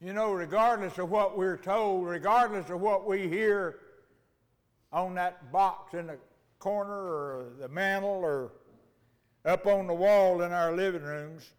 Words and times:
You 0.00 0.12
know, 0.12 0.32
regardless 0.32 0.96
of 0.98 1.10
what 1.10 1.36
we're 1.36 1.56
told, 1.56 2.06
regardless 2.06 2.70
of 2.70 2.80
what 2.80 3.04
we 3.04 3.28
hear 3.28 3.80
on 4.92 5.14
that 5.16 5.50
box 5.50 5.94
in 5.94 6.06
the 6.06 6.18
corner 6.60 6.92
or 6.92 7.52
the 7.58 7.68
mantel 7.68 8.08
or 8.08 8.52
up 9.44 9.66
on 9.66 9.88
the 9.88 9.94
wall 9.94 10.42
in 10.42 10.52
our 10.52 10.72
living 10.72 11.02
rooms, 11.02 11.50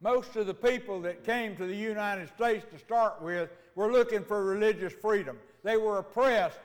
most 0.00 0.34
of 0.34 0.48
the 0.48 0.54
people 0.54 1.00
that 1.02 1.24
came 1.24 1.56
to 1.56 1.66
the 1.66 1.76
United 1.76 2.28
States 2.28 2.66
to 2.72 2.78
start 2.78 3.22
with 3.22 3.48
were 3.76 3.92
looking 3.92 4.24
for 4.24 4.44
religious 4.44 4.92
freedom. 4.92 5.38
They 5.62 5.76
were 5.76 5.98
oppressed 5.98 6.58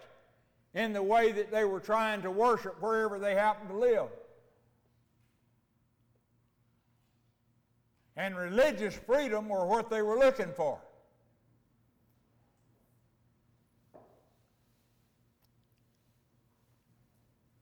in 0.73 0.93
the 0.93 1.03
way 1.03 1.31
that 1.31 1.51
they 1.51 1.63
were 1.63 1.79
trying 1.79 2.23
to 2.23 2.31
worship 2.31 2.81
wherever 2.81 3.19
they 3.19 3.35
happened 3.35 3.69
to 3.69 3.77
live. 3.77 4.09
And 8.21 8.37
religious 8.37 8.93
freedom 8.93 9.49
were 9.49 9.65
what 9.65 9.89
they 9.89 10.03
were 10.03 10.15
looking 10.15 10.53
for. 10.55 10.77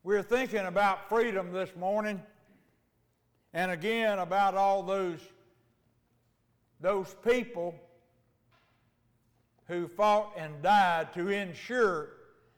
We're 0.04 0.22
thinking 0.22 0.66
about 0.66 1.08
freedom 1.08 1.54
this 1.54 1.74
morning, 1.78 2.22
and 3.54 3.72
again 3.72 4.20
about 4.20 4.56
all 4.56 4.84
those, 4.84 5.22
those 6.82 7.16
people 7.24 7.74
who 9.68 9.88
fought 9.88 10.34
and 10.36 10.62
died 10.62 11.14
to 11.14 11.30
ensure 11.30 12.10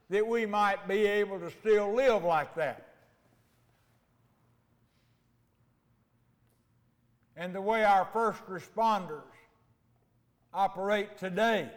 that 0.09 0.26
we 0.26 0.48
might 0.48 0.88
be 0.88 1.06
able 1.06 1.40
to 1.40 1.52
still 1.52 1.94
live 1.94 2.23
like 2.23 2.56
that. 2.56 2.91
And 7.41 7.55
the 7.55 7.62
way 7.62 7.84
our 7.84 8.08
first 8.13 8.40
responders 8.45 9.23
operate 10.54 11.18
today 11.18 11.72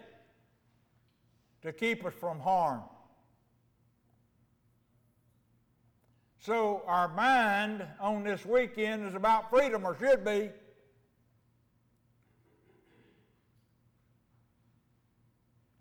to 1.62 1.72
keep 1.72 2.04
us 2.04 2.12
from 2.12 2.38
harm. 2.38 2.82
So, 6.38 6.82
our 6.86 7.08
mind 7.08 7.82
on 7.98 8.24
this 8.24 8.44
weekend 8.44 9.08
is 9.08 9.14
about 9.14 9.48
freedom, 9.48 9.86
or 9.86 9.96
should 9.98 10.22
be. 10.22 10.50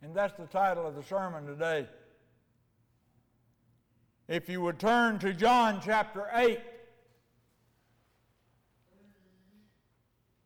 And 0.01 0.15
that's 0.15 0.37
the 0.39 0.47
title 0.47 0.87
of 0.87 0.95
the 0.95 1.03
sermon 1.03 1.45
today. 1.45 1.89
If 4.29 4.47
you 4.47 4.61
would 4.61 4.79
turn 4.79 5.19
to 5.19 5.33
John 5.33 5.81
chapter 5.83 6.29
8, 6.33 6.57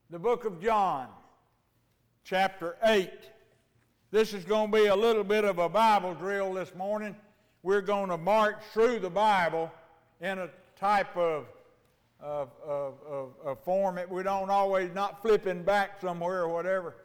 the 0.10 0.20
book 0.20 0.46
of 0.46 0.62
John, 0.62 1.08
chapter 2.24 2.78
8. 2.82 3.12
This 4.10 4.34
is 4.34 4.46
going 4.46 4.72
to 4.72 4.78
be 4.78 4.86
a 4.86 4.96
little 4.96 5.24
bit 5.24 5.44
of 5.44 5.60
a 5.60 5.68
Bible 5.68 6.14
drill 6.14 6.54
this 6.54 6.74
morning. 6.76 7.14
We're 7.62 7.82
going 7.82 8.10
to 8.10 8.18
march 8.18 8.56
through 8.72 9.00
the 9.00 9.10
Bible 9.10 9.70
in 10.22 10.40
a 10.40 10.50
type 10.80 11.18
of, 11.18 11.48
of, 12.22 12.50
of, 12.66 12.94
of, 13.06 13.32
of 13.44 13.60
form 13.66 13.96
that 13.96 14.10
we 14.10 14.24
don't 14.24 14.50
always, 14.50 14.94
not 14.94 15.22
flipping 15.22 15.64
back 15.64 16.00
somewhere 16.00 16.44
or 16.44 16.54
whatever. 16.54 16.96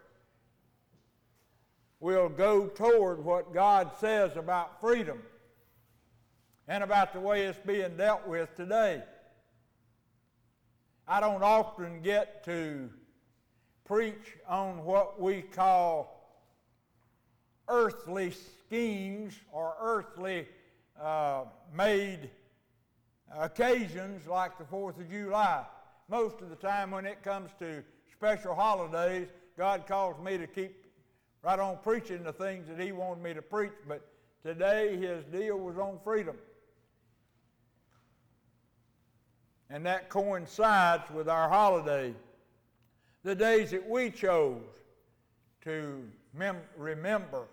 We'll 1.99 2.29
go 2.29 2.69
toward 2.69 3.25
what 3.25 3.53
God 3.53 3.91
says 3.99 4.37
about 4.37 4.81
freedom 4.81 5.21
and 6.69 6.85
about 6.85 7.13
the 7.13 7.21
way 7.21 7.47
it's 7.47 7.59
being 7.67 7.97
dealt 7.97 8.29
with 8.29 8.55
today. 8.55 9.03
I 11.07 11.21
don't 11.21 11.43
often 11.43 12.01
get 12.01 12.45
to 12.45 12.89
preach 13.85 14.37
on 14.49 14.85
what 14.85 15.21
we 15.21 15.43
call 15.43 16.41
earthly 17.69 18.31
schemes 18.31 19.35
or 19.51 19.75
earthly 19.81 20.47
uh, 21.01 21.45
made 21.75 22.31
occasions 23.37 24.27
like 24.27 24.59
the 24.59 24.65
4th 24.65 25.01
of 25.01 25.11
July. 25.11 25.65
Most 26.09 26.41
of 26.41 26.51
the 26.51 26.57
time, 26.57 26.93
when 26.93 27.07
it 27.07 27.23
comes 27.23 27.51
to 27.59 27.83
special 28.13 28.55
holidays, 28.55 29.29
God 29.59 29.87
calls 29.87 30.23
me 30.23 30.39
to 30.39 30.47
keep 30.47 30.87
right 31.43 31.59
on 31.59 31.79
preaching 31.83 32.23
the 32.23 32.33
things 32.33 32.69
that 32.69 32.79
He 32.79 32.93
wanted 32.93 33.23
me 33.23 33.35
to 33.35 33.43
preach, 33.43 33.73
but 33.89 34.07
today 34.45 34.97
His 34.97 35.25
deal 35.25 35.59
was 35.59 35.77
on 35.79 35.99
freedom. 36.05 36.37
And 39.73 39.87
that 39.87 40.11
coincides 40.11 41.11
with 41.11 41.31
our 41.31 41.49
holiday. 41.49 42.15
The 43.25 43.35
days 43.35 43.71
that 43.71 43.89
we 43.89 44.11
chose 44.11 44.61
to 45.63 46.07
mem- 46.35 46.61
remember 46.77 47.45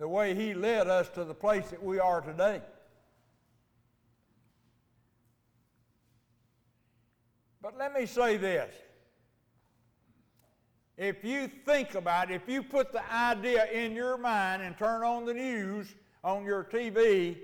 the 0.00 0.08
way 0.08 0.34
He 0.34 0.52
led 0.52 0.88
us 0.88 1.08
to 1.10 1.22
the 1.22 1.34
place 1.34 1.70
that 1.70 1.80
we 1.80 2.00
are 2.00 2.20
today. 2.20 2.60
But 7.62 7.78
let 7.78 7.94
me 7.94 8.04
say 8.04 8.36
this. 8.36 8.74
If 10.96 11.22
you 11.22 11.48
think 11.64 11.94
about 11.94 12.32
it, 12.32 12.34
if 12.34 12.48
you 12.48 12.64
put 12.64 12.90
the 12.90 13.12
idea 13.12 13.66
in 13.66 13.92
your 13.92 14.18
mind 14.18 14.62
and 14.62 14.76
turn 14.76 15.04
on 15.04 15.24
the 15.24 15.34
news 15.34 15.94
on 16.24 16.44
your 16.44 16.64
TV 16.64 17.36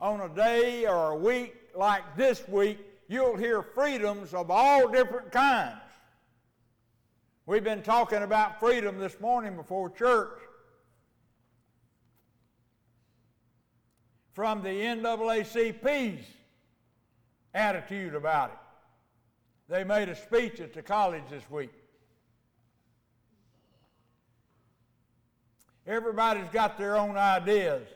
on 0.00 0.22
a 0.22 0.28
day 0.30 0.86
or 0.86 1.10
a 1.10 1.16
week 1.16 1.59
like 1.74 2.16
this 2.16 2.46
week, 2.48 2.78
you'll 3.08 3.36
hear 3.36 3.62
freedoms 3.62 4.34
of 4.34 4.50
all 4.50 4.88
different 4.88 5.32
kinds. 5.32 5.80
We've 7.46 7.64
been 7.64 7.82
talking 7.82 8.22
about 8.22 8.60
freedom 8.60 8.98
this 8.98 9.18
morning 9.20 9.56
before 9.56 9.90
church. 9.90 10.38
From 14.32 14.62
the 14.62 14.68
NAACP's 14.68 16.24
attitude 17.52 18.14
about 18.14 18.50
it. 18.50 18.58
They 19.68 19.84
made 19.84 20.08
a 20.08 20.14
speech 20.14 20.60
at 20.60 20.72
the 20.72 20.82
college 20.82 21.24
this 21.30 21.48
week. 21.50 21.72
Everybody's 25.86 26.48
got 26.52 26.78
their 26.78 26.96
own 26.96 27.16
ideas. 27.16 27.86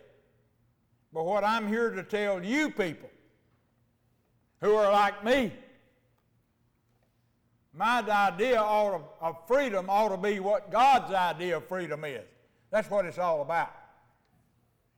But 1.12 1.26
what 1.26 1.44
I'm 1.44 1.68
here 1.68 1.90
to 1.90 2.02
tell 2.02 2.42
you 2.42 2.70
people 2.70 3.08
who 4.64 4.76
are 4.76 4.91
like 4.91 5.22
me. 5.22 5.52
My 7.75 7.98
idea 8.00 8.62
of, 8.62 9.02
freedom 9.47 9.91
ought 9.91 10.08
to 10.08 10.16
be 10.16 10.41
what 10.41 10.70
God's 10.70 11.12
idea 11.12 11.58
of 11.58 11.69
freedom 11.69 12.02
is. 12.06 12.25
That's 12.70 12.88
what 12.88 13.04
it's 13.04 13.19
all 13.19 13.42
about. 13.42 13.75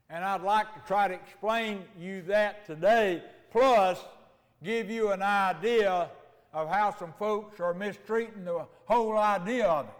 And 0.09 0.23
I'd 0.23 0.41
like 0.41 0.73
to 0.73 0.79
try 0.87 1.09
to 1.09 1.13
explain 1.13 1.83
you 1.99 2.21
that 2.23 2.65
today, 2.65 3.21
plus 3.51 3.99
give 4.63 4.89
you 4.89 5.11
an 5.11 5.21
idea 5.21 6.11
of 6.53 6.69
how 6.69 6.95
some 6.95 7.11
folks 7.19 7.59
are 7.59 7.73
mistreating 7.73 8.45
the 8.45 8.65
whole 8.85 9.17
idea 9.17 9.67
of 9.67 9.87
it 9.87 9.93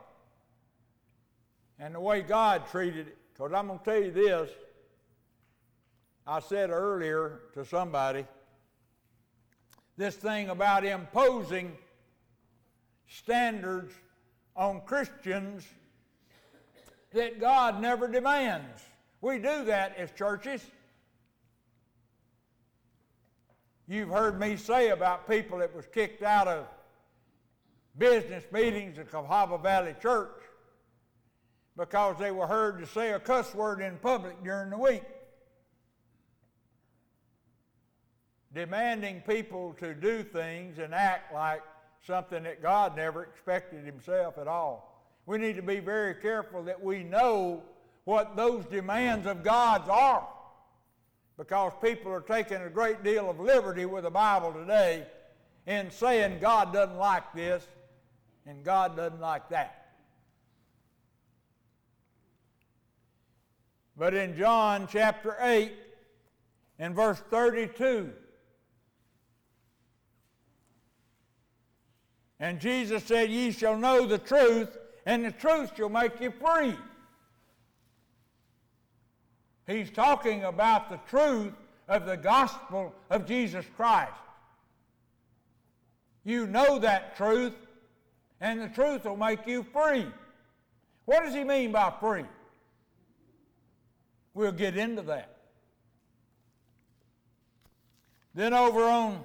and 1.78 1.94
the 1.94 2.00
way 2.00 2.22
God 2.22 2.68
treated 2.72 3.08
it. 3.08 3.18
Because 3.34 3.52
I'm 3.52 3.68
going 3.68 3.80
to 3.80 3.86
tell 3.86 4.02
you 4.02 4.12
this. 4.12 4.50
I 6.26 6.40
said 6.40 6.70
earlier 6.70 7.42
to 7.54 7.66
somebody, 7.66 8.26
this 9.98 10.16
thing 10.16 10.50
about 10.50 10.86
imposing 10.86 11.76
standards 13.08 13.94
on 14.56 14.82
Christians 14.86 15.66
that 17.14 17.40
God 17.40 17.82
never 17.82 18.08
demands. 18.08 18.82
We 19.22 19.38
do 19.38 19.66
that 19.66 19.98
as 19.98 20.12
churches. 20.12 20.62
You've 23.88 24.10
heard 24.10 24.40
me 24.40 24.58
say 24.58 24.90
about 24.90 25.28
people 25.30 25.60
that 25.60 25.76
was 25.76 25.86
kicked 25.88 26.22
out 26.22 26.48
of 26.48 26.68
business 27.98 28.44
meetings 28.52 29.00
at 29.00 29.10
Cahaba 29.10 29.62
Valley 29.62 29.96
Church 30.02 30.30
because 31.78 32.18
they 32.20 32.32
were 32.32 32.48
heard 32.48 32.80
to 32.80 32.86
say 32.86 33.14
a 33.14 33.20
cuss 33.20 33.56
word 33.56 33.82
in 33.82 33.98
public 33.98 34.44
during 34.44 34.70
the 34.70 34.78
week. 34.78 35.04
Demanding 38.54 39.22
people 39.28 39.76
to 39.80 39.94
do 39.94 40.24
things 40.24 40.80
and 40.80 40.94
act 40.94 41.34
like 41.34 41.62
something 42.06 42.44
that 42.44 42.62
God 42.62 42.96
never 42.96 43.24
expected 43.24 43.86
himself 43.86 44.38
at 44.38 44.48
all. 44.48 45.06
We 45.26 45.38
need 45.38 45.58
to 45.58 45.62
be 45.62 45.80
very 45.80 46.16
careful 46.16 46.64
that 46.64 46.82
we 46.82 47.04
know 47.04 47.64
what 48.06 48.38
those 48.38 48.66
demands 48.66 49.28
of 49.28 49.44
God's 49.44 49.90
are 49.90 50.28
because 51.38 51.74
people 51.84 52.12
are 52.12 52.22
taking 52.22 52.58
a 52.58 52.70
great 52.70 53.04
deal 53.04 53.30
of 53.30 53.40
liberty 53.40 53.86
with 53.86 54.06
the 54.06 54.10
Bible 54.10 54.54
today 54.54 55.06
in 55.66 55.92
saying 55.92 56.40
God 56.40 56.74
doesn't 56.74 56.98
like 56.98 57.34
this 57.34 57.68
and 58.46 58.64
God 58.64 58.96
doesn't 58.96 59.20
like 59.20 59.50
that. 59.50 59.88
But 63.98 64.14
in 64.14 64.38
John 64.38 64.88
chapter 64.90 65.36
8 65.42 65.74
and 66.80 66.96
verse 66.96 67.22
32, 67.30 68.14
And 72.40 72.60
Jesus 72.60 73.04
said, 73.04 73.30
Ye 73.30 73.52
shall 73.52 73.78
know 73.78 74.06
the 74.06 74.20
truth, 74.20 74.78
and 75.06 75.26
the 75.26 75.32
truth 75.32 75.72
shall 75.76 75.90
make 75.90 76.20
you 76.22 76.32
free. 76.32 76.76
He's 79.66 79.90
talking 79.90 80.44
about 80.44 80.90
the 80.90 81.00
truth 81.10 81.54
of 81.88 82.06
the 82.06 82.16
gospel 82.16 82.94
of 83.10 83.26
Jesus 83.26 83.66
Christ. 83.76 84.14
You 86.24 86.46
know 86.46 86.80
that 86.80 87.16
truth, 87.18 87.54
and 88.40 88.62
the 88.62 88.70
truth 88.70 89.06
will 89.06 89.18
make 89.18 89.48
you 89.48 89.64
free. 89.64 90.06
What 91.06 91.24
does 91.24 91.34
he 91.34 91.44
mean 91.44 91.72
by 91.72 91.92
free? 92.00 92.26
We'll 94.34 94.52
get 94.52 94.78
into 94.78 95.02
that. 95.04 95.38
Then 98.36 98.54
over 98.54 98.84
on 98.84 99.24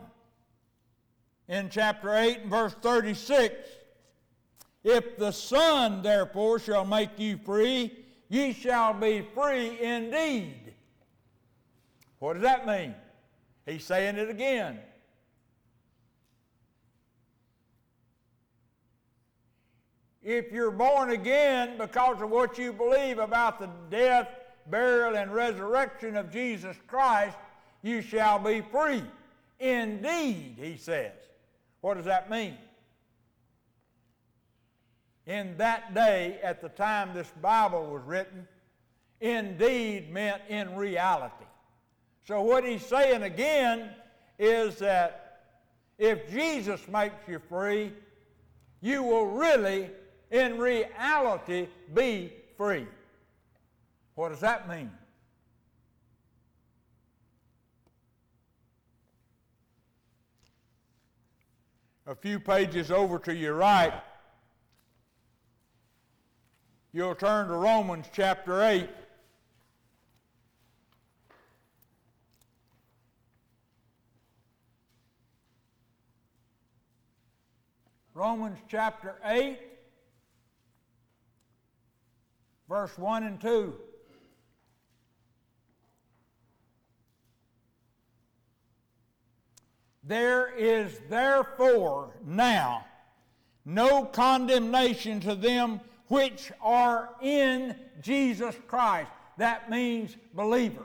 in 1.48 1.68
chapter 1.70 2.14
8 2.14 2.40
and 2.42 2.50
verse 2.50 2.74
36, 2.80 3.54
if 4.84 5.16
the 5.16 5.30
Son 5.30 6.02
therefore 6.02 6.58
shall 6.58 6.84
make 6.84 7.18
you 7.18 7.38
free, 7.38 7.92
ye 8.28 8.52
shall 8.52 8.94
be 8.94 9.26
free 9.34 9.80
indeed. 9.80 10.74
What 12.18 12.34
does 12.34 12.42
that 12.42 12.66
mean? 12.66 12.94
He's 13.66 13.84
saying 13.84 14.16
it 14.16 14.30
again. 14.30 14.78
If 20.22 20.52
you're 20.52 20.70
born 20.70 21.10
again 21.10 21.76
because 21.78 22.22
of 22.22 22.30
what 22.30 22.56
you 22.56 22.72
believe 22.72 23.18
about 23.18 23.58
the 23.58 23.68
death, 23.90 24.28
burial, 24.68 25.16
and 25.16 25.34
resurrection 25.34 26.16
of 26.16 26.30
Jesus 26.32 26.76
Christ, 26.86 27.36
you 27.82 28.00
shall 28.02 28.38
be 28.38 28.60
free. 28.60 29.02
Indeed, 29.58 30.56
he 30.60 30.76
says. 30.76 31.12
What 31.82 31.96
does 31.96 32.06
that 32.06 32.30
mean? 32.30 32.56
In 35.26 35.56
that 35.58 35.94
day, 35.94 36.38
at 36.42 36.62
the 36.62 36.68
time 36.70 37.12
this 37.12 37.30
Bible 37.42 37.84
was 37.90 38.02
written, 38.04 38.48
indeed 39.20 40.10
meant 40.10 40.42
in 40.48 40.74
reality. 40.74 41.44
So, 42.24 42.40
what 42.40 42.64
he's 42.64 42.86
saying 42.86 43.22
again 43.24 43.90
is 44.38 44.76
that 44.76 45.40
if 45.98 46.30
Jesus 46.30 46.86
makes 46.88 47.28
you 47.28 47.40
free, 47.48 47.92
you 48.80 49.02
will 49.02 49.26
really, 49.26 49.90
in 50.30 50.58
reality, 50.58 51.68
be 51.94 52.32
free. 52.56 52.86
What 54.14 54.30
does 54.30 54.40
that 54.40 54.68
mean? 54.68 54.90
A 62.12 62.14
few 62.14 62.38
pages 62.38 62.90
over 62.90 63.18
to 63.20 63.34
your 63.34 63.54
right, 63.54 63.94
you'll 66.92 67.14
turn 67.14 67.48
to 67.48 67.54
Romans 67.54 68.04
chapter 68.12 68.62
8. 68.62 68.86
Romans 78.12 78.58
chapter 78.68 79.14
8, 79.24 79.58
verse 82.68 82.98
1 82.98 83.22
and 83.22 83.40
2. 83.40 83.74
There 90.12 90.52
is 90.58 91.00
therefore 91.08 92.10
now 92.22 92.84
no 93.64 94.04
condemnation 94.04 95.20
to 95.20 95.34
them 95.34 95.80
which 96.08 96.52
are 96.60 97.08
in 97.22 97.74
Jesus 98.02 98.54
Christ. 98.66 99.10
That 99.38 99.70
means 99.70 100.14
believers. 100.34 100.84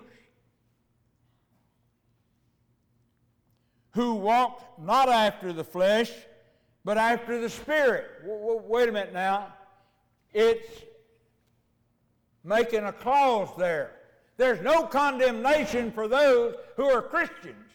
Who 3.96 4.14
walk 4.14 4.64
not 4.80 5.10
after 5.10 5.52
the 5.52 5.66
flesh, 5.66 6.14
but 6.86 6.98
after 6.98 7.42
the 7.42 7.50
Spirit. 7.50 8.06
Wait 8.24 8.88
a 8.88 8.94
minute 8.94 9.12
now. 9.12 9.54
It's 10.34 10.84
making 12.46 12.86
a 12.86 12.94
clause 12.94 13.50
there. 13.58 13.92
There's 14.38 14.62
no 14.62 14.84
condemnation 14.84 15.92
for 15.92 16.08
those 16.08 16.56
who 16.78 16.86
are 16.86 17.02
Christians. 17.02 17.67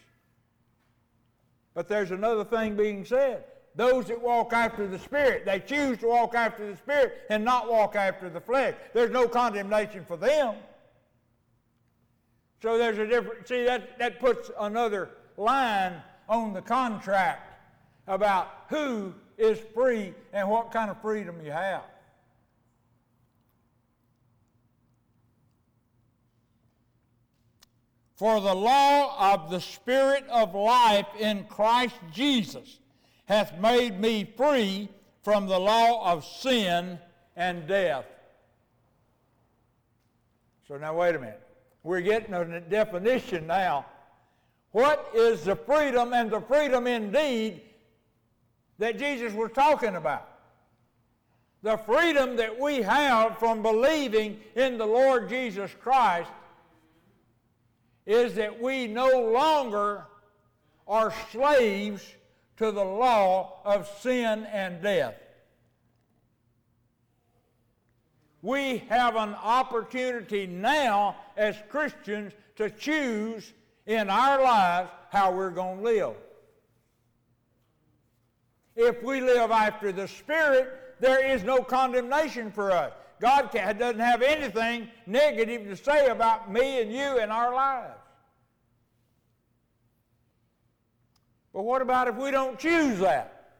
But 1.73 1.87
there's 1.87 2.11
another 2.11 2.43
thing 2.43 2.75
being 2.75 3.05
said. 3.05 3.45
Those 3.75 4.05
that 4.05 4.21
walk 4.21 4.53
after 4.53 4.87
the 4.87 4.99
Spirit, 4.99 5.45
they 5.45 5.59
choose 5.59 5.97
to 5.99 6.07
walk 6.07 6.35
after 6.35 6.69
the 6.69 6.77
Spirit 6.77 7.21
and 7.29 7.43
not 7.43 7.71
walk 7.71 7.95
after 7.95 8.29
the 8.29 8.39
flesh. 8.39 8.75
There's 8.93 9.09
no 9.09 9.27
condemnation 9.27 10.05
for 10.07 10.15
them. 10.15 10.55
So 12.61 12.77
there's 12.77 12.99
a 12.99 13.07
different, 13.07 13.47
see, 13.47 13.65
that, 13.65 13.97
that 13.97 14.19
puts 14.19 14.51
another 14.59 15.09
line 15.37 15.95
on 16.29 16.53
the 16.53 16.61
contract 16.61 17.51
about 18.07 18.47
who 18.69 19.13
is 19.37 19.59
free 19.73 20.13
and 20.31 20.47
what 20.49 20.71
kind 20.71 20.91
of 20.91 21.01
freedom 21.01 21.35
you 21.43 21.51
have. 21.51 21.83
For 28.23 28.39
the 28.39 28.55
law 28.55 29.33
of 29.33 29.51
the 29.51 29.59
Spirit 29.59 30.23
of 30.29 30.55
life 30.55 31.07
in 31.19 31.43
Christ 31.49 31.95
Jesus 32.13 32.79
hath 33.25 33.59
made 33.59 33.99
me 33.99 34.23
free 34.37 34.87
from 35.23 35.45
the 35.45 35.59
law 35.59 36.09
of 36.09 36.23
sin 36.23 36.99
and 37.35 37.67
death. 37.67 38.05
So 40.69 40.77
now, 40.77 40.95
wait 40.95 41.15
a 41.15 41.19
minute. 41.19 41.41
We're 41.83 41.99
getting 41.99 42.33
a 42.33 42.61
definition 42.61 43.45
now. 43.45 43.87
What 44.71 45.11
is 45.13 45.43
the 45.43 45.57
freedom 45.57 46.13
and 46.13 46.31
the 46.31 46.39
freedom 46.39 46.87
indeed 46.87 47.59
that 48.77 48.97
Jesus 48.97 49.33
was 49.33 49.51
talking 49.53 49.97
about? 49.97 50.29
The 51.61 51.75
freedom 51.75 52.37
that 52.37 52.57
we 52.57 52.83
have 52.83 53.37
from 53.37 53.61
believing 53.61 54.39
in 54.55 54.77
the 54.77 54.85
Lord 54.85 55.27
Jesus 55.27 55.71
Christ 55.81 56.29
is 58.05 58.35
that 58.35 58.61
we 58.61 58.87
no 58.87 59.31
longer 59.31 60.05
are 60.87 61.13
slaves 61.31 62.05
to 62.57 62.71
the 62.71 62.83
law 62.83 63.59
of 63.65 63.89
sin 64.01 64.45
and 64.51 64.81
death. 64.81 65.15
We 68.41 68.79
have 68.89 69.15
an 69.15 69.35
opportunity 69.35 70.47
now 70.47 71.15
as 71.37 71.55
Christians 71.69 72.33
to 72.57 72.69
choose 72.69 73.53
in 73.85 74.09
our 74.09 74.43
lives 74.43 74.89
how 75.09 75.31
we're 75.31 75.49
going 75.49 75.77
to 75.77 75.83
live. 75.83 76.15
If 78.75 79.01
we 79.01 79.21
live 79.21 79.51
after 79.51 79.91
the 79.91 80.07
Spirit, 80.07 80.95
there 80.99 81.25
is 81.25 81.43
no 81.43 81.63
condemnation 81.63 82.51
for 82.51 82.71
us. 82.71 82.91
God 83.23 83.51
doesn't 83.53 84.01
have 84.01 84.21
anything 84.21 84.89
negative 85.05 85.63
to 85.69 85.81
say 85.81 86.07
about 86.07 86.51
me 86.51 86.81
and 86.81 86.91
you 86.91 87.19
and 87.19 87.31
our 87.31 87.55
lives. 87.55 87.97
But 91.53 91.61
what 91.61 91.81
about 91.81 92.09
if 92.09 92.15
we 92.15 92.31
don't 92.31 92.59
choose 92.59 92.99
that? 92.99 93.53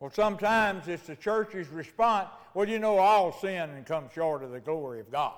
Well, 0.00 0.10
sometimes 0.10 0.88
it's 0.88 1.06
the 1.06 1.14
church's 1.14 1.68
response, 1.68 2.30
well, 2.52 2.68
you 2.68 2.80
know, 2.80 2.98
all 2.98 3.30
sin 3.30 3.70
and 3.70 3.86
come 3.86 4.06
short 4.12 4.42
of 4.42 4.50
the 4.50 4.58
glory 4.58 4.98
of 4.98 5.12
God. 5.12 5.34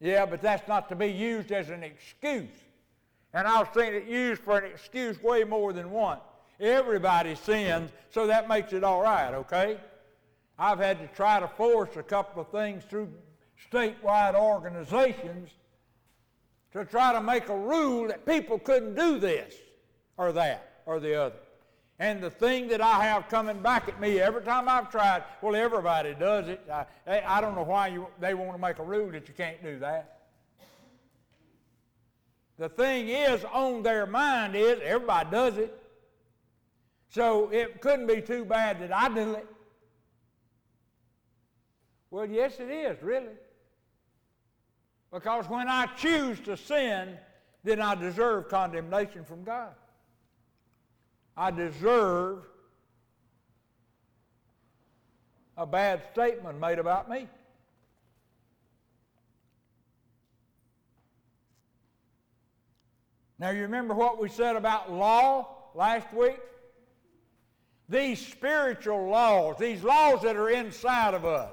Yeah, 0.00 0.26
but 0.26 0.42
that's 0.42 0.68
not 0.68 0.90
to 0.90 0.94
be 0.94 1.06
used 1.06 1.50
as 1.50 1.70
an 1.70 1.82
excuse. 1.82 2.50
And 3.32 3.48
I've 3.48 3.72
seen 3.74 3.94
it 3.94 4.04
used 4.04 4.42
for 4.42 4.58
an 4.58 4.70
excuse 4.70 5.22
way 5.22 5.44
more 5.44 5.72
than 5.72 5.90
once. 5.90 6.20
Everybody 6.60 7.34
sins, 7.36 7.90
so 8.10 8.26
that 8.26 8.48
makes 8.48 8.72
it 8.72 8.82
all 8.82 9.02
right, 9.02 9.32
okay? 9.32 9.78
I've 10.58 10.78
had 10.78 10.98
to 10.98 11.06
try 11.14 11.38
to 11.38 11.46
force 11.46 11.96
a 11.96 12.02
couple 12.02 12.42
of 12.42 12.48
things 12.48 12.82
through 12.84 13.12
statewide 13.70 14.34
organizations 14.34 15.50
to 16.72 16.84
try 16.84 17.12
to 17.12 17.20
make 17.20 17.48
a 17.48 17.56
rule 17.56 18.08
that 18.08 18.26
people 18.26 18.58
couldn't 18.58 18.96
do 18.96 19.18
this 19.18 19.54
or 20.16 20.32
that 20.32 20.82
or 20.84 20.98
the 20.98 21.20
other. 21.20 21.36
And 22.00 22.22
the 22.22 22.30
thing 22.30 22.68
that 22.68 22.80
I 22.80 23.04
have 23.04 23.28
coming 23.28 23.60
back 23.60 23.88
at 23.88 24.00
me 24.00 24.20
every 24.20 24.42
time 24.42 24.68
I've 24.68 24.90
tried, 24.90 25.24
well, 25.42 25.56
everybody 25.56 26.14
does 26.14 26.48
it. 26.48 26.60
I, 26.70 26.86
I 27.06 27.40
don't 27.40 27.56
know 27.56 27.64
why 27.64 27.88
you, 27.88 28.06
they 28.20 28.34
want 28.34 28.52
to 28.52 28.58
make 28.58 28.78
a 28.78 28.84
rule 28.84 29.10
that 29.10 29.26
you 29.26 29.34
can't 29.34 29.62
do 29.62 29.78
that. 29.80 30.20
The 32.56 32.68
thing 32.68 33.08
is, 33.08 33.44
on 33.52 33.82
their 33.82 34.06
mind 34.06 34.56
is 34.56 34.80
everybody 34.82 35.30
does 35.30 35.58
it. 35.58 35.76
So 37.08 37.50
it 37.50 37.80
couldn't 37.80 38.06
be 38.06 38.20
too 38.20 38.44
bad 38.44 38.80
that 38.80 38.94
I 38.94 39.08
do 39.08 39.34
it. 39.34 39.46
Well, 42.10 42.26
yes, 42.26 42.58
it 42.58 42.70
is, 42.70 43.02
really. 43.02 43.36
Because 45.12 45.48
when 45.48 45.68
I 45.68 45.86
choose 45.96 46.38
to 46.40 46.56
sin, 46.56 47.16
then 47.64 47.80
I 47.80 47.94
deserve 47.94 48.48
condemnation 48.48 49.24
from 49.24 49.42
God. 49.44 49.72
I 51.36 51.50
deserve 51.50 52.44
a 55.56 55.66
bad 55.66 56.02
statement 56.12 56.60
made 56.60 56.78
about 56.78 57.10
me. 57.10 57.26
Now, 63.38 63.50
you 63.50 63.62
remember 63.62 63.94
what 63.94 64.20
we 64.20 64.28
said 64.28 64.56
about 64.56 64.92
law 64.92 65.70
last 65.74 66.12
week? 66.12 66.40
These 67.88 68.26
spiritual 68.26 69.08
laws, 69.08 69.56
these 69.58 69.82
laws 69.82 70.22
that 70.22 70.36
are 70.36 70.50
inside 70.50 71.14
of 71.14 71.24
us. 71.24 71.52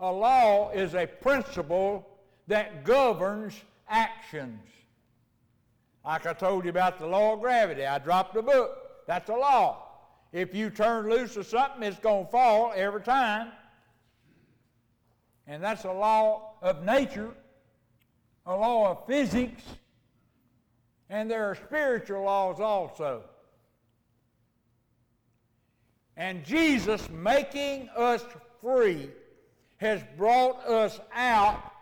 A 0.00 0.10
law 0.10 0.70
is 0.70 0.94
a 0.94 1.06
principle 1.06 2.08
that 2.48 2.84
governs 2.84 3.54
actions. 3.88 4.66
Like 6.04 6.26
I 6.26 6.32
told 6.32 6.64
you 6.64 6.70
about 6.70 6.98
the 6.98 7.06
law 7.06 7.34
of 7.34 7.40
gravity, 7.40 7.86
I 7.86 7.98
dropped 7.98 8.34
a 8.36 8.42
book. 8.42 9.06
That's 9.06 9.28
a 9.28 9.34
law. 9.34 9.88
If 10.32 10.54
you 10.54 10.70
turn 10.70 11.08
loose 11.08 11.36
of 11.36 11.46
something, 11.46 11.82
it's 11.82 11.98
going 11.98 12.24
to 12.24 12.30
fall 12.30 12.72
every 12.74 13.02
time. 13.02 13.52
And 15.46 15.62
that's 15.62 15.84
a 15.84 15.92
law 15.92 16.54
of 16.62 16.82
nature, 16.84 17.30
a 18.46 18.56
law 18.56 18.90
of 18.90 19.06
physics, 19.06 19.62
and 21.10 21.30
there 21.30 21.44
are 21.44 21.54
spiritual 21.54 22.24
laws 22.24 22.58
also. 22.58 23.24
And 26.16 26.44
Jesus 26.44 27.08
making 27.10 27.88
us 27.96 28.24
free 28.60 29.10
has 29.78 30.02
brought 30.16 30.64
us 30.66 31.00
out 31.12 31.72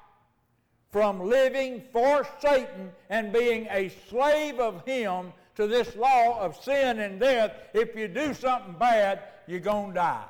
from 0.91 1.21
living 1.21 1.83
for 1.93 2.27
Satan 2.41 2.91
and 3.09 3.33
being 3.33 3.67
a 3.71 3.91
slave 4.09 4.59
of 4.59 4.85
him 4.85 5.33
to 5.57 5.67
this 5.67 5.95
law 5.97 6.41
of 6.41 6.57
sin 6.63 7.01
and 7.01 7.21
death. 7.21 7.53
If 7.75 7.95
you 7.95 8.09
do 8.09 8.35
something 8.35 8.75
bad, 8.79 9.23
you're 9.47 9.61
going 9.61 9.91
to 9.91 9.95
die. 9.95 10.25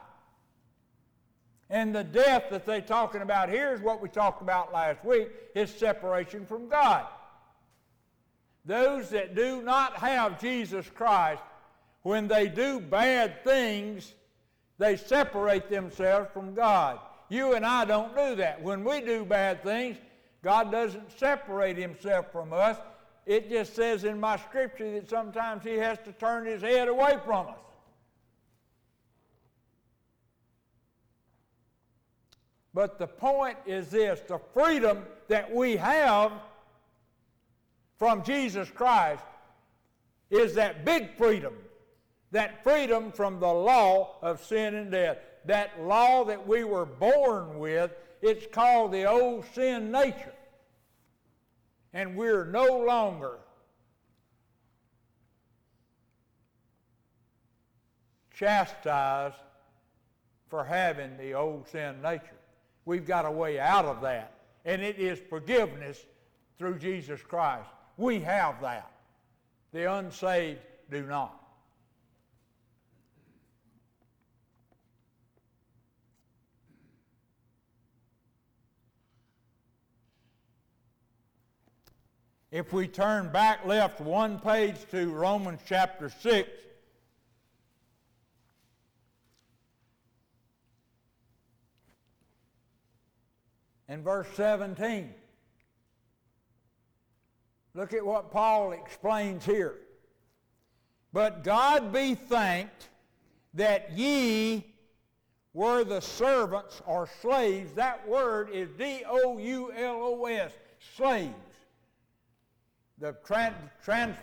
And 1.71 1.95
the 1.95 2.03
death 2.03 2.45
that 2.51 2.67
they're 2.67 2.81
talking 2.81 3.23
about 3.23 3.49
here 3.49 3.73
is 3.73 3.81
what 3.81 4.03
we 4.03 4.09
talked 4.09 4.43
about 4.43 4.73
last 4.73 5.05
week 5.05 5.29
is 5.55 5.71
separation 5.71 6.45
from 6.45 6.69
God. 6.69 7.07
Those 8.65 9.11
that 9.11 9.37
do 9.37 9.63
not 9.63 9.97
have 9.97 10.41
Jesus 10.41 10.91
Christ, 10.93 11.43
when 12.03 12.29
they 12.29 12.49
do 12.49 12.81
bad 12.81 13.45
things, 13.45 14.15
they 14.79 14.97
separate 14.97 15.69
themselves 15.69 16.29
from 16.33 16.55
God. 16.55 16.99
You 17.29 17.55
and 17.55 17.65
I 17.65 17.85
don't 17.85 18.17
do 18.17 18.35
that. 18.37 18.63
When 18.63 18.83
we 18.83 19.01
do 19.01 19.25
bad 19.25 19.63
things, 19.63 19.97
God 20.43 20.73
doesn't 20.73 21.19
separate 21.19 21.77
himself 21.77 22.33
from 22.33 22.53
us. 22.53 22.79
It 23.27 23.51
just 23.51 23.77
says 23.77 24.05
in 24.05 24.19
my 24.19 24.37
scripture 24.37 24.91
that 24.93 25.09
sometimes 25.09 25.63
he 25.63 25.75
has 25.75 25.99
to 26.05 26.13
turn 26.13 26.47
his 26.47 26.63
head 26.63 26.89
away 26.89 27.19
from 27.25 27.49
us. 27.49 27.59
But 32.73 32.99
the 32.99 33.07
point 33.07 33.59
is 33.67 33.89
this 33.89 34.21
the 34.27 34.41
freedom 34.55 35.05
that 35.29 35.53
we 35.53 35.77
have 35.77 36.33
from 37.99 38.23
Jesus 38.23 38.71
Christ 38.71 39.25
is 40.31 40.55
that 40.55 40.85
big 40.85 41.17
freedom, 41.17 41.55
that 42.33 42.63
freedom 42.63 43.13
from 43.13 43.41
the 43.41 43.53
law 43.53 44.17
of 44.23 44.43
sin 44.45 44.75
and 44.75 44.91
death 44.91 45.19
that 45.45 45.83
law 45.83 46.25
that 46.25 46.47
we 46.47 46.65
were 46.65 46.87
born 46.87 47.59
with, 47.59 47.93
it's 48.23 48.47
called 48.53 48.93
the 48.93 49.05
old 49.05 49.45
sin 49.55 49.91
nature. 49.91 50.35
And 51.93 52.17
we're 52.17 52.45
no 52.45 52.79
longer 52.79 53.39
chastised 58.35 59.37
for 60.49 60.65
having 60.65 61.17
the 61.17 61.35
old 61.35 61.69
sin 61.69 62.01
nature. 62.03 62.37
We've 62.85 63.07
got 63.07 63.25
a 63.25 63.31
way 63.31 63.59
out 63.59 63.85
of 63.85 64.01
that, 64.03 64.35
and 64.65 64.83
it 64.83 64.99
is 64.99 65.19
forgiveness 65.29 66.05
through 66.59 66.79
Jesus 66.79 67.21
Christ. 67.23 67.69
We 67.97 68.21
have 68.21 68.61
that. 68.63 68.91
The 69.73 69.93
unsaved 69.93 70.61
do 70.91 71.03
not. 71.03 71.40
If 82.51 82.73
we 82.73 82.89
turn 82.89 83.31
back 83.31 83.65
left 83.65 84.01
one 84.01 84.41
page 84.41 84.77
to 84.91 85.09
Romans 85.11 85.61
chapter 85.65 86.11
6, 86.11 86.51
and 93.87 94.03
verse 94.03 94.27
17. 94.35 95.13
Look 97.75 97.93
at 97.93 98.05
what 98.05 98.33
Paul 98.33 98.73
explains 98.73 99.45
here. 99.45 99.75
But 101.13 101.45
God 101.45 101.93
be 101.93 102.15
thanked 102.15 102.89
that 103.55 103.93
ye 103.93 104.65
were 105.55 105.83
the 105.83 106.01
servants 106.01 106.83
or 106.87 107.09
slaves. 107.21 107.73
That 107.75 108.07
word 108.09 108.51
is 108.51 108.71
D 108.71 109.03
O 109.09 109.39
U 109.39 109.73
L 109.73 110.03
O 110.03 110.25
S, 110.27 110.53
slaves 110.97 111.50
the 113.01 113.17
trans, 113.25 113.57
trans 113.83 114.15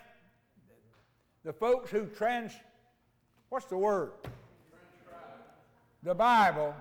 the 1.43 1.51
folks 1.51 1.89
who 1.89 2.05
trans 2.05 2.53
what's 3.49 3.65
the 3.65 3.77
word? 3.77 4.11
The 6.03 6.13
bible 6.13 6.75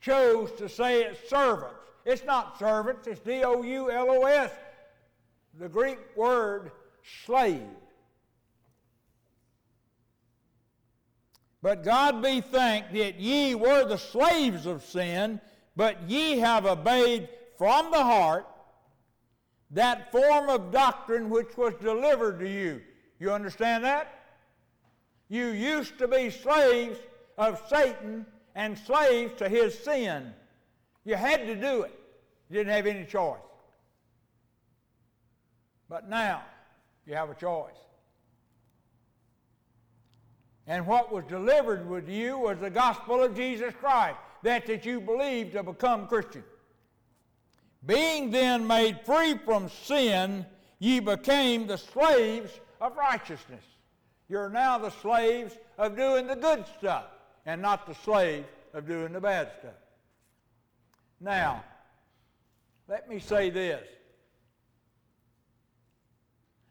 chose 0.00 0.50
to 0.58 0.68
say 0.68 1.04
it's 1.04 1.30
servants. 1.30 1.76
It's 2.04 2.24
not 2.24 2.58
servants 2.58 3.06
it's 3.06 3.20
d-o-u-l-o-s 3.20 4.50
the 5.58 5.68
greek 5.68 5.98
word 6.16 6.72
slave. 7.24 7.62
But 11.62 11.84
god 11.84 12.22
be 12.22 12.40
thanked 12.40 12.92
that 12.92 13.20
ye 13.20 13.54
were 13.54 13.86
the 13.86 13.98
slaves 13.98 14.66
of 14.66 14.84
sin 14.84 15.40
but 15.76 16.08
ye 16.08 16.38
have 16.38 16.66
obeyed 16.66 17.28
from 17.56 17.90
the 17.90 18.02
heart 18.02 18.46
that 19.74 20.12
form 20.12 20.48
of 20.48 20.70
doctrine 20.70 21.28
which 21.28 21.56
was 21.56 21.74
delivered 21.74 22.38
to 22.38 22.48
you. 22.48 22.80
You 23.18 23.32
understand 23.32 23.84
that? 23.84 24.20
You 25.28 25.48
used 25.48 25.98
to 25.98 26.08
be 26.08 26.30
slaves 26.30 26.98
of 27.36 27.60
Satan 27.68 28.24
and 28.54 28.78
slaves 28.78 29.34
to 29.38 29.48
his 29.48 29.76
sin. 29.76 30.32
You 31.04 31.16
had 31.16 31.46
to 31.46 31.56
do 31.56 31.82
it. 31.82 31.98
You 32.48 32.58
didn't 32.58 32.72
have 32.72 32.86
any 32.86 33.04
choice. 33.04 33.38
But 35.88 36.08
now 36.08 36.42
you 37.04 37.14
have 37.14 37.30
a 37.30 37.34
choice. 37.34 37.72
And 40.66 40.86
what 40.86 41.12
was 41.12 41.24
delivered 41.24 41.88
with 41.88 42.08
you 42.08 42.38
was 42.38 42.58
the 42.58 42.70
gospel 42.70 43.22
of 43.22 43.36
Jesus 43.36 43.74
Christ, 43.74 44.16
that 44.44 44.66
that 44.66 44.86
you 44.86 45.00
believe 45.00 45.52
to 45.52 45.62
become 45.62 46.06
Christian. 46.06 46.44
Being 47.86 48.30
then 48.30 48.66
made 48.66 49.00
free 49.04 49.36
from 49.44 49.68
sin, 49.68 50.46
ye 50.78 51.00
became 51.00 51.66
the 51.66 51.76
slaves 51.76 52.52
of 52.80 52.96
righteousness. 52.96 53.64
You're 54.28 54.48
now 54.48 54.78
the 54.78 54.90
slaves 54.90 55.54
of 55.76 55.96
doing 55.96 56.26
the 56.26 56.36
good 56.36 56.64
stuff 56.78 57.04
and 57.44 57.60
not 57.60 57.86
the 57.86 57.94
slaves 57.94 58.48
of 58.72 58.86
doing 58.86 59.12
the 59.12 59.20
bad 59.20 59.50
stuff. 59.58 59.74
Now, 61.20 61.62
let 62.88 63.08
me 63.08 63.18
say 63.18 63.50
this. 63.50 63.86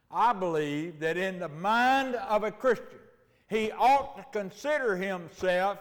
I 0.10 0.34
believe 0.34 1.00
that 1.00 1.18
in 1.18 1.40
the 1.40 1.50
mind 1.50 2.16
of 2.16 2.44
a 2.44 2.52
Christian, 2.52 3.00
he 3.50 3.72
ought 3.72 4.18
to 4.18 4.40
consider 4.40 4.96
himself 4.96 5.78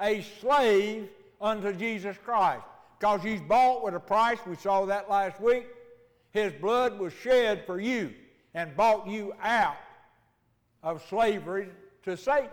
a 0.00 0.22
slave 0.40 1.08
unto 1.40 1.72
Jesus 1.72 2.16
Christ 2.24 2.64
because 3.02 3.20
he's 3.20 3.40
bought 3.40 3.82
with 3.82 3.94
a 3.94 4.00
price. 4.00 4.38
We 4.46 4.54
saw 4.54 4.86
that 4.86 5.10
last 5.10 5.40
week. 5.40 5.66
His 6.30 6.52
blood 6.52 7.00
was 7.00 7.12
shed 7.12 7.66
for 7.66 7.80
you 7.80 8.14
and 8.54 8.76
bought 8.76 9.08
you 9.08 9.34
out 9.42 9.74
of 10.84 11.04
slavery 11.08 11.70
to 12.04 12.16
Satan. 12.16 12.48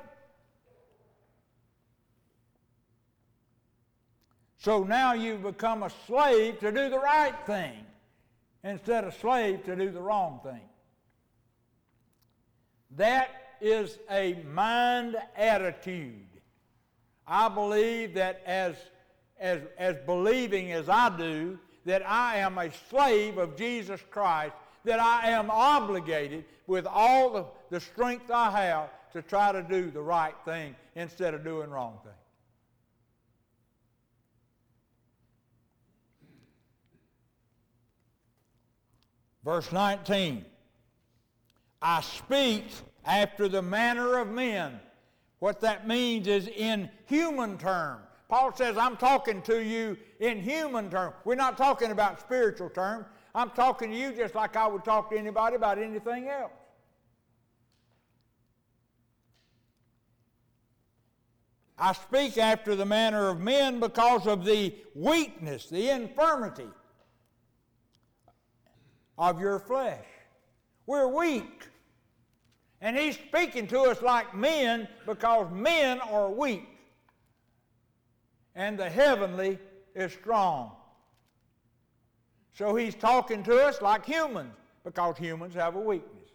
So 4.58 4.84
now 4.84 5.13
you've 5.13 5.44
become 5.44 5.84
a 5.84 5.91
slave 6.08 6.58
to 6.62 6.72
do 6.72 6.89
the 6.89 6.98
right 6.98 7.36
thing 7.46 7.86
instead 8.63 9.03
of 9.03 9.13
a 9.13 9.18
slave 9.20 9.63
to 9.65 9.75
do 9.75 9.91
the 9.91 10.01
wrong 10.01 10.39
thing. 10.44 10.68
That 12.98 13.29
is 13.62 14.00
a 14.10 14.34
mind 14.51 15.15
attitude. 15.38 16.25
I 17.27 17.50
believe 17.50 18.15
that 18.15 18.41
as 18.48 18.75
as, 19.39 19.62
as 19.77 19.96
believing 20.05 20.72
as 20.72 20.89
I 20.89 21.15
do, 21.15 21.58
that 21.86 22.08
I 22.08 22.38
am 22.38 22.58
a 22.58 22.72
slave 22.89 23.38
of 23.38 23.55
Jesus 23.55 24.01
Christ, 24.12 24.53
that 24.84 25.00
I 25.00 25.29
am 25.29 25.50
obligated 25.50 26.46
with 26.67 26.86
all 26.86 27.29
the, 27.31 27.46
the 27.69 27.79
strength 27.79 28.29
I 28.31 28.51
have 28.51 28.89
to 29.13 29.22
try 29.22 29.51
to 29.51 29.63
do 29.63 29.89
the 29.89 30.01
right 30.01 30.36
thing 30.46 30.75
instead 30.96 31.34
of 31.34 31.43
doing 31.43 31.69
wrong 31.69 31.98
thing. 32.03 32.13
Verse 39.43 39.72
19 39.72 40.46
I 41.81 42.01
speak 42.01 42.65
after 43.05 43.48
the 43.48 43.62
manner 43.62 44.19
of 44.19 44.27
men. 44.27 44.79
What 45.39 45.62
that 45.62 45.88
means 45.88 46.27
is 46.27 46.48
in 46.48 46.89
human 47.05 47.58
terms. 47.58 48.09
Paul 48.29 48.55
says, 48.55 48.77
I'm 48.77 48.95
talking 48.95 49.41
to 49.43 49.63
you 49.63 49.98
in 50.19 50.39
human 50.39 50.91
terms. 50.91 51.15
We're 51.25 51.33
not 51.33 51.57
talking 51.57 51.89
about 51.89 52.19
spiritual 52.19 52.69
terms. 52.69 53.07
I'm 53.33 53.50
talking 53.50 53.89
to 53.89 53.98
you 53.98 54.13
just 54.13 54.36
like 54.36 54.55
I 54.55 54.67
would 54.67 54.86
talk 54.86 55.09
to 55.09 55.17
anybody 55.17 55.55
about 55.55 55.79
anything 55.79 56.27
else. 56.27 56.51
I 61.77 61.93
speak 61.93 62.38
after 62.38 62.75
the 62.75 62.86
manner 62.86 63.29
of 63.29 63.39
men 63.39 63.79
because 63.79 64.27
of 64.27 64.45
the 64.45 64.75
weakness, 64.93 65.67
the 65.67 65.89
infirmity 65.89 66.67
of 69.17 69.39
your 69.39 69.59
flesh. 69.59 70.05
We're 70.86 71.07
weak. 71.07 71.67
And 72.81 72.98
he's 72.98 73.15
speaking 73.15 73.65
to 73.67 73.81
us 73.81 74.01
like 74.01 74.36
men 74.36 74.88
because 75.05 75.51
men 75.51 76.00
are 76.01 76.29
weak. 76.29 76.78
And 78.60 78.78
the 78.78 78.89
heavenly 78.89 79.58
is 79.96 80.12
strong. 80.12 80.74
So 82.51 82.75
he's 82.75 82.94
talking 82.94 83.42
to 83.44 83.56
us 83.56 83.82
like 83.82 84.06
humans 84.06 84.54
because 84.84 85.18
humans 85.18 85.56
have 85.56 85.78
a 85.78 85.80
weakness. 85.80 86.28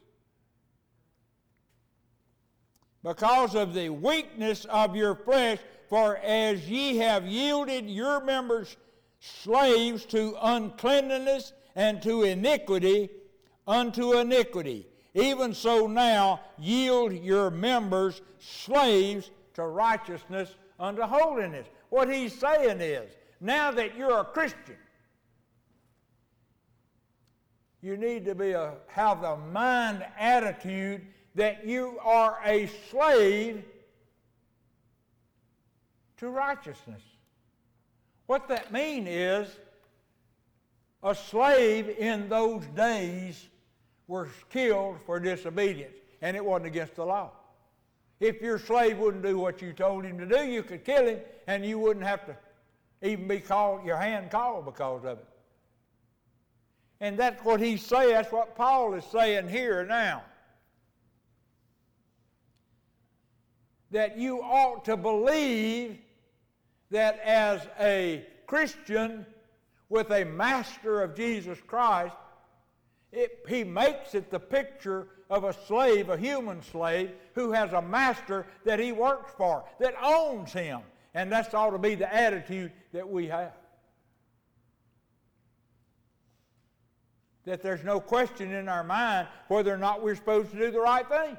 Because 3.02 3.54
of 3.54 3.74
the 3.74 3.90
weakness 3.90 4.64
of 4.64 4.96
your 4.96 5.14
flesh, 5.14 5.58
for 5.90 6.16
as 6.16 6.66
ye 6.66 6.96
have 6.96 7.26
yielded 7.26 7.90
your 7.90 8.24
members 8.24 8.78
slaves 9.20 10.06
to 10.06 10.34
uncleanness 10.40 11.52
and 11.76 12.00
to 12.00 12.22
iniquity, 12.22 13.10
unto 13.68 14.18
iniquity. 14.18 14.86
Even 15.12 15.52
so 15.52 15.86
now 15.86 16.40
yield 16.58 17.12
your 17.12 17.50
members 17.50 18.22
slaves 18.38 19.30
to 19.52 19.64
righteousness 19.66 20.54
unto 20.80 21.02
holiness. 21.02 21.66
What 21.94 22.12
he's 22.12 22.36
saying 22.36 22.80
is, 22.80 23.08
now 23.40 23.70
that 23.70 23.96
you're 23.96 24.18
a 24.18 24.24
Christian, 24.24 24.76
you 27.82 27.96
need 27.96 28.24
to 28.24 28.34
be 28.34 28.50
a, 28.50 28.72
have 28.88 29.22
the 29.22 29.36
mind 29.36 30.04
attitude 30.18 31.02
that 31.36 31.64
you 31.64 31.96
are 32.02 32.40
a 32.44 32.66
slave 32.90 33.62
to 36.16 36.30
righteousness. 36.30 37.02
What 38.26 38.48
that 38.48 38.72
means 38.72 39.06
is 39.08 39.56
a 41.00 41.14
slave 41.14 41.88
in 41.90 42.28
those 42.28 42.66
days 42.74 43.46
was 44.08 44.30
killed 44.50 44.96
for 45.06 45.20
disobedience, 45.20 45.94
and 46.22 46.36
it 46.36 46.44
wasn't 46.44 46.66
against 46.66 46.96
the 46.96 47.06
law. 47.06 47.30
If 48.20 48.40
your 48.40 48.58
slave 48.58 48.98
wouldn't 48.98 49.22
do 49.22 49.38
what 49.38 49.60
you 49.60 49.72
told 49.72 50.04
him 50.04 50.18
to 50.18 50.26
do, 50.26 50.44
you 50.46 50.62
could 50.62 50.84
kill 50.84 51.06
him, 51.06 51.20
and 51.46 51.64
you 51.64 51.78
wouldn't 51.78 52.06
have 52.06 52.24
to 52.26 52.36
even 53.02 53.28
be 53.28 53.40
called, 53.40 53.84
your 53.84 53.96
hand 53.96 54.30
called 54.30 54.64
because 54.64 55.04
of 55.04 55.18
it. 55.18 55.26
And 57.00 57.18
that's 57.18 57.44
what 57.44 57.60
he's 57.60 57.84
saying, 57.84 58.14
that's 58.14 58.32
what 58.32 58.56
Paul 58.56 58.94
is 58.94 59.04
saying 59.04 59.48
here 59.48 59.84
now. 59.84 60.22
That 63.90 64.16
you 64.16 64.40
ought 64.40 64.84
to 64.86 64.96
believe 64.96 65.98
that 66.90 67.18
as 67.20 67.66
a 67.78 68.26
Christian 68.46 69.26
with 69.88 70.10
a 70.10 70.24
master 70.24 71.02
of 71.02 71.14
Jesus 71.14 71.58
Christ, 71.66 72.14
it, 73.12 73.44
he 73.48 73.64
makes 73.64 74.14
it 74.14 74.30
the 74.30 74.40
picture 74.40 75.08
of 75.30 75.44
a 75.44 75.52
slave, 75.52 76.08
a 76.08 76.16
human 76.16 76.62
slave, 76.62 77.10
who 77.34 77.52
has 77.52 77.72
a 77.72 77.82
master 77.82 78.46
that 78.64 78.78
he 78.78 78.92
works 78.92 79.32
for, 79.36 79.64
that 79.80 79.94
owns 80.02 80.52
him. 80.52 80.80
And 81.14 81.30
that's 81.30 81.54
ought 81.54 81.70
to 81.70 81.78
be 81.78 81.94
the 81.94 82.12
attitude 82.12 82.72
that 82.92 83.08
we 83.08 83.26
have. 83.28 83.52
That 87.44 87.62
there's 87.62 87.84
no 87.84 88.00
question 88.00 88.52
in 88.52 88.68
our 88.68 88.82
mind 88.82 89.28
whether 89.48 89.72
or 89.72 89.78
not 89.78 90.02
we're 90.02 90.16
supposed 90.16 90.50
to 90.52 90.58
do 90.58 90.70
the 90.70 90.80
right 90.80 91.08
thing. 91.08 91.36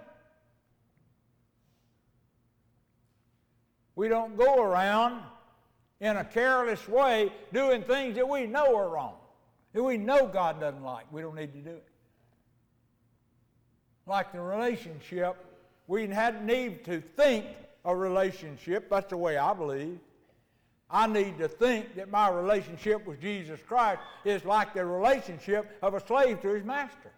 We 3.95 4.07
don't 4.07 4.37
go 4.37 4.61
around 4.61 5.23
in 5.99 6.17
a 6.17 6.23
careless 6.23 6.87
way 6.87 7.31
doing 7.53 7.81
things 7.83 8.15
that 8.15 8.27
we 8.27 8.45
know 8.45 8.75
are 8.75 8.89
wrong. 8.89 9.15
That 9.73 9.83
we 9.83 9.97
know 9.97 10.27
God 10.27 10.59
doesn't 10.59 10.83
like. 10.83 11.11
We 11.11 11.21
don't 11.21 11.35
need 11.35 11.53
to 11.53 11.59
do 11.59 11.71
it. 11.71 11.87
Like 14.07 14.31
the 14.31 14.39
relationship, 14.39 15.35
we 15.87 16.07
had 16.07 16.45
need 16.45 16.85
to 16.85 17.01
think 17.01 17.45
a 17.83 17.95
relationship. 17.95 18.89
That's 18.89 19.09
the 19.09 19.17
way 19.17 19.37
I 19.37 19.53
believe. 19.53 19.99
I 20.89 21.07
need 21.07 21.39
to 21.39 21.47
think 21.47 21.95
that 21.95 22.11
my 22.11 22.29
relationship 22.29 23.05
with 23.07 23.19
Jesus 23.19 23.59
Christ 23.67 24.01
is 24.23 24.45
like 24.45 24.73
the 24.73 24.85
relationship 24.85 25.77
of 25.81 25.95
a 25.95 26.05
slave 26.05 26.41
to 26.41 26.49
his 26.49 26.63
master. 26.63 27.11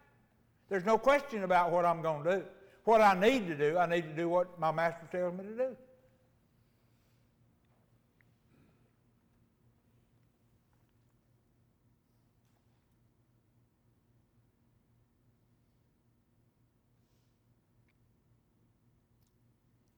There's 0.69 0.85
no 0.85 0.97
question 0.97 1.43
about 1.43 1.71
what 1.71 1.85
I'm 1.85 2.01
going 2.01 2.23
to 2.23 2.37
do. 2.37 2.43
What 2.85 3.01
I 3.01 3.19
need 3.19 3.47
to 3.47 3.55
do, 3.55 3.77
I 3.77 3.85
need 3.85 4.03
to 4.03 4.13
do 4.13 4.29
what 4.29 4.57
my 4.59 4.71
master 4.71 5.07
tells 5.11 5.37
me 5.37 5.43
to 5.43 5.57
do. 5.57 5.75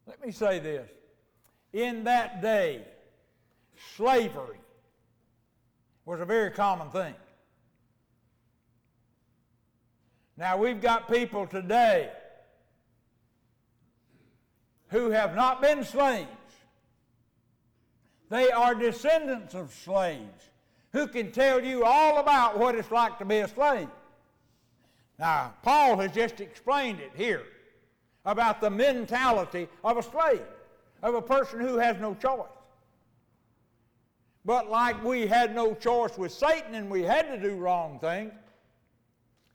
Let 0.07 0.18
me 0.29 0.33
say 0.33 0.59
this. 0.59 0.89
In 1.73 2.03
that 2.03 2.41
day, 2.41 2.83
slavery 3.95 4.59
was 6.05 6.19
a 6.19 6.25
very 6.25 6.51
common 6.51 6.89
thing. 6.91 7.15
Now, 10.37 10.57
we've 10.57 10.81
got 10.81 11.11
people 11.11 11.47
today 11.47 12.11
who 14.89 15.09
have 15.09 15.35
not 15.35 15.61
been 15.61 15.83
slaves. 15.83 16.27
They 18.29 18.51
are 18.51 18.75
descendants 18.75 19.55
of 19.55 19.73
slaves 19.73 20.49
who 20.93 21.07
can 21.07 21.31
tell 21.31 21.63
you 21.63 21.83
all 21.83 22.19
about 22.19 22.57
what 22.57 22.75
it's 22.75 22.91
like 22.91 23.17
to 23.17 23.25
be 23.25 23.39
a 23.39 23.47
slave. 23.47 23.89
Now, 25.17 25.55
Paul 25.63 25.97
has 25.97 26.11
just 26.11 26.39
explained 26.39 26.99
it 26.99 27.11
here 27.15 27.43
about 28.29 28.61
the 28.61 28.69
mentality 28.69 29.67
of 29.83 29.97
a 29.97 30.03
slave, 30.03 30.45
of 31.01 31.15
a 31.15 31.21
person 31.21 31.59
who 31.59 31.77
has 31.77 31.97
no 31.99 32.13
choice. 32.13 32.45
But 34.45 34.69
like 34.69 35.03
we 35.03 35.25
had 35.25 35.55
no 35.55 35.73
choice 35.73 36.15
with 36.15 36.31
Satan 36.31 36.75
and 36.75 36.91
we 36.91 37.01
had 37.01 37.23
to 37.23 37.41
do 37.41 37.55
wrong 37.55 37.97
things, 37.99 38.31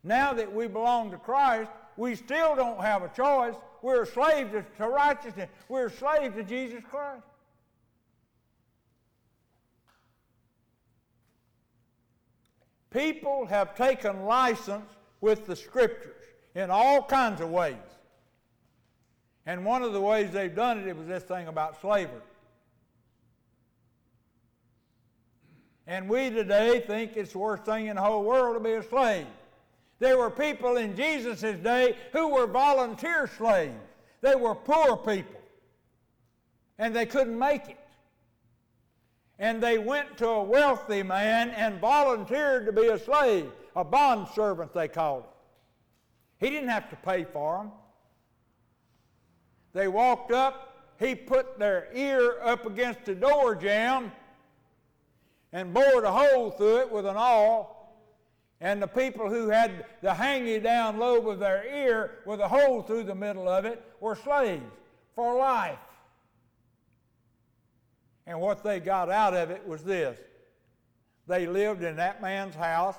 now 0.03 0.33
that 0.33 0.53
we 0.53 0.67
belong 0.67 1.09
to 1.11 1.17
Christ, 1.17 1.71
we 1.95 2.15
still 2.15 2.53
don't 2.53 2.81
have 2.81 3.01
a 3.01 3.07
choice. 3.07 3.55
We're 3.81 4.03
a 4.03 4.05
slave 4.05 4.51
to, 4.51 4.65
to 4.77 4.89
righteousness. 4.89 5.49
We're 5.69 5.87
a 5.87 5.91
slave 5.91 6.35
to 6.35 6.43
Jesus 6.43 6.83
Christ. 6.83 7.23
People 12.91 13.45
have 13.45 13.73
taken 13.73 14.25
license 14.25 14.89
with 15.21 15.47
the 15.47 15.55
Scriptures 15.55 16.23
in 16.55 16.69
all 16.69 17.01
kinds 17.01 17.39
of 17.39 17.49
ways. 17.49 17.75
And 19.45 19.63
one 19.63 19.83
of 19.83 19.93
the 19.93 20.01
ways 20.01 20.31
they've 20.31 20.53
done 20.53 20.79
it, 20.79 20.87
it 20.87 20.97
was 20.97 21.07
this 21.07 21.23
thing 21.23 21.47
about 21.47 21.79
slavery. 21.81 22.21
And 25.87 26.09
we 26.09 26.31
today 26.31 26.79
think 26.79 27.15
it's 27.15 27.33
the 27.33 27.37
worst 27.37 27.63
thing 27.63 27.87
in 27.87 27.95
the 27.95 28.01
whole 28.01 28.23
world 28.23 28.55
to 28.55 28.59
be 28.59 28.73
a 28.73 28.83
slave. 28.83 29.27
There 29.99 30.17
were 30.17 30.31
people 30.31 30.77
in 30.77 30.95
Jesus' 30.95 31.41
day 31.41 31.95
who 32.11 32.29
were 32.29 32.47
volunteer 32.47 33.29
slaves. 33.37 33.75
They 34.21 34.35
were 34.35 34.55
poor 34.55 34.97
people. 34.97 35.39
And 36.79 36.95
they 36.95 37.05
couldn't 37.05 37.37
make 37.37 37.69
it. 37.69 37.79
And 39.37 39.61
they 39.61 39.77
went 39.77 40.17
to 40.17 40.27
a 40.27 40.43
wealthy 40.43 41.03
man 41.03 41.49
and 41.51 41.79
volunteered 41.79 42.65
to 42.65 42.71
be 42.71 42.87
a 42.87 42.97
slave, 42.97 43.51
a 43.75 43.83
bond 43.83 44.27
servant, 44.33 44.73
they 44.73 44.87
called 44.87 45.23
it. 45.23 46.45
He 46.45 46.49
didn't 46.49 46.69
have 46.69 46.89
to 46.89 46.95
pay 46.95 47.25
for 47.25 47.57
them. 47.57 47.71
They 49.75 49.89
walked 49.89 50.31
up, 50.31 50.93
he 50.97 51.15
put 51.15 51.59
their 51.59 51.89
ear 51.93 52.37
up 52.41 52.65
against 52.65 53.03
the 53.03 53.13
door 53.13 53.55
jamb, 53.55 54.09
and 55.51 55.73
bored 55.73 56.05
a 56.05 56.11
hole 56.13 56.49
through 56.49 56.77
it 56.77 56.89
with 56.89 57.05
an 57.05 57.17
awl, 57.17 57.99
and 58.61 58.81
the 58.81 58.87
people 58.87 59.29
who 59.29 59.49
had 59.49 59.85
the 60.01 60.13
hanging 60.13 60.63
down 60.63 60.97
lobe 60.97 61.27
of 61.27 61.39
their 61.39 61.65
ear 61.67 62.19
with 62.25 62.39
a 62.39 62.47
hole 62.47 62.83
through 62.83 63.03
the 63.03 63.13
middle 63.13 63.49
of 63.49 63.65
it 63.65 63.83
were 63.99 64.15
slaves 64.15 64.63
for 65.13 65.37
life. 65.37 65.77
And 68.25 68.39
what 68.39 68.63
they 68.63 68.79
got 68.79 69.09
out 69.09 69.33
of 69.33 69.51
it 69.51 69.67
was 69.67 69.83
this 69.83 70.17
they 71.27 71.47
lived 71.47 71.83
in 71.83 71.97
that 71.97 72.21
man's 72.21 72.55
house 72.55 72.95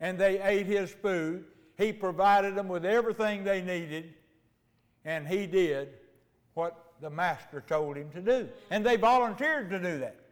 and 0.00 0.18
they 0.18 0.40
ate 0.40 0.66
his 0.66 0.90
food. 0.90 1.44
He 1.76 1.92
provided 1.92 2.54
them 2.54 2.68
with 2.68 2.86
everything 2.86 3.44
they 3.44 3.60
needed, 3.60 4.14
and 5.04 5.26
he 5.26 5.46
did 5.46 5.88
what 6.54 6.92
the 7.00 7.10
master 7.10 7.64
told 7.66 7.96
him 7.96 8.10
to 8.10 8.20
do. 8.20 8.48
And 8.70 8.84
they 8.84 8.96
volunteered 8.96 9.70
to 9.70 9.78
do 9.78 9.98
that. 9.98 10.22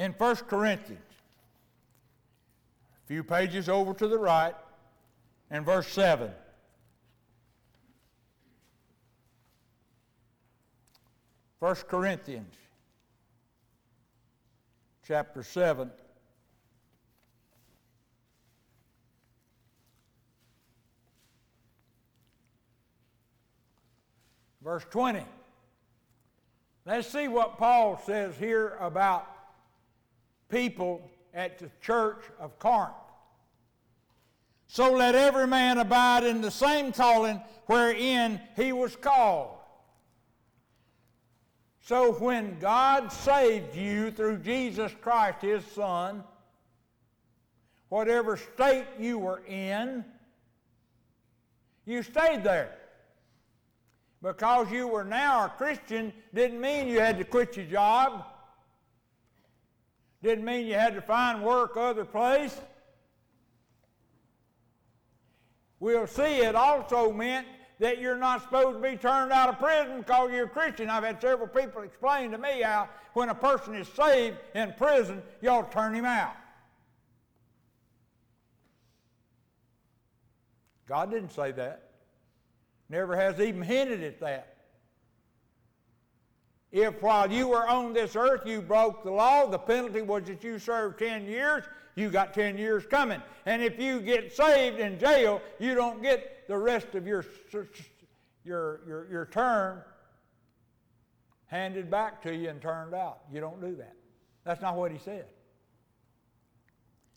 in 0.00 0.12
1 0.12 0.36
Corinthians, 0.36 1.02
a 3.04 3.06
few 3.06 3.22
pages 3.22 3.68
over 3.68 3.92
to 3.92 4.08
the 4.08 4.16
right, 4.16 4.54
and 5.50 5.66
verse 5.66 5.88
7. 5.88 6.30
First 11.60 11.86
Corinthians 11.88 12.54
chapter 15.06 15.42
7 15.42 15.90
verse 24.62 24.84
20 24.90 25.24
let's 26.86 27.08
see 27.08 27.26
what 27.26 27.58
paul 27.58 28.00
says 28.06 28.36
here 28.36 28.76
about 28.80 29.26
people 30.50 31.10
at 31.32 31.58
the 31.58 31.70
church 31.80 32.22
of 32.38 32.58
Corinth. 32.58 32.92
So 34.66 34.92
let 34.92 35.14
every 35.14 35.46
man 35.46 35.78
abide 35.78 36.24
in 36.24 36.40
the 36.40 36.50
same 36.50 36.92
calling 36.92 37.40
wherein 37.66 38.40
he 38.56 38.72
was 38.72 38.94
called. 38.96 39.59
So 41.90 42.12
when 42.12 42.56
God 42.60 43.10
saved 43.10 43.74
you 43.74 44.12
through 44.12 44.38
Jesus 44.38 44.92
Christ, 45.00 45.42
his 45.42 45.64
Son, 45.64 46.22
whatever 47.88 48.36
state 48.36 48.86
you 48.96 49.18
were 49.18 49.42
in, 49.44 50.04
you 51.86 52.04
stayed 52.04 52.44
there. 52.44 52.76
Because 54.22 54.70
you 54.70 54.86
were 54.86 55.02
now 55.02 55.46
a 55.46 55.48
Christian 55.48 56.12
didn't 56.32 56.60
mean 56.60 56.86
you 56.86 57.00
had 57.00 57.18
to 57.18 57.24
quit 57.24 57.56
your 57.56 57.66
job 57.66 58.24
didn't 60.22 60.44
mean 60.44 60.66
you 60.66 60.74
had 60.74 60.94
to 60.94 61.02
find 61.02 61.42
work 61.42 61.76
other 61.76 62.04
place. 62.04 62.56
We'll 65.80 66.06
see 66.06 66.36
it 66.36 66.54
also 66.54 67.10
meant 67.12 67.48
that 67.80 67.98
you're 67.98 68.16
not 68.16 68.42
supposed 68.42 68.80
to 68.80 68.88
be 68.88 68.96
turned 68.96 69.32
out 69.32 69.48
of 69.48 69.58
prison 69.58 69.98
because 69.98 70.30
you're 70.30 70.44
a 70.44 70.48
Christian. 70.48 70.90
I've 70.90 71.02
had 71.02 71.20
several 71.20 71.48
people 71.48 71.82
explain 71.82 72.30
to 72.30 72.38
me 72.38 72.60
how 72.60 72.90
when 73.14 73.30
a 73.30 73.34
person 73.34 73.74
is 73.74 73.88
saved 73.88 74.36
in 74.54 74.74
prison, 74.76 75.22
to 75.42 75.66
turn 75.72 75.94
him 75.94 76.04
out. 76.04 76.34
God 80.86 81.10
didn't 81.10 81.32
say 81.32 81.52
that. 81.52 81.90
Never 82.90 83.16
has 83.16 83.40
even 83.40 83.62
hinted 83.62 84.02
at 84.02 84.20
that. 84.20 84.56
If 86.72 87.00
while 87.02 87.32
you 87.32 87.48
were 87.48 87.66
on 87.66 87.94
this 87.94 88.14
earth 88.14 88.42
you 88.44 88.60
broke 88.60 89.04
the 89.04 89.10
law, 89.10 89.46
the 89.46 89.58
penalty 89.58 90.02
was 90.02 90.24
that 90.24 90.44
you 90.44 90.58
served 90.58 90.98
10 90.98 91.24
years, 91.24 91.64
you 91.94 92.10
got 92.10 92.34
10 92.34 92.58
years 92.58 92.84
coming. 92.86 93.22
And 93.46 93.62
if 93.62 93.78
you 93.78 94.00
get 94.00 94.32
saved 94.36 94.78
in 94.78 94.98
jail, 94.98 95.40
you 95.58 95.74
don't 95.74 96.02
get 96.02 96.39
the 96.50 96.58
rest 96.58 96.96
of 96.96 97.06
your, 97.06 97.24
your, 98.42 98.80
your, 98.84 99.06
your 99.08 99.26
term 99.26 99.82
handed 101.46 101.88
back 101.88 102.20
to 102.22 102.34
you 102.34 102.48
and 102.48 102.60
turned 102.60 102.92
out. 102.92 103.20
You 103.32 103.38
don't 103.38 103.60
do 103.60 103.76
that. 103.76 103.94
That's 104.42 104.60
not 104.60 104.74
what 104.74 104.90
he 104.90 104.98
said. 104.98 105.26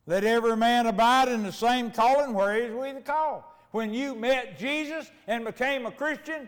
Let 0.06 0.24
every 0.24 0.56
man 0.56 0.86
abide 0.86 1.30
in 1.30 1.42
the 1.42 1.52
same 1.52 1.90
calling 1.90 2.36
where 2.36 2.56
is 2.58 2.76
we 2.76 2.92
the 2.92 3.02
call. 3.02 3.58
When 3.72 3.92
you 3.92 4.14
met 4.14 4.60
Jesus 4.60 5.10
and 5.26 5.44
became 5.44 5.88
a 5.88 5.92
Christian, 5.92 6.48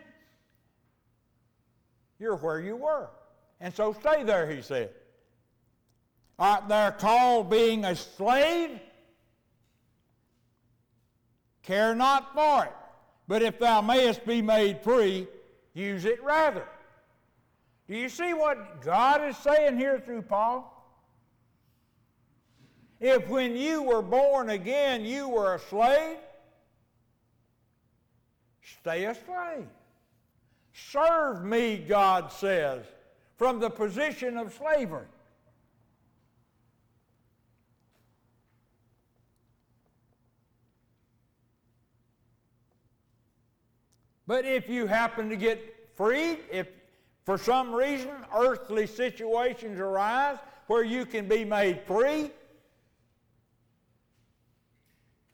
you're 2.20 2.36
where 2.36 2.60
you 2.60 2.76
were. 2.76 3.08
And 3.60 3.74
so 3.74 3.94
stay 3.94 4.22
there, 4.22 4.48
he 4.48 4.62
said. 4.62 4.90
Art 6.38 6.68
thou 6.68 6.92
called 6.92 7.50
being 7.50 7.84
a 7.84 7.96
slave? 7.96 8.78
Care 11.66 11.94
not 11.96 12.32
for 12.32 12.64
it. 12.64 12.72
But 13.28 13.42
if 13.42 13.58
thou 13.58 13.80
mayest 13.80 14.24
be 14.24 14.40
made 14.40 14.80
free, 14.82 15.26
use 15.74 16.04
it 16.04 16.22
rather. 16.22 16.64
Do 17.88 17.96
you 17.96 18.08
see 18.08 18.34
what 18.34 18.80
God 18.82 19.22
is 19.28 19.36
saying 19.36 19.76
here 19.76 19.98
through 19.98 20.22
Paul? 20.22 20.72
If 23.00 23.28
when 23.28 23.56
you 23.56 23.82
were 23.82 24.00
born 24.00 24.50
again 24.50 25.04
you 25.04 25.28
were 25.28 25.56
a 25.56 25.58
slave, 25.58 26.16
stay 28.80 29.04
a 29.04 29.14
slave. 29.14 29.66
Serve 30.72 31.44
me, 31.44 31.78
God 31.78 32.30
says, 32.30 32.84
from 33.36 33.58
the 33.58 33.70
position 33.70 34.36
of 34.36 34.54
slavery. 34.54 35.06
But 44.26 44.44
if 44.44 44.68
you 44.68 44.86
happen 44.86 45.28
to 45.28 45.36
get 45.36 45.90
freed, 45.94 46.38
if 46.50 46.66
for 47.24 47.38
some 47.38 47.74
reason 47.74 48.10
earthly 48.34 48.86
situations 48.86 49.78
arise 49.78 50.38
where 50.66 50.84
you 50.84 51.06
can 51.06 51.28
be 51.28 51.44
made 51.44 51.82
free, 51.86 52.30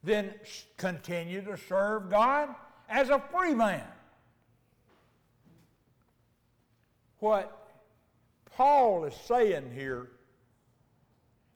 then 0.02 0.34
continue 0.76 1.42
to 1.42 1.56
serve 1.56 2.10
God 2.10 2.54
as 2.88 3.08
a 3.10 3.18
free 3.18 3.54
man. 3.54 3.86
What 7.18 7.68
Paul 8.56 9.04
is 9.04 9.14
saying 9.14 9.70
here 9.72 10.10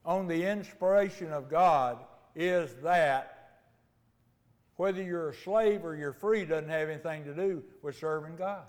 on 0.05 0.29
the 0.29 0.45
inspiration 0.45 1.33
of 1.33 1.51
God 1.51 1.99
is 2.35 2.73
that 2.83 3.36
whether 4.77 5.03
you're 5.03 5.31
a 5.31 5.35
slave 5.35 5.85
or 5.85 5.97
you're 5.97 6.13
free 6.13 6.45
doesn't 6.45 6.69
have 6.69 6.89
anything 6.89 7.25
to 7.25 7.35
do 7.35 7.63
with 7.83 7.97
serving 7.97 8.37
God. 8.37 8.65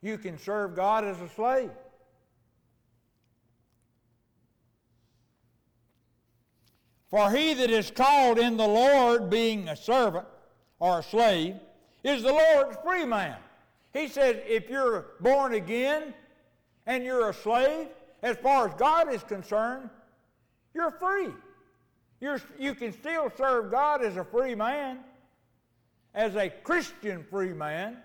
You 0.00 0.18
can 0.18 0.38
serve 0.38 0.76
God 0.76 1.04
as 1.04 1.20
a 1.20 1.28
slave. 1.28 1.70
For 7.08 7.30
he 7.30 7.54
that 7.54 7.70
is 7.70 7.90
called 7.90 8.38
in 8.38 8.56
the 8.56 8.66
Lord 8.66 9.30
being 9.30 9.68
a 9.68 9.76
servant 9.76 10.26
or 10.80 10.98
a 10.98 11.02
slave 11.02 11.56
is 12.02 12.22
the 12.22 12.32
Lord's 12.32 12.76
free 12.84 13.04
man. 13.04 13.36
He 13.92 14.08
says 14.08 14.36
if 14.46 14.68
you're 14.68 15.06
born 15.20 15.54
again 15.54 16.12
and 16.86 17.04
you're 17.04 17.30
a 17.30 17.34
slave, 17.34 17.86
as 18.22 18.36
far 18.38 18.68
as 18.68 18.74
God 18.74 19.12
is 19.12 19.22
concerned, 19.22 19.90
you're 20.74 20.90
free. 20.90 21.30
You're, 22.24 22.40
you 22.58 22.74
can 22.74 22.90
still 22.94 23.30
serve 23.36 23.70
God 23.70 24.02
as 24.02 24.16
a 24.16 24.24
free 24.24 24.54
man, 24.54 25.00
as 26.14 26.34
a 26.36 26.48
Christian 26.48 27.22
free 27.22 27.52
man, 27.52 27.98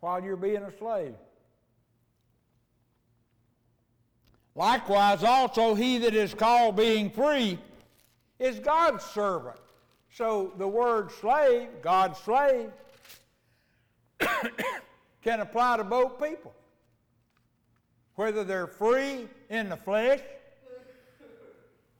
while 0.00 0.22
you're 0.22 0.36
being 0.36 0.64
a 0.64 0.76
slave. 0.76 1.14
Likewise, 4.54 5.24
also, 5.24 5.74
he 5.74 5.96
that 5.96 6.14
is 6.14 6.34
called 6.34 6.76
being 6.76 7.08
free 7.08 7.58
is 8.38 8.60
God's 8.60 9.02
servant. 9.02 9.56
So 10.10 10.52
the 10.58 10.68
word 10.68 11.10
slave, 11.10 11.68
God's 11.80 12.18
slave, 12.18 12.70
can 15.22 15.40
apply 15.40 15.78
to 15.78 15.84
both 15.84 16.22
people. 16.22 16.52
Whether 18.16 18.44
they're 18.44 18.66
free 18.66 19.26
in 19.48 19.70
the 19.70 19.78
flesh 19.78 20.20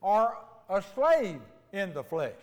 or 0.05 0.37
a 0.69 0.83
slave 0.93 1.41
in 1.73 1.91
the 1.91 2.03
flesh. 2.03 2.35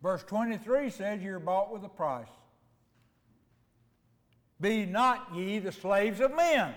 Verse 0.00 0.22
23 0.22 0.90
says 0.90 1.20
you're 1.20 1.40
bought 1.40 1.72
with 1.72 1.82
a 1.82 1.88
price. 1.88 2.28
Be 4.60 4.86
not 4.86 5.34
ye 5.34 5.58
the 5.58 5.72
slaves 5.72 6.20
of 6.20 6.36
men. 6.36 6.72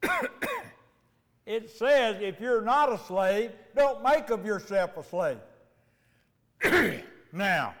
it 1.44 1.68
says 1.70 2.18
if 2.20 2.38
you're 2.38 2.62
not 2.62 2.92
a 2.92 2.98
slave, 3.08 3.50
don't 3.74 4.00
make 4.04 4.30
of 4.30 4.46
yourself 4.46 4.96
a 4.96 5.02
slave. 5.02 5.38
now, 7.32 7.74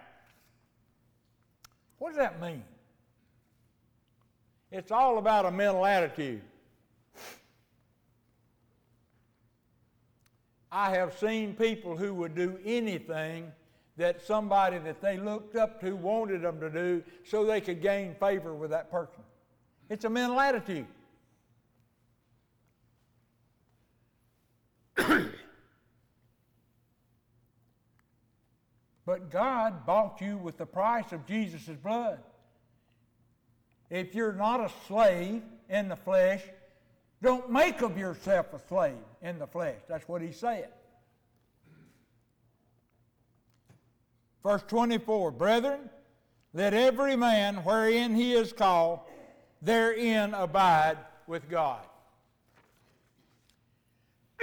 what 1.98 2.08
does 2.08 2.18
that 2.18 2.40
mean? 2.40 2.64
It's 4.74 4.90
all 4.90 5.18
about 5.18 5.46
a 5.46 5.52
mental 5.52 5.86
attitude. 5.86 6.42
I 10.72 10.90
have 10.90 11.16
seen 11.16 11.54
people 11.54 11.96
who 11.96 12.12
would 12.14 12.34
do 12.34 12.58
anything 12.64 13.52
that 13.96 14.20
somebody 14.20 14.78
that 14.78 15.00
they 15.00 15.16
looked 15.16 15.54
up 15.54 15.80
to 15.82 15.94
wanted 15.94 16.42
them 16.42 16.58
to 16.58 16.68
do 16.68 17.04
so 17.22 17.44
they 17.44 17.60
could 17.60 17.80
gain 17.80 18.16
favor 18.18 18.52
with 18.52 18.70
that 18.70 18.90
person. 18.90 19.22
It's 19.88 20.04
a 20.04 20.10
mental 20.10 20.40
attitude. 20.40 20.86
but 29.06 29.30
God 29.30 29.86
bought 29.86 30.20
you 30.20 30.36
with 30.36 30.58
the 30.58 30.66
price 30.66 31.12
of 31.12 31.24
Jesus' 31.26 31.76
blood. 31.80 32.18
If 33.94 34.12
you're 34.12 34.32
not 34.32 34.58
a 34.58 34.72
slave 34.88 35.40
in 35.68 35.88
the 35.88 35.94
flesh, 35.94 36.42
don't 37.22 37.48
make 37.48 37.80
of 37.80 37.96
yourself 37.96 38.52
a 38.52 38.58
slave 38.58 38.96
in 39.22 39.38
the 39.38 39.46
flesh. 39.46 39.78
That's 39.88 40.08
what 40.08 40.20
he 40.20 40.32
said. 40.32 40.70
Verse 44.42 44.64
24 44.66 45.30
Brethren, 45.30 45.78
let 46.52 46.74
every 46.74 47.14
man 47.14 47.58
wherein 47.58 48.16
he 48.16 48.32
is 48.32 48.52
called, 48.52 48.98
therein 49.62 50.34
abide 50.34 50.98
with 51.28 51.48
God. 51.48 51.86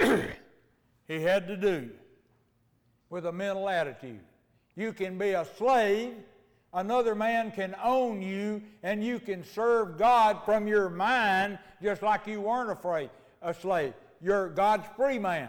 he 0.00 1.20
had 1.20 1.46
to 1.48 1.58
do 1.58 1.90
with 3.10 3.26
a 3.26 3.32
mental 3.32 3.68
attitude. 3.68 4.24
You 4.76 4.94
can 4.94 5.18
be 5.18 5.32
a 5.32 5.46
slave, 5.58 6.14
another 6.72 7.14
man 7.14 7.50
can 7.50 7.74
own 7.82 8.22
you, 8.22 8.62
and 8.82 9.04
you 9.04 9.18
can 9.18 9.44
serve 9.44 9.98
God 9.98 10.44
from 10.44 10.66
your 10.66 10.88
mind 10.88 11.58
just 11.82 12.02
like 12.02 12.26
you 12.26 12.40
weren't 12.40 12.70
afraid 12.70 13.10
a 13.42 13.52
slave. 13.52 13.94
You're 14.20 14.48
God's 14.48 14.86
free 14.96 15.18
man. 15.18 15.48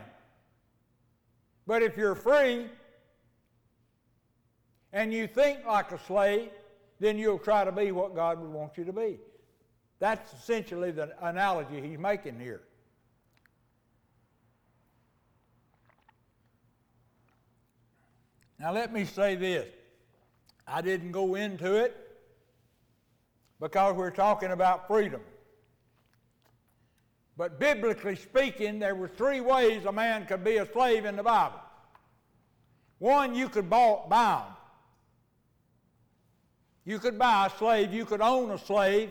But 1.68 1.84
if 1.84 1.96
you're 1.96 2.16
free, 2.16 2.68
and 4.92 5.14
you 5.14 5.28
think 5.28 5.66
like 5.66 5.92
a 5.92 6.00
slave, 6.06 6.50
then 7.00 7.18
you'll 7.18 7.40
try 7.40 7.64
to 7.64 7.72
be 7.72 7.92
what 7.92 8.16
God 8.16 8.40
would 8.40 8.52
want 8.52 8.78
you 8.78 8.86
to 8.86 8.94
be. 8.94 9.20
That's 10.00 10.34
essentially 10.34 10.92
the 10.92 11.14
analogy 11.22 11.82
he's 11.82 11.98
making 11.98 12.40
here. 12.40 12.62
Now, 18.60 18.72
let 18.72 18.94
me 18.94 19.06
say 19.06 19.36
this. 19.36 19.68
I 20.68 20.82
didn't 20.82 21.12
go 21.12 21.36
into 21.36 21.76
it 21.76 21.96
because 23.60 23.96
we're 23.96 24.12
talking 24.12 24.52
about 24.52 24.88
freedom. 24.88 25.22
But 27.36 27.60
biblically 27.60 28.16
speaking, 28.16 28.80
there 28.80 28.96
were 28.96 29.08
three 29.08 29.42
ways 29.42 29.86
a 29.86 29.92
man 29.92 30.26
could 30.26 30.44
be 30.44 30.58
a 30.58 30.72
slave 30.72 31.06
in 31.06 31.16
the 31.16 31.24
Bible. 31.24 31.60
One, 33.00 33.36
you 33.36 33.50
could 33.50 33.70
buy 33.70 33.98
them. 34.10 34.56
You 36.86 37.00
could 37.00 37.18
buy 37.18 37.48
a 37.48 37.58
slave, 37.58 37.94
you 37.94 38.06
could 38.06 38.22
own 38.22 38.52
a 38.52 38.58
slave, 38.58 39.10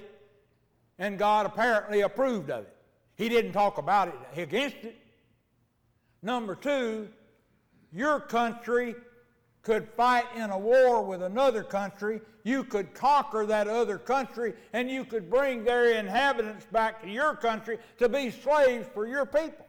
and 0.98 1.18
God 1.18 1.46
apparently 1.46 2.02
approved 2.02 2.50
of 2.50 2.64
it. 2.64 2.76
He 3.16 3.28
didn't 3.28 3.52
talk 3.52 3.78
about 3.78 4.08
it 4.08 4.40
against 4.40 4.76
it. 4.82 4.96
Number 6.22 6.54
two, 6.54 7.08
your 7.92 8.20
country 8.20 8.94
could 9.62 9.88
fight 9.96 10.27
in 10.35 10.51
a 10.51 10.59
war 10.59 11.03
with 11.05 11.22
another 11.22 11.62
country. 11.62 12.20
You 12.42 12.64
could 12.64 12.94
conquer 12.94 13.46
that 13.46 13.68
other 13.68 13.96
country, 13.96 14.55
and 14.72 14.90
you 14.90 15.05
could 15.05 15.31
bring 15.31 15.64
their 15.64 15.92
inhabitants 15.92 16.66
back 16.66 17.03
to 17.03 17.09
your 17.09 17.37
country 17.37 17.79
to 17.98 18.09
be 18.09 18.31
slaves 18.31 18.88
for 18.92 19.07
your 19.07 19.25
people. 19.25 19.66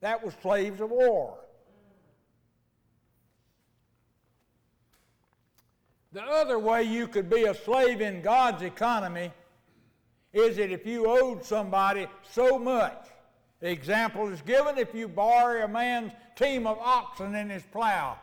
That 0.00 0.24
was 0.24 0.34
slaves 0.42 0.80
of 0.80 0.90
war. 0.90 1.38
The 6.12 6.22
other 6.22 6.58
way 6.58 6.84
you 6.84 7.08
could 7.08 7.30
be 7.30 7.44
a 7.44 7.54
slave 7.54 8.00
in 8.00 8.22
God's 8.22 8.62
economy 8.62 9.32
is 10.32 10.56
that 10.56 10.70
if 10.70 10.86
you 10.86 11.06
owed 11.06 11.44
somebody 11.44 12.06
so 12.30 12.58
much, 12.58 13.06
the 13.60 13.70
example 13.70 14.28
is 14.28 14.42
given 14.42 14.78
if 14.78 14.94
you 14.94 15.08
borrow 15.08 15.64
a 15.64 15.68
man's 15.68 16.12
team 16.36 16.66
of 16.66 16.78
oxen 16.78 17.34
in 17.34 17.48
his 17.48 17.62
plow 17.64 18.18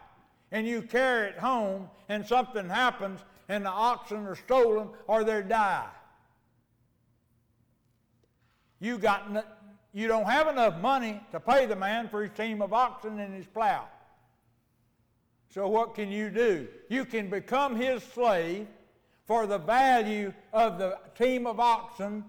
and 0.51 0.67
you 0.67 0.81
carry 0.81 1.29
it 1.29 1.37
home 1.37 1.89
and 2.07 2.25
something 2.25 2.67
happens 2.67 3.21
and 3.47 3.65
the 3.65 3.69
oxen 3.69 4.25
are 4.25 4.35
stolen 4.35 4.89
or 5.07 5.23
they 5.23 5.41
die. 5.41 5.87
You, 8.79 8.97
got, 8.97 9.45
you 9.93 10.07
don't 10.07 10.25
have 10.25 10.47
enough 10.47 10.79
money 10.81 11.21
to 11.31 11.39
pay 11.39 11.65
the 11.65 11.75
man 11.75 12.07
for 12.07 12.23
his 12.23 12.31
team 12.31 12.61
of 12.61 12.73
oxen 12.73 13.19
and 13.19 13.33
his 13.33 13.45
plow. 13.47 13.87
So, 15.51 15.67
what 15.67 15.95
can 15.95 16.11
you 16.11 16.29
do? 16.29 16.67
You 16.89 17.05
can 17.05 17.29
become 17.29 17.75
his 17.75 18.03
slave 18.03 18.67
for 19.25 19.47
the 19.47 19.57
value 19.57 20.31
of 20.53 20.77
the 20.77 20.99
team 21.17 21.47
of 21.47 21.59
oxen 21.59 22.23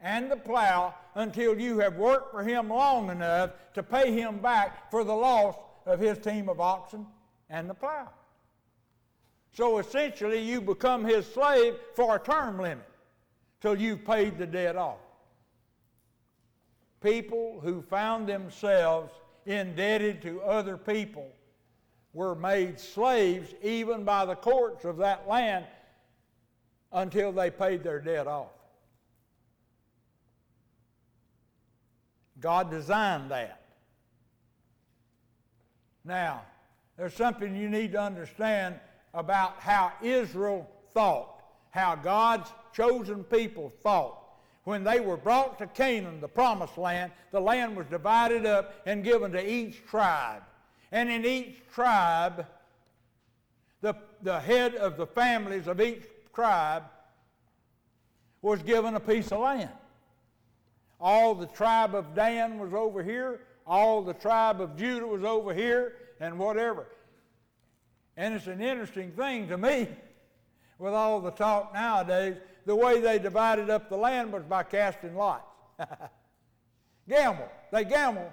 and 0.00 0.30
the 0.30 0.36
plow 0.36 0.94
until 1.14 1.58
you 1.60 1.78
have 1.78 1.96
worked 1.96 2.32
for 2.32 2.42
him 2.42 2.68
long 2.70 3.10
enough 3.10 3.50
to 3.74 3.82
pay 3.82 4.12
him 4.12 4.38
back 4.38 4.90
for 4.90 5.04
the 5.04 5.14
loss 5.14 5.56
of 5.86 6.00
his 6.00 6.18
team 6.18 6.48
of 6.48 6.58
oxen 6.58 7.06
and 7.54 7.70
the 7.70 7.74
plow. 7.74 8.08
So 9.52 9.78
essentially, 9.78 10.40
you 10.40 10.60
become 10.60 11.04
his 11.04 11.24
slave 11.24 11.76
for 11.94 12.16
a 12.16 12.18
term 12.18 12.58
limit 12.58 12.88
till 13.60 13.80
you've 13.80 14.04
paid 14.04 14.38
the 14.38 14.46
debt 14.46 14.74
off. 14.74 14.98
People 17.00 17.60
who 17.62 17.80
found 17.80 18.28
themselves 18.28 19.12
indebted 19.46 20.20
to 20.22 20.42
other 20.42 20.76
people 20.76 21.30
were 22.12 22.34
made 22.34 22.80
slaves 22.80 23.54
even 23.62 24.02
by 24.02 24.24
the 24.24 24.34
courts 24.34 24.84
of 24.84 24.96
that 24.96 25.28
land 25.28 25.64
until 26.90 27.30
they 27.30 27.50
paid 27.50 27.84
their 27.84 28.00
debt 28.00 28.26
off. 28.26 28.50
God 32.40 32.68
designed 32.68 33.30
that. 33.30 33.60
Now, 36.04 36.42
there's 36.96 37.14
something 37.14 37.56
you 37.56 37.68
need 37.68 37.92
to 37.92 38.00
understand 38.00 38.76
about 39.12 39.58
how 39.58 39.92
Israel 40.02 40.68
thought, 40.92 41.42
how 41.70 41.96
God's 41.96 42.50
chosen 42.72 43.24
people 43.24 43.72
thought. 43.82 44.20
When 44.64 44.82
they 44.82 45.00
were 45.00 45.16
brought 45.16 45.58
to 45.58 45.66
Canaan, 45.66 46.20
the 46.20 46.28
promised 46.28 46.78
land, 46.78 47.12
the 47.32 47.40
land 47.40 47.76
was 47.76 47.86
divided 47.86 48.46
up 48.46 48.74
and 48.86 49.04
given 49.04 49.32
to 49.32 49.52
each 49.52 49.84
tribe. 49.86 50.42
And 50.90 51.10
in 51.10 51.24
each 51.24 51.56
tribe, 51.72 52.46
the, 53.80 53.94
the 54.22 54.40
head 54.40 54.74
of 54.76 54.96
the 54.96 55.06
families 55.06 55.66
of 55.66 55.80
each 55.80 56.04
tribe 56.34 56.84
was 58.40 58.62
given 58.62 58.94
a 58.94 59.00
piece 59.00 59.32
of 59.32 59.40
land. 59.40 59.70
All 61.00 61.34
the 61.34 61.46
tribe 61.46 61.94
of 61.94 62.14
Dan 62.14 62.58
was 62.58 62.72
over 62.72 63.02
here, 63.02 63.40
all 63.66 64.02
the 64.02 64.14
tribe 64.14 64.60
of 64.60 64.76
Judah 64.76 65.06
was 65.06 65.24
over 65.24 65.52
here, 65.52 65.94
and 66.20 66.38
whatever. 66.38 66.86
And 68.16 68.34
it's 68.34 68.46
an 68.46 68.60
interesting 68.60 69.12
thing 69.12 69.48
to 69.48 69.58
me, 69.58 69.88
with 70.78 70.94
all 70.94 71.20
the 71.20 71.30
talk 71.30 71.74
nowadays, 71.74 72.36
the 72.66 72.74
way 72.74 73.00
they 73.00 73.18
divided 73.18 73.70
up 73.70 73.88
the 73.88 73.96
land 73.96 74.32
was 74.32 74.44
by 74.44 74.62
casting 74.62 75.16
lots. 75.16 75.50
gamble. 77.08 77.48
They 77.72 77.84
gamble 77.84 78.32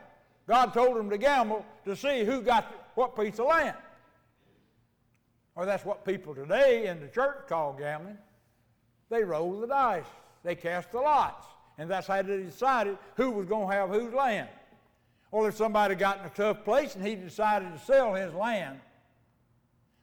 God 0.51 0.73
told 0.73 0.97
them 0.97 1.09
to 1.09 1.17
gamble 1.17 1.65
to 1.85 1.95
see 1.95 2.25
who 2.25 2.41
got 2.41 2.65
what 2.95 3.15
piece 3.15 3.39
of 3.39 3.47
land. 3.47 3.77
Or 5.55 5.65
that's 5.65 5.85
what 5.85 6.05
people 6.05 6.35
today 6.35 6.87
in 6.87 6.99
the 6.99 7.07
church 7.07 7.47
call 7.47 7.73
gambling. 7.73 8.17
They 9.09 9.23
roll 9.23 9.59
the 9.59 9.67
dice, 9.67 10.03
they 10.43 10.55
cast 10.55 10.91
the 10.91 10.99
lots, 10.99 11.45
and 11.77 11.89
that's 11.89 12.07
how 12.07 12.21
they 12.21 12.43
decided 12.43 12.97
who 13.15 13.31
was 13.31 13.45
going 13.45 13.69
to 13.69 13.75
have 13.75 13.89
whose 13.89 14.13
land. 14.13 14.49
Or 15.31 15.47
if 15.47 15.55
somebody 15.55 15.95
got 15.95 16.19
in 16.19 16.25
a 16.25 16.29
tough 16.29 16.63
place 16.63 16.95
and 16.95 17.05
he 17.05 17.15
decided 17.15 17.71
to 17.73 17.79
sell 17.79 18.13
his 18.13 18.33
land, 18.33 18.79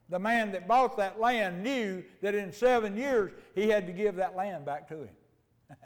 the 0.08 0.18
man 0.18 0.52
that 0.52 0.66
bought 0.66 0.96
that 0.96 1.20
land 1.20 1.62
knew 1.62 2.02
that 2.22 2.34
in 2.34 2.50
seven 2.50 2.96
years 2.96 3.32
he 3.54 3.68
had 3.68 3.86
to 3.86 3.92
give 3.92 4.16
that 4.16 4.34
land 4.34 4.64
back 4.64 4.88
to 4.88 5.02
him. 5.02 5.16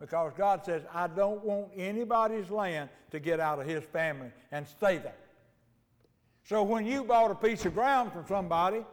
Because 0.00 0.32
God 0.36 0.64
says, 0.64 0.82
I 0.94 1.08
don't 1.08 1.44
want 1.44 1.70
anybody's 1.76 2.50
land 2.50 2.88
to 3.10 3.18
get 3.18 3.40
out 3.40 3.58
of 3.58 3.66
his 3.66 3.82
family 3.82 4.30
and 4.52 4.66
stay 4.66 4.98
there. 4.98 5.16
So 6.44 6.62
when 6.62 6.86
you 6.86 7.02
bought 7.02 7.32
a 7.32 7.34
piece 7.34 7.66
of 7.66 7.74
ground 7.74 8.12
from 8.12 8.24
somebody, 8.28 8.84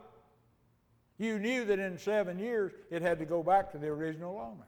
You 1.17 1.39
knew 1.39 1.63
that 1.65 1.79
in 1.79 1.97
seven 1.97 2.39
years 2.39 2.73
it 2.91 3.01
had 3.01 3.19
to 3.19 3.25
go 3.25 3.41
back 3.41 3.71
to 3.71 3.77
the 3.77 3.87
original 3.87 4.37
owner. 4.37 4.67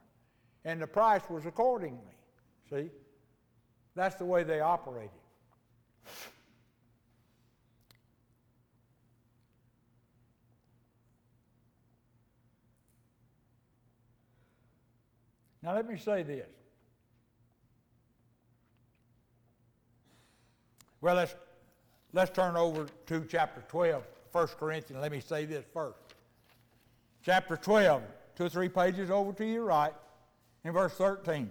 And 0.63 0.81
the 0.81 0.87
price 0.87 1.21
was 1.29 1.45
accordingly. 1.45 2.15
See? 2.69 2.89
That's 3.97 4.15
the 4.15 4.25
way 4.25 4.43
they 4.43 4.59
operated. 4.59 5.09
Now, 15.63 15.73
let 15.73 15.89
me 15.89 15.97
say 15.97 16.21
this. 16.21 16.45
Well, 21.01 21.15
let's, 21.15 21.33
let's 22.13 22.29
turn 22.29 22.55
over 22.55 22.85
to 23.07 23.25
chapter 23.27 23.63
12, 23.67 24.03
1 24.31 24.47
Corinthians. 24.59 25.01
Let 25.01 25.11
me 25.11 25.21
say 25.21 25.45
this 25.45 25.65
first. 25.73 25.97
Chapter 27.23 27.57
12, 27.57 28.03
two 28.35 28.43
or 28.43 28.49
three 28.49 28.69
pages 28.69 29.09
over 29.09 29.33
to 29.33 29.45
your 29.45 29.65
right, 29.65 29.93
in 30.63 30.71
verse 30.71 30.93
13. 30.93 31.49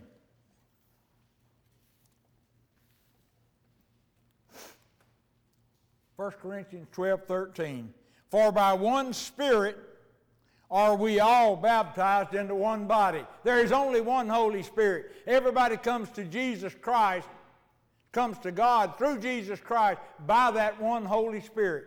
First 6.17 6.39
Corinthians 6.39 6.89
12, 6.93 7.25
13. 7.27 7.93
For 8.31 8.51
by 8.51 8.73
one 8.73 9.13
Spirit 9.13 9.77
are 10.71 10.97
we 10.97 11.21
all 11.21 11.57
baptized 11.57 12.35
into 12.35 12.55
one 12.55 12.87
body? 12.87 13.25
There 13.45 13.61
is 13.61 13.71
only 13.71 14.01
one 14.01 14.29
Holy 14.29 14.63
Spirit. 14.63 15.13
Everybody 15.27 15.77
comes 15.77 16.11
to 16.11 16.25
Jesus 16.25 16.75
Christ, 16.81 17.29
comes 18.13 18.39
to 18.39 18.51
God 18.51 18.99
through 18.99 19.19
Jesus 19.19 19.61
Christ 19.61 20.01
by 20.27 20.51
that 20.53 20.81
one 20.81 21.05
Holy 21.05 21.41
Spirit. 21.41 21.85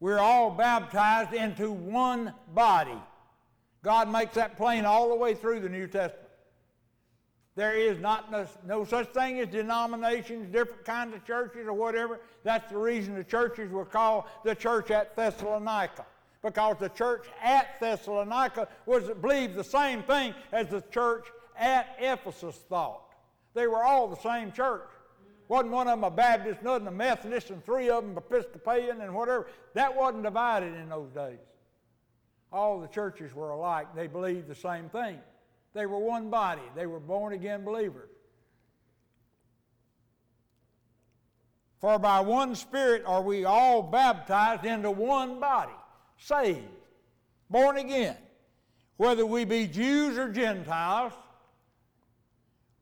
We're 0.00 0.18
all 0.18 0.50
baptized 0.50 1.32
into 1.32 1.70
one 1.70 2.34
body. 2.54 2.98
God 3.86 4.10
makes 4.10 4.34
that 4.34 4.56
plain 4.56 4.84
all 4.84 5.08
the 5.08 5.14
way 5.14 5.32
through 5.32 5.60
the 5.60 5.68
New 5.68 5.86
Testament. 5.86 6.28
There 7.54 7.72
is 7.72 8.00
not 8.00 8.32
no, 8.32 8.44
no, 8.66 8.84
such 8.84 9.10
thing 9.10 9.38
as 9.38 9.46
denominations, 9.46 10.52
different 10.52 10.84
kinds 10.84 11.14
of 11.14 11.24
churches 11.24 11.68
or 11.68 11.72
whatever. 11.72 12.18
That's 12.42 12.68
the 12.68 12.78
reason 12.78 13.14
the 13.14 13.22
churches 13.22 13.70
were 13.70 13.84
called 13.84 14.24
the 14.42 14.56
church 14.56 14.90
at 14.90 15.14
Thessalonica. 15.14 16.04
Because 16.42 16.78
the 16.80 16.88
church 16.88 17.26
at 17.40 17.78
Thessalonica 17.78 18.66
was 18.86 19.04
believed 19.22 19.54
the 19.54 19.62
same 19.62 20.02
thing 20.02 20.34
as 20.50 20.66
the 20.66 20.80
church 20.90 21.26
at 21.56 21.96
Ephesus 22.00 22.56
thought. 22.68 23.14
They 23.54 23.68
were 23.68 23.84
all 23.84 24.08
the 24.08 24.20
same 24.20 24.50
church. 24.50 24.88
Wasn't 25.46 25.70
one 25.70 25.86
of 25.86 25.92
them 25.92 26.02
a 26.02 26.10
Baptist, 26.10 26.60
nothing 26.60 26.88
a 26.88 26.90
Methodist, 26.90 27.50
and 27.50 27.64
three 27.64 27.88
of 27.88 28.02
them 28.02 28.18
Episcopalian 28.18 29.00
and 29.00 29.14
whatever. 29.14 29.46
That 29.74 29.94
wasn't 29.94 30.24
divided 30.24 30.74
in 30.74 30.88
those 30.88 31.10
days. 31.10 31.38
All 32.52 32.80
the 32.80 32.88
churches 32.88 33.34
were 33.34 33.50
alike. 33.50 33.88
They 33.94 34.06
believed 34.06 34.48
the 34.48 34.54
same 34.54 34.88
thing. 34.88 35.18
They 35.74 35.86
were 35.86 35.98
one 35.98 36.30
body, 36.30 36.62
they 36.74 36.86
were 36.86 37.00
born 37.00 37.34
again 37.34 37.64
believers. 37.64 38.08
For 41.80 41.98
by 41.98 42.20
one 42.20 42.54
Spirit 42.54 43.02
are 43.04 43.20
we 43.20 43.44
all 43.44 43.82
baptized 43.82 44.64
into 44.64 44.90
one 44.90 45.38
body, 45.38 45.74
saved, 46.18 46.64
born 47.50 47.76
again, 47.76 48.16
whether 48.96 49.26
we 49.26 49.44
be 49.44 49.66
Jews 49.66 50.16
or 50.16 50.30
Gentiles, 50.30 51.12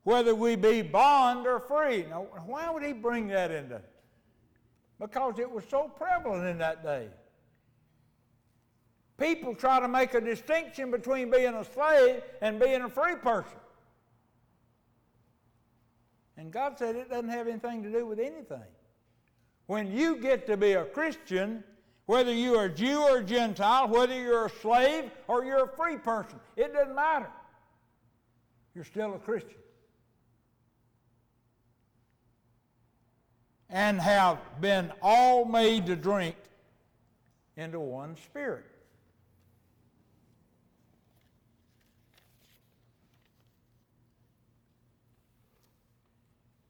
whether 0.04 0.34
we 0.34 0.54
be 0.54 0.82
bond 0.82 1.46
or 1.46 1.58
free. 1.58 2.06
Now, 2.08 2.28
why 2.46 2.70
would 2.70 2.84
he 2.84 2.92
bring 2.92 3.26
that 3.28 3.50
into? 3.50 3.80
Because 5.00 5.40
it 5.40 5.50
was 5.50 5.64
so 5.68 5.88
prevalent 5.88 6.46
in 6.46 6.58
that 6.58 6.84
day. 6.84 7.08
People 9.18 9.54
try 9.54 9.78
to 9.78 9.88
make 9.88 10.14
a 10.14 10.20
distinction 10.20 10.90
between 10.90 11.30
being 11.30 11.54
a 11.54 11.64
slave 11.64 12.22
and 12.40 12.58
being 12.58 12.82
a 12.82 12.88
free 12.88 13.14
person. 13.14 13.58
And 16.36 16.52
God 16.52 16.78
said 16.78 16.96
it 16.96 17.10
doesn't 17.10 17.28
have 17.28 17.46
anything 17.46 17.82
to 17.84 17.92
do 17.92 18.06
with 18.06 18.18
anything. 18.18 18.64
When 19.66 19.92
you 19.92 20.16
get 20.16 20.46
to 20.48 20.56
be 20.56 20.72
a 20.72 20.84
Christian, 20.84 21.62
whether 22.06 22.32
you're 22.32 22.68
Jew 22.68 23.02
or 23.02 23.22
Gentile, 23.22 23.88
whether 23.88 24.20
you're 24.20 24.46
a 24.46 24.50
slave 24.50 25.10
or 25.28 25.44
you're 25.44 25.64
a 25.64 25.76
free 25.76 25.96
person, 25.96 26.40
it 26.56 26.72
doesn't 26.72 26.94
matter. 26.94 27.30
You're 28.74 28.84
still 28.84 29.14
a 29.14 29.18
Christian. 29.18 29.54
And 33.70 34.00
have 34.00 34.38
been 34.60 34.92
all 35.00 35.44
made 35.44 35.86
to 35.86 35.96
drink 35.96 36.36
into 37.56 37.78
one 37.78 38.16
spirit. 38.16 38.64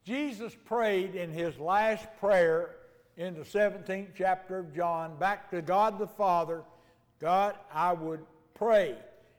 Jesus 0.04 0.54
prayed 0.64 1.14
in 1.14 1.30
his 1.30 1.58
last 1.58 2.06
prayer 2.20 2.76
in 3.16 3.34
the 3.34 3.40
17th 3.40 4.08
chapter 4.16 4.58
of 4.58 4.74
John 4.74 5.16
back 5.16 5.50
to 5.50 5.62
God 5.62 5.98
the 5.98 6.06
Father 6.06 6.62
God, 7.20 7.56
I 7.72 7.92
would 7.94 8.20
pray 8.54 8.96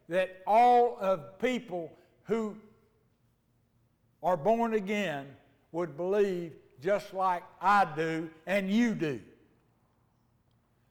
that 0.09 0.41
all 0.47 0.97
of 0.99 1.37
people 1.39 1.91
who 2.23 2.55
are 4.23 4.37
born 4.37 4.73
again 4.73 5.27
would 5.71 5.95
believe 5.95 6.53
just 6.81 7.13
like 7.13 7.43
I 7.61 7.85
do 7.95 8.29
and 8.47 8.71
you 8.71 8.95
do. 8.95 9.19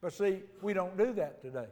But 0.01 0.13
see, 0.13 0.41
we 0.63 0.73
don't 0.73 0.97
do 0.97 1.13
that 1.15 1.43
today. 1.43 1.67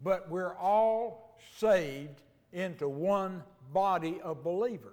But 0.00 0.30
we're 0.30 0.54
all 0.54 1.23
saved 1.56 2.22
into 2.52 2.88
one 2.88 3.42
body 3.72 4.20
of 4.22 4.42
believers. 4.42 4.92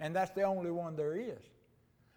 And 0.00 0.14
that's 0.14 0.30
the 0.30 0.42
only 0.42 0.70
one 0.70 0.96
there 0.96 1.16
is. 1.16 1.38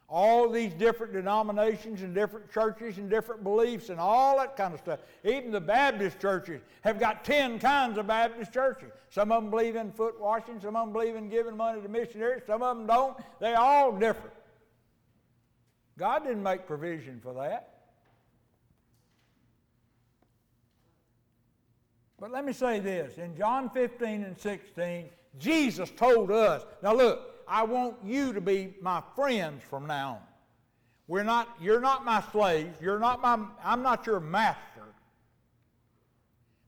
All 0.09 0.49
these 0.49 0.73
different 0.73 1.13
denominations 1.13 2.01
and 2.01 2.13
different 2.13 2.51
churches 2.51 2.97
and 2.97 3.09
different 3.09 3.43
beliefs 3.43 3.89
and 3.89 3.99
all 3.99 4.37
that 4.37 4.55
kind 4.55 4.73
of 4.73 4.79
stuff. 4.79 4.99
Even 5.23 5.51
the 5.51 5.61
Baptist 5.61 6.19
churches 6.19 6.61
have 6.81 6.99
got 6.99 7.23
10 7.25 7.59
kinds 7.59 7.97
of 7.97 8.07
Baptist 8.07 8.53
churches. 8.53 8.91
Some 9.09 9.31
of 9.31 9.41
them 9.41 9.49
believe 9.49 9.75
in 9.75 9.91
foot 9.91 10.19
washing, 10.19 10.59
some 10.61 10.75
of 10.75 10.85
them 10.85 10.93
believe 10.93 11.15
in 11.15 11.29
giving 11.29 11.57
money 11.57 11.81
to 11.81 11.89
missionaries, 11.89 12.43
some 12.45 12.61
of 12.61 12.77
them 12.77 12.85
don't. 12.85 13.17
They're 13.39 13.57
all 13.59 13.91
different. 13.91 14.35
God 15.97 16.23
didn't 16.23 16.43
make 16.43 16.67
provision 16.67 17.19
for 17.21 17.33
that. 17.33 17.72
But 22.23 22.31
let 22.31 22.45
me 22.45 22.53
say 22.53 22.79
this 22.79 23.17
in 23.17 23.35
John 23.35 23.69
15 23.69 24.23
and 24.23 24.39
16, 24.39 25.09
Jesus 25.39 25.91
told 25.91 26.31
us, 26.31 26.65
now 26.81 26.93
look, 26.93 27.43
I 27.49 27.63
want 27.63 27.97
you 28.01 28.31
to 28.31 28.39
be 28.39 28.75
my 28.81 29.03
friends 29.13 29.61
from 29.69 29.87
now 29.87 30.11
on. 30.11 30.19
We're 31.09 31.23
not, 31.23 31.49
you're 31.59 31.81
not 31.81 32.05
my 32.05 32.23
slaves, 32.31 32.77
you're 32.79 32.97
not 32.97 33.21
my, 33.21 33.45
I'm 33.61 33.83
not 33.83 34.05
your 34.05 34.21
master. 34.21 34.85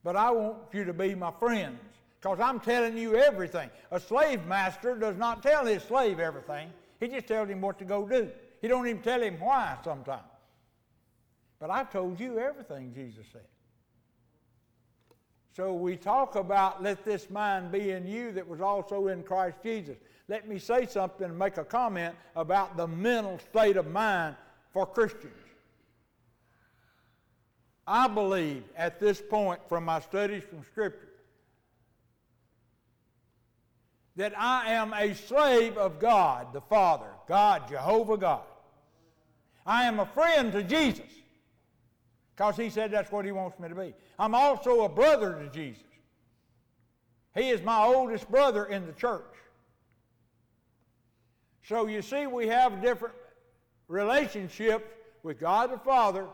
But 0.03 0.17
I 0.17 0.29
want 0.29 0.57
you 0.73 0.83
to 0.83 0.93
be 0.93 1.15
my 1.15 1.31
friends 1.39 1.79
because 2.19 2.41
I'm 2.41 2.59
telling 2.59 2.97
you 2.97 3.15
everything. 3.15 3.69
A 3.91 3.99
slave 4.01 4.45
master 4.47 4.97
does 4.97 5.15
not 5.15 5.41
tell 5.41 5.65
his 5.65 5.83
slave 5.83 6.19
everything. 6.19 6.69
He 6.99 7.07
just 7.07 7.27
tells 7.27 7.47
him 7.47 7.61
what 7.61 7.79
to 7.79 7.85
go 7.85 8.05
do. 8.05 8.29
He 8.61 8.67
don't 8.67 8.85
even 8.87 9.01
tell 9.01 9.21
him 9.21 9.39
why 9.39 9.77
sometimes. 9.85 10.21
But 11.61 11.69
I've 11.69 11.93
told 11.93 12.19
you 12.19 12.39
everything, 12.39 12.91
Jesus 12.93 13.25
said. 13.31 13.47
So 15.56 15.73
we 15.73 15.95
talk 15.95 16.35
about 16.35 16.83
let 16.83 17.06
this 17.06 17.29
mind 17.29 17.71
be 17.71 17.91
in 17.91 18.06
you 18.06 18.33
that 18.33 18.45
was 18.45 18.60
also 18.60 19.08
in 19.08 19.23
Christ 19.23 19.58
Jesus. 19.63 19.95
Let 20.27 20.49
me 20.49 20.60
say 20.60 20.85
something 20.85 21.29
and 21.29 21.39
make 21.39 21.56
a 21.56 21.63
comment 21.63 22.13
about 22.35 22.75
the 22.75 22.87
mental 22.87 23.39
state 23.39 23.77
of 23.77 23.87
mind 23.87 24.35
for 24.73 24.85
Christians. 24.85 25.31
I 27.87 28.10
believe 28.10 28.63
at 28.75 28.99
this 28.99 29.21
point 29.21 29.62
from 29.69 29.85
my 29.85 30.01
studies 30.01 30.43
from 30.43 30.63
Scripture 30.65 31.08
that 34.17 34.37
I 34.37 34.71
am 34.71 34.93
a 34.93 35.13
slave 35.13 35.77
of 35.77 35.99
God 35.99 36.51
the 36.51 36.62
Father, 36.62 37.08
God, 37.29 37.69
Jehovah 37.69 38.17
God. 38.17 38.43
I 39.65 39.85
am 39.85 40.01
a 40.01 40.06
friend 40.06 40.51
to 40.51 40.63
Jesus 40.63 41.06
because 42.36 42.58
he 42.58 42.69
said 42.69 42.92
that's 42.92 43.12
what 43.12 43.23
he 43.23 43.31
wants 43.31 43.58
me 43.60 43.69
to 43.69 43.75
be. 43.75 43.94
I'm 44.19 44.36
also 44.36 44.83
a 44.83 44.90
brother 44.90 45.33
to 45.42 45.50
Jesus. 45.50 45.83
He 47.33 47.50
is 47.50 47.62
my 47.62 47.83
oldest 47.83 48.29
brother 48.29 48.65
in 48.65 48.86
the 48.86 48.94
church. 48.94 49.23
So 51.63 51.88
you 51.88 52.02
see, 52.02 52.27
we 52.27 52.48
have 52.48 52.81
different 52.81 53.15
relationships 53.88 54.86
with 55.23 55.40
God 55.40 55.71
the 55.71 55.77
Father 55.77 56.27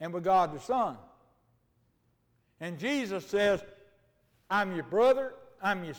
and 0.00 0.12
with 0.12 0.24
God 0.24 0.54
the 0.54 0.60
Son. 0.60 0.96
And 2.60 2.78
Jesus 2.78 3.26
says, 3.26 3.62
I'm 4.48 4.74
your 4.74 4.84
brother, 4.84 5.34
I'm 5.62 5.84
your, 5.84 5.94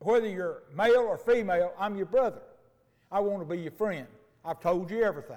whether 0.00 0.28
you're 0.28 0.62
male 0.74 1.06
or 1.08 1.16
female, 1.16 1.72
I'm 1.78 1.96
your 1.96 2.06
brother. 2.06 2.42
I 3.12 3.20
want 3.20 3.40
to 3.40 3.54
be 3.54 3.62
your 3.62 3.72
friend. 3.72 4.06
I've 4.44 4.60
told 4.60 4.90
you 4.90 5.02
everything. 5.02 5.36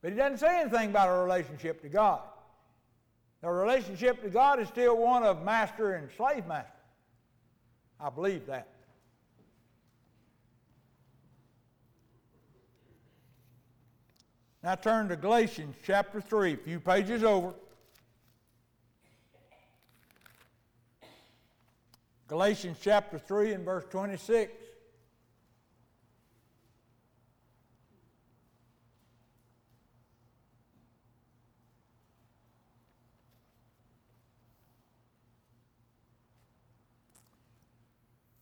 But 0.00 0.12
he 0.12 0.16
doesn't 0.16 0.38
say 0.38 0.60
anything 0.60 0.90
about 0.90 1.08
a 1.08 1.22
relationship 1.22 1.82
to 1.82 1.88
God. 1.88 2.20
The 3.42 3.50
relationship 3.50 4.22
to 4.22 4.30
God 4.30 4.60
is 4.60 4.68
still 4.68 4.96
one 4.96 5.22
of 5.22 5.44
master 5.44 5.94
and 5.94 6.08
slave 6.16 6.46
master. 6.46 6.72
I 8.00 8.10
believe 8.10 8.46
that. 8.46 8.68
Now 14.62 14.74
turn 14.74 15.08
to 15.08 15.16
Galatians 15.16 15.76
chapter 15.84 16.20
3, 16.20 16.54
a 16.54 16.56
few 16.56 16.80
pages 16.80 17.22
over. 17.22 17.54
Galatians 22.26 22.76
chapter 22.80 23.18
3 23.18 23.54
and 23.54 23.64
verse 23.64 23.84
26. 23.90 24.52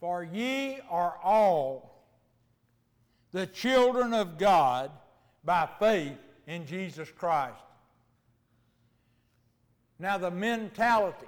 For 0.07 0.23
ye 0.23 0.79
are 0.89 1.19
all 1.21 2.05
the 3.33 3.45
children 3.45 4.15
of 4.15 4.39
God 4.39 4.93
by 5.43 5.69
faith 5.81 6.17
in 6.47 6.65
Jesus 6.65 7.11
Christ. 7.11 7.59
Now, 9.99 10.17
the 10.17 10.31
mentality 10.31 11.27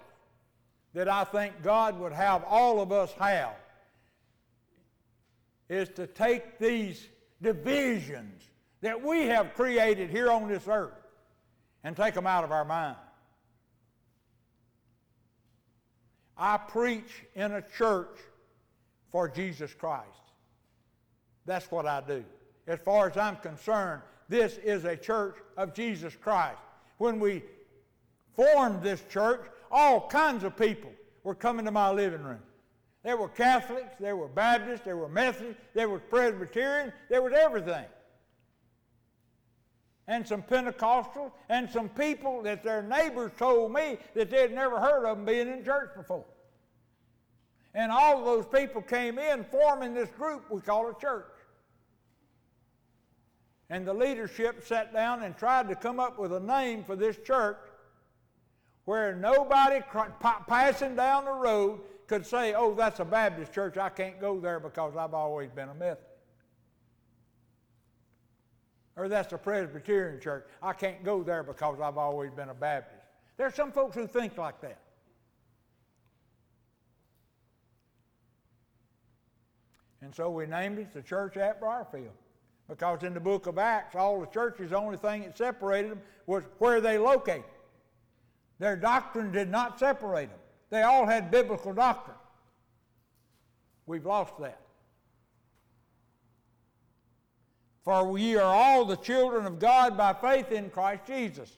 that 0.95 1.09
I 1.09 1.24
think 1.24 1.61
God 1.61 1.99
would 1.99 2.12
have 2.12 2.45
all 2.45 2.81
of 2.81 2.93
us 2.93 3.12
have 3.14 3.57
is 5.68 5.89
to 5.97 6.07
take 6.07 6.61
these 6.61 7.05
divisions 7.43 8.45
that 8.81 9.03
we 9.03 9.26
have 9.26 9.55
created 9.55 10.09
here 10.09 10.31
on 10.31 10.47
this 10.47 10.68
earth 10.68 10.95
and 11.83 11.97
take 11.97 12.14
them 12.14 12.29
out 12.29 12.45
of 12.45 12.53
our 12.53 12.64
mind. 12.64 12.97
I 16.37 16.59
preach 16.59 17.24
in 17.35 17.51
a 17.51 17.62
church 17.76 18.16
for 19.11 19.28
Jesus 19.28 19.74
Christ. 19.74 20.04
That's 21.46 21.70
what 21.70 21.86
I 21.86 22.02
do. 22.06 22.24
As 22.66 22.78
far 22.80 23.09
as 23.09 23.16
I'm 23.16 23.36
concerned, 23.36 24.02
this 24.28 24.59
is 24.59 24.84
a 24.84 24.96
church 24.96 25.36
of 25.56 25.74
Jesus 25.74 26.14
Christ. 26.14 26.59
When 26.98 27.18
we 27.18 27.42
formed 28.36 28.82
this 28.82 29.02
church, 29.09 29.46
all 29.70 30.06
kinds 30.09 30.44
of 30.44 30.56
people 30.56 30.92
were 31.24 31.34
coming 31.34 31.64
to 31.64 31.70
my 31.70 31.90
living 31.90 32.22
room. 32.22 32.42
There 33.02 33.16
were 33.16 33.28
Catholics, 33.28 33.94
there 33.98 34.16
were 34.16 34.28
Baptists, 34.28 34.84
there 34.84 34.96
were 34.96 35.09
Methodists, 35.09 35.62
there 35.72 35.88
was 35.88 36.02
Presbyterian, 36.11 36.92
there 37.09 37.22
was 37.22 37.32
everything. 37.32 37.86
And 40.06 40.26
some 40.26 40.42
Pentecostals 40.42 41.32
and 41.48 41.70
some 41.70 41.88
people 41.90 42.42
that 42.42 42.62
their 42.62 42.82
neighbors 42.82 43.32
told 43.38 43.72
me 43.72 43.98
that 44.14 44.30
they'd 44.30 44.52
never 44.52 44.80
heard 44.80 45.04
of 45.06 45.16
them 45.16 45.26
being 45.26 45.48
in 45.48 45.64
church 45.64 45.90
before. 45.96 46.24
And 47.74 47.92
all 47.92 48.18
of 48.18 48.24
those 48.24 48.46
people 48.46 48.82
came 48.82 49.18
in 49.18 49.44
forming 49.44 49.94
this 49.94 50.08
group 50.10 50.50
we 50.50 50.60
call 50.60 50.88
a 50.88 50.94
church. 51.00 51.26
And 53.70 53.86
the 53.86 53.92
leadership 53.92 54.66
sat 54.66 54.92
down 54.92 55.22
and 55.22 55.36
tried 55.36 55.68
to 55.68 55.74
come 55.74 56.00
up 56.00 56.18
with 56.18 56.32
a 56.32 56.40
name 56.40 56.84
for 56.84 56.96
this 56.96 57.18
church 57.18 57.58
where 58.86 59.14
nobody 59.14 59.80
passing 60.48 60.96
down 60.96 61.26
the 61.26 61.32
road 61.32 61.80
could 62.06 62.24
say, 62.24 62.54
oh, 62.54 62.72
that's 62.72 63.00
a 63.00 63.04
Baptist 63.04 63.52
church. 63.52 63.76
I 63.76 63.90
can't 63.90 64.18
go 64.18 64.40
there 64.40 64.58
because 64.58 64.96
I've 64.96 65.12
always 65.12 65.50
been 65.50 65.68
a 65.68 65.74
Methodist. 65.74 66.06
Or 68.96 69.08
that's 69.08 69.32
a 69.34 69.38
Presbyterian 69.38 70.20
church. 70.20 70.46
I 70.62 70.72
can't 70.72 71.04
go 71.04 71.22
there 71.22 71.42
because 71.42 71.78
I've 71.80 71.98
always 71.98 72.30
been 72.30 72.48
a 72.48 72.54
Baptist. 72.54 73.02
There 73.36 73.46
are 73.46 73.52
some 73.52 73.70
folks 73.70 73.94
who 73.94 74.06
think 74.06 74.38
like 74.38 74.60
that. 74.62 74.80
And 80.03 80.14
so 80.14 80.30
we 80.30 80.46
named 80.46 80.78
it 80.78 80.92
the 80.92 81.03
church 81.03 81.36
at 81.36 81.61
Briarfield. 81.61 82.11
Because 82.68 83.03
in 83.03 83.14
the 83.14 83.20
book 83.20 83.46
of 83.46 83.59
Acts, 83.59 83.96
all 83.96 84.20
the 84.20 84.26
churches, 84.26 84.70
the 84.70 84.76
only 84.76 84.99
thing 84.99 85.22
that 85.22 85.36
separated 85.36 85.90
them 85.90 86.03
was 86.26 86.44
where 86.59 86.80
they 86.80 86.99
located. 86.99 87.44
Their 88.59 88.76
doctrine 88.76 89.32
did 89.32 89.49
not 89.49 89.78
separate 89.78 90.28
them. 90.28 90.38
They 90.70 90.82
all 90.82 91.07
had 91.07 91.30
biblical 91.30 91.72
doctrine. 91.72 92.16
We've 93.86 94.05
lost 94.05 94.38
that. 94.40 94.61
For 97.84 98.05
we 98.05 98.36
are 98.36 98.55
all 98.55 98.84
the 98.84 98.96
children 98.96 99.46
of 99.46 99.59
God 99.59 99.96
by 99.96 100.12
faith 100.12 100.53
in 100.53 100.68
Christ 100.68 101.07
Jesus. 101.07 101.51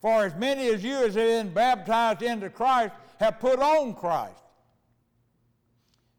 For 0.00 0.24
as 0.24 0.34
many 0.34 0.68
as 0.68 0.82
you 0.82 0.96
as 0.96 1.14
have 1.14 1.26
been 1.26 1.52
baptized 1.52 2.22
into 2.22 2.48
Christ 2.48 2.94
have 3.18 3.38
put 3.38 3.58
on 3.58 3.94
Christ. 3.94 4.42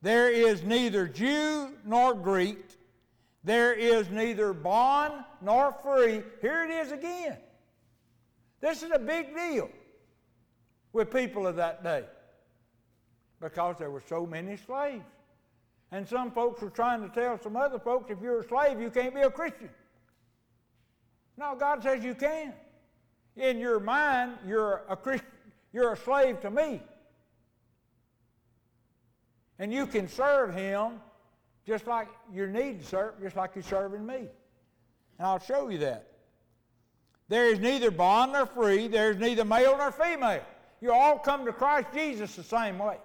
There 0.01 0.31
is 0.31 0.63
neither 0.63 1.07
Jew 1.07 1.69
nor 1.85 2.13
Greek. 2.13 2.77
There 3.43 3.73
is 3.73 4.09
neither 4.09 4.53
bond 4.53 5.13
nor 5.41 5.75
free. 5.83 6.23
Here 6.41 6.63
it 6.63 6.71
is 6.71 6.91
again. 6.91 7.37
This 8.61 8.83
is 8.83 8.91
a 8.91 8.99
big 8.99 9.35
deal 9.35 9.69
with 10.93 11.11
people 11.11 11.47
of 11.47 11.55
that 11.55 11.83
day 11.83 12.03
because 13.39 13.77
there 13.77 13.89
were 13.89 14.03
so 14.07 14.25
many 14.25 14.57
slaves. 14.57 15.05
And 15.91 16.07
some 16.07 16.31
folks 16.31 16.61
were 16.61 16.69
trying 16.69 17.01
to 17.01 17.09
tell 17.09 17.37
some 17.39 17.57
other 17.57 17.79
folks 17.79 18.11
if 18.11 18.21
you're 18.21 18.39
a 18.39 18.47
slave, 18.47 18.79
you 18.79 18.89
can't 18.89 19.13
be 19.13 19.21
a 19.21 19.31
Christian. 19.31 19.69
No, 21.37 21.55
God 21.55 21.83
says 21.83 22.03
you 22.03 22.15
can. 22.15 22.53
In 23.35 23.57
your 23.57 23.79
mind, 23.79 24.33
you're 24.45 24.83
a 24.89 24.97
you're 25.73 25.93
a 25.93 25.97
slave 25.97 26.39
to 26.41 26.51
me. 26.51 26.81
And 29.61 29.71
you 29.71 29.85
can 29.85 30.07
serve 30.07 30.55
him 30.55 30.93
just 31.67 31.85
like 31.85 32.07
you 32.33 32.47
need 32.47 32.83
serve, 32.83 33.21
just 33.21 33.35
like 33.35 33.51
you're 33.53 33.63
serving 33.63 34.03
me. 34.03 34.15
And 34.15 35.27
I'll 35.27 35.37
show 35.37 35.69
you 35.69 35.77
that. 35.77 36.07
There 37.29 37.45
is 37.45 37.59
neither 37.59 37.91
bond 37.91 38.31
nor 38.31 38.47
free, 38.47 38.87
there 38.87 39.11
is 39.11 39.17
neither 39.17 39.45
male 39.45 39.77
nor 39.77 39.91
female. 39.91 40.41
You 40.81 40.91
all 40.91 41.19
come 41.19 41.45
to 41.45 41.53
Christ 41.53 41.89
Jesus 41.93 42.35
the 42.35 42.43
same 42.43 42.79
way. 42.79 42.97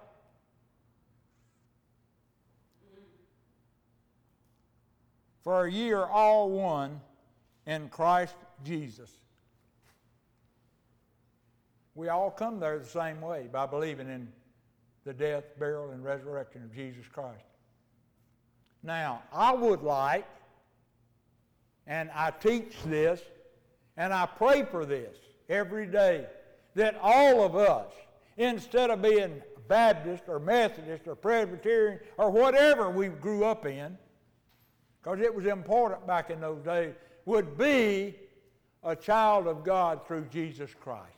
For 5.43 5.67
ye 5.67 5.91
are 5.91 6.09
all 6.09 6.49
one 6.49 6.99
in 7.67 7.87
Christ 7.89 8.33
Jesus. 8.65 9.11
We 11.93 12.09
all 12.09 12.31
come 12.31 12.59
there 12.59 12.79
the 12.79 12.85
same 12.85 13.21
way 13.21 13.47
by 13.49 13.67
believing 13.67 14.09
in 14.09 14.27
the 15.07 15.13
death, 15.13 15.45
burial, 15.57 15.91
and 15.91 16.03
resurrection 16.03 16.61
of 16.63 16.75
Jesus 16.75 17.05
Christ. 17.13 17.45
Now, 18.83 19.23
I 19.31 19.53
would 19.53 19.81
like, 19.81 20.27
and 21.87 22.11
I 22.13 22.31
teach 22.31 22.75
this, 22.85 23.21
and 23.95 24.13
I 24.13 24.25
pray 24.25 24.65
for 24.69 24.85
this 24.85 25.15
every 25.47 25.87
day, 25.87 26.25
that 26.75 26.99
all 27.01 27.41
of 27.41 27.55
us, 27.55 27.89
instead 28.35 28.89
of 28.89 29.01
being 29.01 29.41
Baptist 29.69 30.23
or 30.27 30.39
Methodist 30.39 31.07
or 31.07 31.15
Presbyterian 31.15 31.99
or 32.17 32.29
whatever 32.29 32.89
we 32.89 33.07
grew 33.07 33.45
up 33.45 33.65
in, 33.65 33.97
because 35.01 35.21
it 35.21 35.33
was 35.33 35.45
important 35.45 36.05
back 36.05 36.29
in 36.29 36.41
those 36.41 36.61
days, 36.63 36.95
would 37.23 37.57
be 37.57 38.13
a 38.83 38.93
child 38.93 39.47
of 39.47 39.63
God 39.63 40.05
through 40.05 40.25
Jesus 40.25 40.71
Christ. 40.77 41.16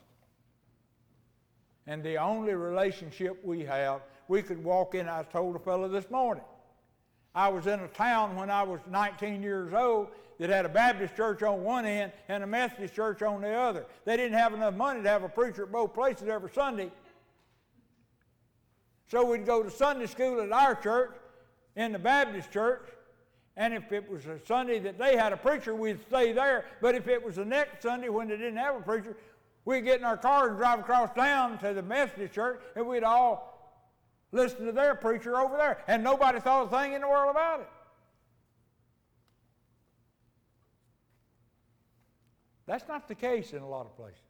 And 1.89 2.03
the 2.03 2.17
only 2.17 2.53
relationship 2.53 3.43
we 3.43 3.61
have, 3.61 4.01
we 4.27 4.43
could 4.43 4.63
walk 4.63 4.93
in. 4.93 5.09
I 5.09 5.23
told 5.23 5.55
a 5.55 5.59
fellow 5.59 5.87
this 5.87 6.07
morning. 6.11 6.43
I 7.33 7.47
was 7.47 7.65
in 7.65 7.79
a 7.79 7.87
town 7.87 8.35
when 8.35 8.51
I 8.51 8.61
was 8.61 8.79
19 8.87 9.41
years 9.41 9.73
old 9.73 10.09
that 10.37 10.51
had 10.51 10.65
a 10.65 10.69
Baptist 10.69 11.15
church 11.15 11.41
on 11.41 11.63
one 11.63 11.87
end 11.87 12.11
and 12.27 12.43
a 12.43 12.47
Methodist 12.47 12.93
church 12.93 13.23
on 13.23 13.41
the 13.41 13.51
other. 13.51 13.87
They 14.05 14.17
didn't 14.17 14.37
have 14.37 14.53
enough 14.53 14.75
money 14.75 15.01
to 15.01 15.09
have 15.09 15.23
a 15.23 15.29
preacher 15.29 15.63
at 15.63 15.71
both 15.71 15.95
places 15.95 16.27
every 16.27 16.51
Sunday. 16.51 16.91
So 19.07 19.25
we'd 19.25 19.47
go 19.47 19.63
to 19.63 19.71
Sunday 19.71 20.05
school 20.05 20.41
at 20.41 20.51
our 20.51 20.75
church, 20.75 21.15
in 21.75 21.91
the 21.91 21.99
Baptist 21.99 22.51
church, 22.51 22.87
and 23.57 23.73
if 23.73 23.91
it 23.91 24.07
was 24.07 24.27
a 24.27 24.39
Sunday 24.45 24.77
that 24.77 24.99
they 24.99 25.17
had 25.17 25.33
a 25.33 25.37
preacher, 25.37 25.73
we'd 25.73 25.99
stay 26.07 26.33
there. 26.33 26.65
But 26.81 26.93
if 26.93 27.07
it 27.07 27.23
was 27.23 27.35
the 27.37 27.45
next 27.45 27.81
Sunday 27.81 28.09
when 28.09 28.27
they 28.27 28.37
didn't 28.37 28.57
have 28.57 28.75
a 28.75 28.79
preacher, 28.79 29.17
We'd 29.65 29.81
get 29.81 29.99
in 29.99 30.05
our 30.05 30.17
car 30.17 30.49
and 30.49 30.57
drive 30.57 30.79
across 30.79 31.13
town 31.13 31.57
to 31.59 31.73
the 31.73 31.83
Methodist 31.83 32.33
church, 32.33 32.61
and 32.75 32.87
we'd 32.87 33.03
all 33.03 33.77
listen 34.31 34.65
to 34.65 34.71
their 34.71 34.95
preacher 34.95 35.35
over 35.37 35.57
there. 35.57 35.83
And 35.87 36.03
nobody 36.03 36.39
thought 36.39 36.67
a 36.67 36.69
thing 36.69 36.93
in 36.93 37.01
the 37.01 37.07
world 37.07 37.31
about 37.31 37.61
it. 37.61 37.69
That's 42.65 42.87
not 42.87 43.07
the 43.07 43.15
case 43.15 43.53
in 43.53 43.63
a 43.63 43.67
lot 43.67 43.87
of 43.87 43.95
places. 43.95 44.21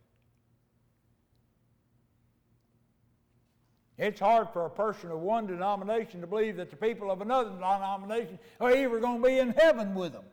It's 3.98 4.22
hard 4.22 4.48
for 4.54 4.66
a 4.66 4.70
person 4.70 5.12
of 5.12 5.20
one 5.20 5.46
denomination 5.46 6.22
to 6.22 6.28
believe 6.28 6.56
that 6.56 6.70
the 6.70 6.78
people 6.78 7.12
of 7.12 7.20
another 7.20 7.50
denomination 7.50 8.40
are 8.62 8.72
ever 8.72 9.02
going 9.02 9.22
to 9.22 9.28
be 9.28 9.40
in 9.40 9.50
heaven 9.52 9.94
with 9.94 10.14
them. 10.14 10.24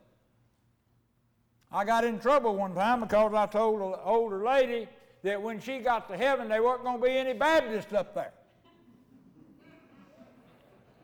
I 1.71 1.83
got 1.83 2.03
in 2.05 2.19
trouble 2.19 2.55
one 2.55 2.73
time 2.73 3.01
because 3.01 3.33
I 3.33 3.45
told 3.45 3.81
an 3.81 3.99
older 4.03 4.43
lady 4.43 4.87
that 5.23 5.41
when 5.41 5.59
she 5.59 5.79
got 5.79 6.07
to 6.09 6.17
heaven, 6.17 6.47
there 6.47 6.63
wasn't 6.63 6.85
going 6.85 6.99
to 6.99 7.05
be 7.05 7.17
any 7.17 7.33
Baptists 7.33 7.93
up 7.93 8.13
there. 8.15 8.33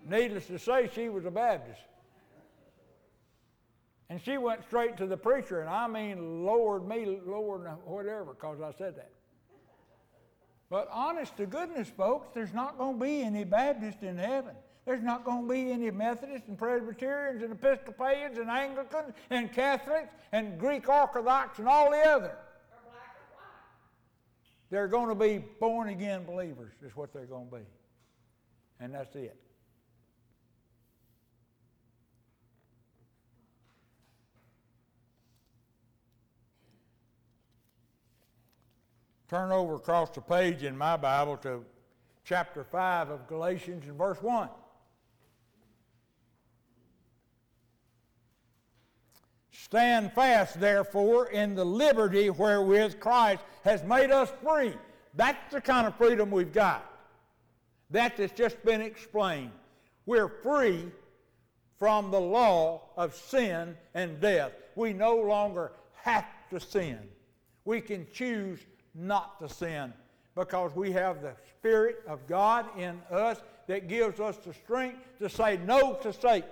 Needless 0.10 0.48
to 0.48 0.60
say, 0.60 0.90
she 0.94 1.10
was 1.10 1.26
a 1.26 1.32
Baptist. 1.32 1.82
And 4.10 4.22
she 4.22 4.38
went 4.38 4.64
straight 4.64 4.98
to 4.98 5.08
the 5.08 5.18
preacher, 5.18 5.62
and 5.62 5.70
I 5.70 5.88
mean, 5.88 6.46
lowered 6.46 6.88
me, 6.88 7.20
lowered 7.26 7.66
whatever, 7.86 8.34
because 8.34 8.62
I 8.62 8.72
said 8.78 8.96
that. 8.98 9.12
But 10.70 10.88
honest 10.92 11.36
to 11.38 11.46
goodness, 11.46 11.90
folks, 11.90 12.28
there's 12.34 12.54
not 12.54 12.78
going 12.78 13.00
to 13.00 13.04
be 13.04 13.22
any 13.22 13.44
Baptists 13.44 14.04
in 14.04 14.18
heaven. 14.18 14.56
There's 14.86 15.04
not 15.04 15.24
going 15.24 15.48
to 15.48 15.54
be 15.54 15.72
any 15.72 15.90
Methodists 15.92 16.48
and 16.50 16.58
Presbyterians 16.58 17.42
and 17.42 17.54
Episcopalians 17.54 18.38
and 18.38 18.50
Anglicans 18.50 19.14
and 19.30 19.52
Catholics 19.52 20.14
and 20.34 20.60
Greek 20.60 20.90
Orthodox 20.90 21.60
and 21.60 21.68
all 21.68 21.92
the 21.92 22.02
other. 22.02 22.36
They're 24.70 24.88
going 24.88 25.10
to 25.10 25.16
be 25.16 25.38
born 25.60 25.90
again 25.90 26.26
believers, 26.26 26.74
is 26.86 26.96
what 26.96 27.14
they're 27.14 27.26
going 27.26 27.50
to 27.50 27.58
be. 27.58 27.64
And 28.80 28.94
that's 28.94 29.16
it. 29.16 29.38
Turn 39.30 39.52
over 39.52 39.76
across 39.76 40.10
the 40.10 40.22
page 40.22 40.64
in 40.64 40.78
my 40.78 40.98
Bible 40.98 41.38
to 41.38 41.64
chapter 42.26 42.64
5 42.64 43.10
of 43.10 43.28
Galatians 43.28 43.88
and 43.88 43.98
verse 43.98 44.22
1. 44.22 44.50
Stand 49.64 50.12
fast, 50.12 50.60
therefore, 50.60 51.28
in 51.28 51.56
the 51.56 51.64
liberty 51.64 52.30
wherewith 52.30 53.00
Christ 53.00 53.42
has 53.64 53.82
made 53.86 54.12
us 54.12 54.30
free. 54.44 54.74
That's 55.14 55.54
the 55.54 55.62
kind 55.62 55.88
of 55.88 55.96
freedom 55.96 56.32
we've 56.32 56.52
got. 56.52 56.86
That 57.90 58.18
has 58.18 58.34
just 58.34 58.62
been 58.66 58.82
explained. 58.82 59.52
We're 60.06 60.28
free 60.28 60.92
from 61.80 62.12
the 62.12 62.20
law 62.20 62.82
of 62.98 63.16
sin 63.16 63.78
and 63.94 64.20
death. 64.20 64.52
We 64.76 64.92
no 64.92 65.16
longer 65.16 65.72
have 66.02 66.26
to 66.50 66.60
sin. 66.60 67.00
We 67.64 67.80
can 67.80 68.06
choose 68.12 68.60
not 68.94 69.40
to 69.40 69.48
sin 69.48 69.94
because 70.36 70.76
we 70.76 70.92
have 70.92 71.22
the 71.22 71.36
Spirit 71.58 72.04
of 72.06 72.28
God 72.28 72.66
in 72.78 73.02
us 73.10 73.42
that 73.68 73.88
gives 73.88 74.20
us 74.20 74.36
the 74.38 74.54
strength 74.54 74.98
to 75.20 75.30
say 75.30 75.58
no 75.66 75.94
to 76.02 76.12
Satan. 76.12 76.50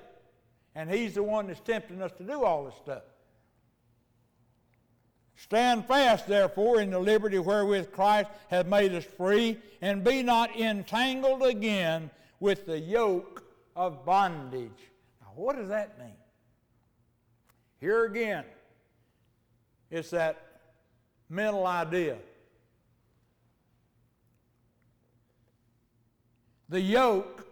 And 0.75 0.89
he's 0.89 1.15
the 1.15 1.23
one 1.23 1.47
that's 1.47 1.59
tempting 1.59 2.01
us 2.01 2.11
to 2.17 2.23
do 2.23 2.43
all 2.43 2.65
this 2.65 2.75
stuff. 2.75 3.03
Stand 5.35 5.85
fast, 5.85 6.27
therefore, 6.27 6.81
in 6.81 6.91
the 6.91 6.99
liberty 6.99 7.39
wherewith 7.39 7.91
Christ 7.91 8.29
hath 8.49 8.67
made 8.67 8.93
us 8.93 9.03
free, 9.03 9.57
and 9.81 10.03
be 10.03 10.21
not 10.21 10.55
entangled 10.55 11.41
again 11.43 12.11
with 12.39 12.67
the 12.67 12.79
yoke 12.79 13.43
of 13.75 14.05
bondage. 14.05 14.69
Now, 15.19 15.31
what 15.35 15.55
does 15.55 15.69
that 15.69 15.97
mean? 15.97 16.13
Here 17.79 18.05
again, 18.05 18.45
it's 19.89 20.11
that 20.11 20.45
mental 21.27 21.65
idea. 21.65 22.17
The 26.69 26.79
yoke, 26.79 27.47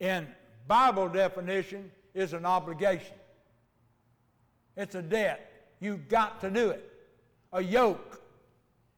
in 0.00 0.26
Bible 0.70 1.08
definition, 1.08 1.90
is 2.14 2.32
an 2.32 2.46
obligation. 2.46 3.16
It's 4.76 4.94
a 4.94 5.02
debt. 5.02 5.66
You've 5.80 6.06
got 6.08 6.40
to 6.42 6.50
do 6.50 6.70
it. 6.70 6.88
A 7.52 7.60
yoke 7.60 8.22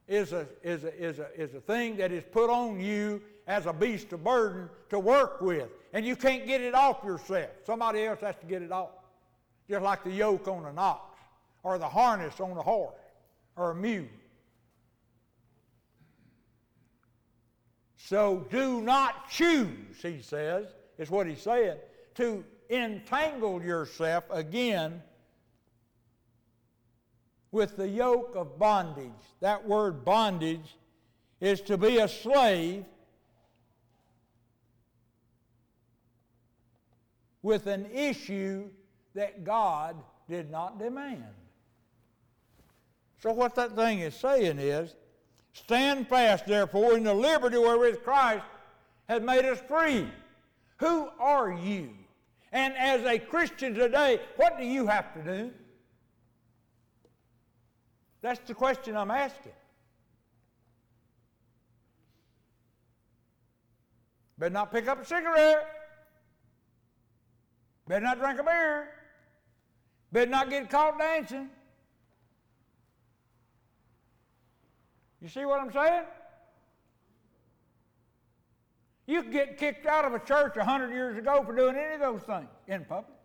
is 0.06 0.34
a, 0.34 0.46
is 0.62 0.84
a, 0.84 1.02
is 1.02 1.18
a, 1.18 1.28
is 1.34 1.54
a 1.54 1.62
thing 1.62 1.96
that 1.96 2.12
is 2.12 2.24
put 2.30 2.50
on 2.50 2.78
you 2.78 3.22
as 3.46 3.64
a 3.64 3.72
beast 3.72 4.12
of 4.12 4.22
burden 4.22 4.68
to 4.90 4.98
work 4.98 5.40
with. 5.40 5.70
And 5.94 6.04
you 6.04 6.14
can't 6.14 6.46
get 6.46 6.60
it 6.60 6.74
off 6.74 7.02
yourself. 7.04 7.48
Somebody 7.64 8.04
else 8.04 8.20
has 8.20 8.36
to 8.42 8.46
get 8.46 8.60
it 8.60 8.70
off. 8.70 8.90
Just 9.66 9.82
like 9.82 10.04
the 10.04 10.10
yoke 10.10 10.46
on 10.48 10.66
an 10.66 10.78
ox, 10.78 11.18
or 11.62 11.78
the 11.78 11.88
harness 11.88 12.38
on 12.38 12.54
a 12.54 12.62
horse, 12.62 13.00
or 13.56 13.70
a 13.70 13.74
mule. 13.74 14.04
So 17.96 18.46
do 18.50 18.82
not 18.82 19.30
choose, 19.30 20.02
he 20.02 20.20
says, 20.20 20.66
is 21.02 21.10
what 21.10 21.26
he 21.26 21.34
said, 21.34 21.80
to 22.14 22.44
entangle 22.70 23.62
yourself 23.62 24.24
again 24.30 25.02
with 27.50 27.76
the 27.76 27.88
yoke 27.88 28.32
of 28.34 28.58
bondage. 28.58 29.10
That 29.40 29.66
word 29.66 30.04
bondage 30.04 30.76
is 31.40 31.60
to 31.62 31.76
be 31.76 31.98
a 31.98 32.08
slave 32.08 32.84
with 37.42 37.66
an 37.66 37.86
issue 37.92 38.70
that 39.14 39.44
God 39.44 39.96
did 40.28 40.50
not 40.50 40.78
demand. 40.78 41.24
So, 43.20 43.32
what 43.32 43.54
that 43.56 43.76
thing 43.76 44.00
is 44.00 44.14
saying 44.14 44.58
is 44.58 44.94
Stand 45.52 46.08
fast, 46.08 46.46
therefore, 46.46 46.96
in 46.96 47.04
the 47.04 47.14
liberty 47.14 47.58
wherewith 47.58 48.02
Christ 48.02 48.44
has 49.08 49.22
made 49.22 49.44
us 49.44 49.60
free. 49.68 50.08
Who 50.82 51.10
are 51.20 51.52
you? 51.52 51.90
And 52.50 52.76
as 52.76 53.04
a 53.04 53.16
Christian 53.16 53.72
today, 53.72 54.18
what 54.34 54.58
do 54.58 54.64
you 54.64 54.88
have 54.88 55.14
to 55.14 55.22
do? 55.22 55.50
That's 58.20 58.40
the 58.48 58.54
question 58.54 58.96
I'm 58.96 59.12
asking. 59.12 59.52
Better 64.36 64.52
not 64.52 64.72
pick 64.72 64.88
up 64.88 65.00
a 65.00 65.04
cigarette. 65.04 65.68
Better 67.86 68.04
not 68.04 68.18
drink 68.18 68.40
a 68.40 68.42
beer. 68.42 68.88
Better 70.10 70.30
not 70.32 70.50
get 70.50 70.68
caught 70.68 70.98
dancing. 70.98 71.48
You 75.20 75.28
see 75.28 75.44
what 75.44 75.60
I'm 75.60 75.72
saying? 75.72 76.02
You 79.06 79.22
could 79.22 79.32
get 79.32 79.58
kicked 79.58 79.86
out 79.86 80.04
of 80.04 80.14
a 80.14 80.18
church 80.20 80.56
a 80.56 80.64
hundred 80.64 80.92
years 80.92 81.18
ago 81.18 81.42
for 81.44 81.54
doing 81.54 81.76
any 81.76 81.94
of 81.94 82.00
those 82.00 82.22
things 82.22 82.48
in 82.68 82.84
public. 82.84 83.18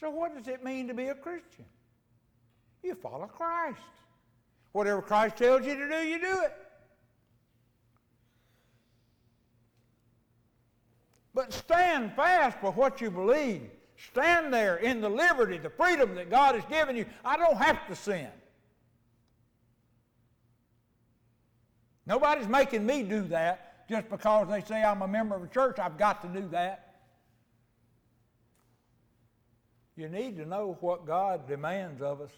So, 0.00 0.10
what 0.10 0.36
does 0.36 0.48
it 0.48 0.64
mean 0.64 0.88
to 0.88 0.94
be 0.94 1.06
a 1.06 1.14
Christian? 1.14 1.64
You 2.82 2.96
follow 2.96 3.26
Christ. 3.26 3.78
Whatever 4.72 5.02
Christ 5.02 5.36
tells 5.36 5.64
you 5.64 5.76
to 5.76 5.88
do, 5.88 5.98
you 5.98 6.20
do 6.20 6.40
it. 6.42 6.52
But 11.34 11.52
stand 11.52 12.12
fast 12.14 12.58
for 12.58 12.72
what 12.72 13.00
you 13.00 13.10
believe. 13.10 13.70
Stand 14.10 14.52
there 14.52 14.76
in 14.76 15.00
the 15.00 15.08
liberty, 15.08 15.58
the 15.58 15.70
freedom 15.70 16.14
that 16.16 16.30
God 16.30 16.56
has 16.56 16.64
given 16.64 16.96
you. 16.96 17.06
I 17.24 17.36
don't 17.36 17.56
have 17.56 17.86
to 17.86 17.94
sin. 17.94 18.28
Nobody's 22.06 22.48
making 22.48 22.84
me 22.84 23.02
do 23.02 23.22
that 23.28 23.88
just 23.88 24.08
because 24.08 24.48
they 24.48 24.62
say 24.62 24.82
I'm 24.82 25.02
a 25.02 25.08
member 25.08 25.36
of 25.36 25.42
a 25.42 25.48
church. 25.48 25.78
I've 25.78 25.98
got 25.98 26.22
to 26.22 26.40
do 26.40 26.48
that. 26.48 26.94
You 29.96 30.08
need 30.08 30.36
to 30.38 30.46
know 30.46 30.78
what 30.80 31.06
God 31.06 31.46
demands 31.46 32.00
of 32.00 32.20
us 32.20 32.32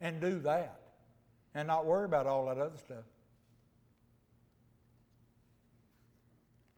and 0.00 0.20
do 0.20 0.38
that 0.40 0.80
and 1.54 1.66
not 1.66 1.86
worry 1.86 2.04
about 2.04 2.26
all 2.26 2.46
that 2.46 2.58
other 2.58 2.76
stuff. 2.76 3.04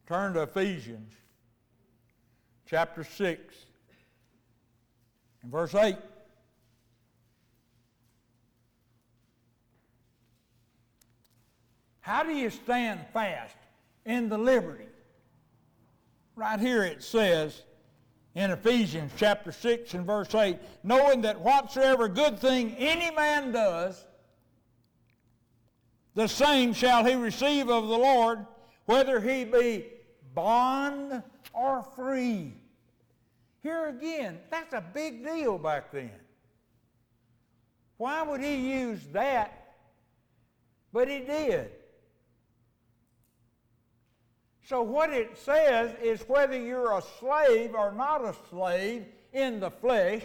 Turn 0.07 0.35
to 0.35 0.43
Ephesians 0.43 1.13
chapter 2.67 3.05
6. 3.05 3.55
and 5.43 5.51
verse 5.51 5.75
8, 5.75 5.97
how 12.11 12.25
do 12.25 12.33
you 12.33 12.51
stand 12.51 12.99
fast 13.13 13.55
in 14.05 14.29
the 14.29 14.37
liberty? 14.37 14.89
Right 16.35 16.59
here 16.59 16.83
it 16.83 17.05
says 17.05 17.63
in 18.35 18.51
Ephesians 18.51 19.13
chapter 19.17 19.53
6 19.53 19.95
and 19.95 20.05
verse 20.05 20.35
8, 20.35 20.59
knowing 20.83 21.21
that 21.21 21.41
whatsoever 21.41 22.09
good 22.09 22.41
thing 22.41 22.75
any 22.79 23.15
man 23.15 23.53
does, 23.53 24.05
the 26.17 26.27
same 26.27 26.73
shall 26.73 27.05
he 27.05 27.15
receive 27.15 27.71
of 27.71 27.87
the 27.87 27.99
Lord, 27.99 28.45
whether 28.87 29.21
he 29.21 29.45
be 29.45 29.87
bond 30.35 31.23
or 31.53 31.85
free. 31.95 32.55
Here 33.63 33.87
again, 33.87 34.41
that's 34.51 34.75
a 34.75 34.83
big 34.93 35.25
deal 35.25 35.59
back 35.59 35.93
then. 35.93 36.11
Why 37.99 38.25
would 38.25 38.41
he 38.41 38.57
use 38.73 38.99
that 39.13 39.77
But 40.93 41.09
he 41.09 41.21
did. 41.21 41.71
So, 44.71 44.83
what 44.83 45.11
it 45.13 45.37
says 45.37 45.93
is 46.01 46.21
whether 46.29 46.57
you're 46.57 46.97
a 46.97 47.03
slave 47.19 47.75
or 47.75 47.91
not 47.91 48.25
a 48.25 48.33
slave 48.51 49.05
in 49.33 49.59
the 49.59 49.69
flesh, 49.69 50.23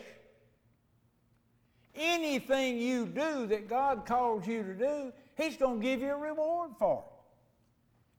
anything 1.96 2.78
you 2.78 3.08
do 3.08 3.48
that 3.48 3.68
God 3.68 4.06
calls 4.06 4.46
you 4.46 4.62
to 4.62 4.76
do, 4.76 5.12
He's 5.36 5.58
going 5.58 5.82
to 5.82 5.84
give 5.84 6.00
you 6.00 6.12
a 6.12 6.18
reward 6.18 6.74
for 6.78 7.04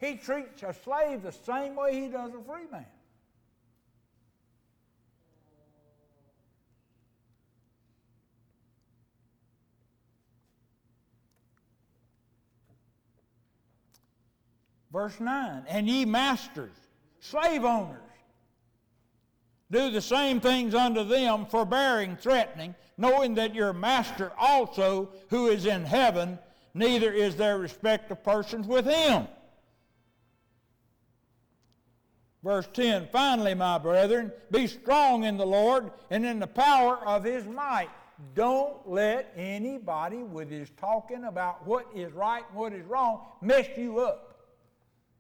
it. 0.01 0.05
He 0.05 0.17
treats 0.17 0.65
a 0.65 0.75
slave 0.75 1.23
the 1.23 1.31
same 1.31 1.77
way 1.77 1.95
He 1.95 2.09
does 2.09 2.33
a 2.35 2.43
free 2.43 2.67
man. 2.73 2.87
Verse 14.97 15.21
9, 15.21 15.65
and 15.69 15.87
ye 15.87 16.07
masters, 16.07 16.73
slave 17.21 17.67
owners, 17.67 18.01
do 19.71 19.91
the 19.91 20.01
same 20.01 20.41
things 20.41 20.75
unto 20.75 21.05
them, 21.05 21.45
forbearing, 21.45 22.17
threatening, 22.17 22.75
knowing 22.97 23.35
that 23.35 23.55
your 23.55 23.75
master 23.75 24.33
also, 24.39 25.11
who 25.29 25.49
is 25.49 25.67
in 25.67 25.85
heaven, 25.85 26.39
neither 26.73 27.13
is 27.13 27.37
there 27.37 27.59
respect 27.59 28.11
of 28.11 28.25
persons 28.25 28.67
with 28.67 28.87
him. 28.87 29.29
Verse 32.43 32.67
10 32.73 33.09
Finally, 33.13 33.53
my 33.53 33.77
brethren, 33.77 34.33
be 34.51 34.67
strong 34.67 35.25
in 35.25 35.37
the 35.37 35.45
Lord 35.45 35.91
and 36.09 36.25
in 36.25 36.39
the 36.39 36.47
power 36.47 36.97
of 37.07 37.23
his 37.23 37.45
might. 37.45 37.91
Don't 38.35 38.79
let 38.89 39.31
anybody 39.37 40.23
with 40.23 40.49
his 40.49 40.71
talking 40.79 41.25
about 41.25 41.67
what 41.67 41.87
is 41.95 42.15
right 42.15 42.45
and 42.49 42.59
what 42.59 42.73
is 42.73 42.87
wrong 42.87 43.21
mess 43.43 43.69
you 43.77 43.99
up. 43.99 44.26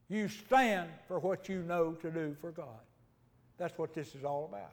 You 0.08 0.28
stand 0.28 0.88
for 1.08 1.18
what 1.18 1.48
you 1.48 1.62
know 1.62 1.92
to 1.94 2.10
do 2.10 2.36
for 2.40 2.52
God. 2.52 2.80
That's 3.58 3.76
what 3.78 3.94
this 3.94 4.14
is 4.14 4.24
all 4.24 4.44
about. 4.44 4.72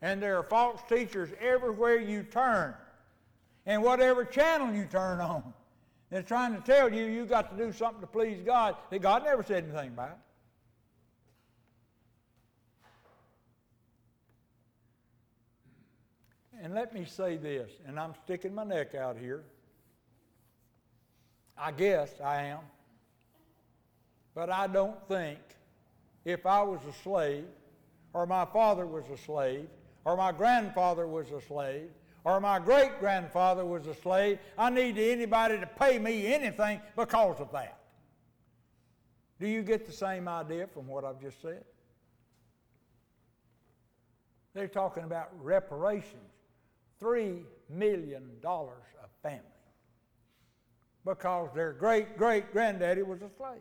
And 0.00 0.20
there 0.20 0.36
are 0.36 0.42
false 0.42 0.80
teachers 0.88 1.30
everywhere 1.40 2.00
you 2.00 2.24
turn, 2.24 2.74
and 3.66 3.82
whatever 3.82 4.24
channel 4.24 4.74
you 4.74 4.86
turn 4.86 5.20
on. 5.20 5.54
They're 6.10 6.22
trying 6.22 6.54
to 6.54 6.60
tell 6.60 6.92
you 6.92 7.04
you 7.04 7.24
got 7.24 7.56
to 7.56 7.64
do 7.64 7.72
something 7.72 8.00
to 8.00 8.06
please 8.06 8.42
God 8.44 8.76
that 8.90 9.00
God 9.00 9.24
never 9.24 9.42
said 9.44 9.64
anything 9.64 9.90
about. 9.90 10.18
And 16.60 16.74
let 16.74 16.92
me 16.92 17.04
say 17.04 17.36
this, 17.36 17.70
and 17.86 17.98
I'm 17.98 18.14
sticking 18.24 18.54
my 18.54 18.64
neck 18.64 18.94
out 18.94 19.16
here. 19.16 19.44
I 21.56 21.72
guess 21.72 22.12
I 22.22 22.42
am. 22.44 22.60
But 24.34 24.50
I 24.50 24.66
don't 24.66 24.96
think 25.08 25.38
if 26.24 26.46
I 26.46 26.62
was 26.62 26.80
a 26.88 26.92
slave, 27.02 27.44
or 28.14 28.26
my 28.26 28.44
father 28.44 28.86
was 28.86 29.04
a 29.12 29.16
slave, 29.16 29.68
or 30.04 30.16
my 30.16 30.32
grandfather 30.32 31.06
was 31.06 31.30
a 31.30 31.40
slave, 31.40 31.90
or 32.24 32.40
my 32.40 32.58
great 32.58 32.98
grandfather 33.00 33.64
was 33.64 33.86
a 33.86 33.94
slave, 33.94 34.38
I 34.56 34.70
need 34.70 34.98
anybody 34.98 35.58
to 35.58 35.66
pay 35.66 35.98
me 35.98 36.32
anything 36.32 36.80
because 36.96 37.40
of 37.40 37.50
that. 37.52 37.78
Do 39.40 39.48
you 39.48 39.62
get 39.62 39.86
the 39.86 39.92
same 39.92 40.28
idea 40.28 40.68
from 40.68 40.86
what 40.86 41.04
I've 41.04 41.20
just 41.20 41.42
said? 41.42 41.64
They're 44.54 44.68
talking 44.68 45.04
about 45.04 45.30
reparations. 45.42 46.30
$3 47.02 47.42
million 47.68 48.22
a 48.44 49.28
family 49.28 49.51
because 51.04 51.48
their 51.54 51.72
great 51.72 52.16
great 52.16 52.52
granddaddy 52.52 53.02
was 53.02 53.22
a 53.22 53.30
slave. 53.36 53.60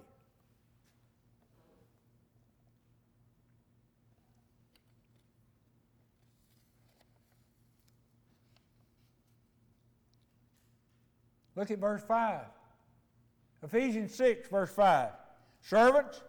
Look 11.55 11.69
at 11.69 11.79
verse 11.79 12.01
5. 12.07 12.41
Ephesians 13.63 14.15
6, 14.15 14.49
verse 14.49 14.71
5. 14.71 15.09
Servants, 15.61 16.21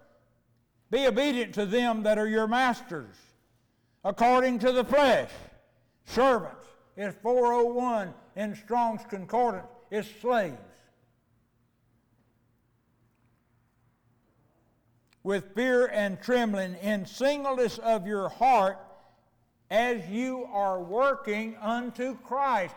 be 0.90 1.06
obedient 1.06 1.54
to 1.54 1.64
them 1.64 2.02
that 2.02 2.18
are 2.18 2.28
your 2.28 2.46
masters, 2.46 3.16
according 4.04 4.58
to 4.58 4.72
the 4.72 4.84
flesh. 4.84 5.30
Servants 6.04 6.66
is 6.96 7.14
401 7.22 8.12
in 8.36 8.54
Strong's 8.54 9.02
Concordance, 9.08 9.68
is 9.90 10.06
slaves. 10.20 10.58
With 15.24 15.54
fear 15.54 15.86
and 15.86 16.20
trembling 16.20 16.74
in 16.76 17.06
singleness 17.06 17.78
of 17.78 18.06
your 18.06 18.28
heart 18.28 18.78
as 19.70 20.06
you 20.08 20.44
are 20.52 20.82
working 20.82 21.56
unto 21.60 22.16
Christ. 22.18 22.74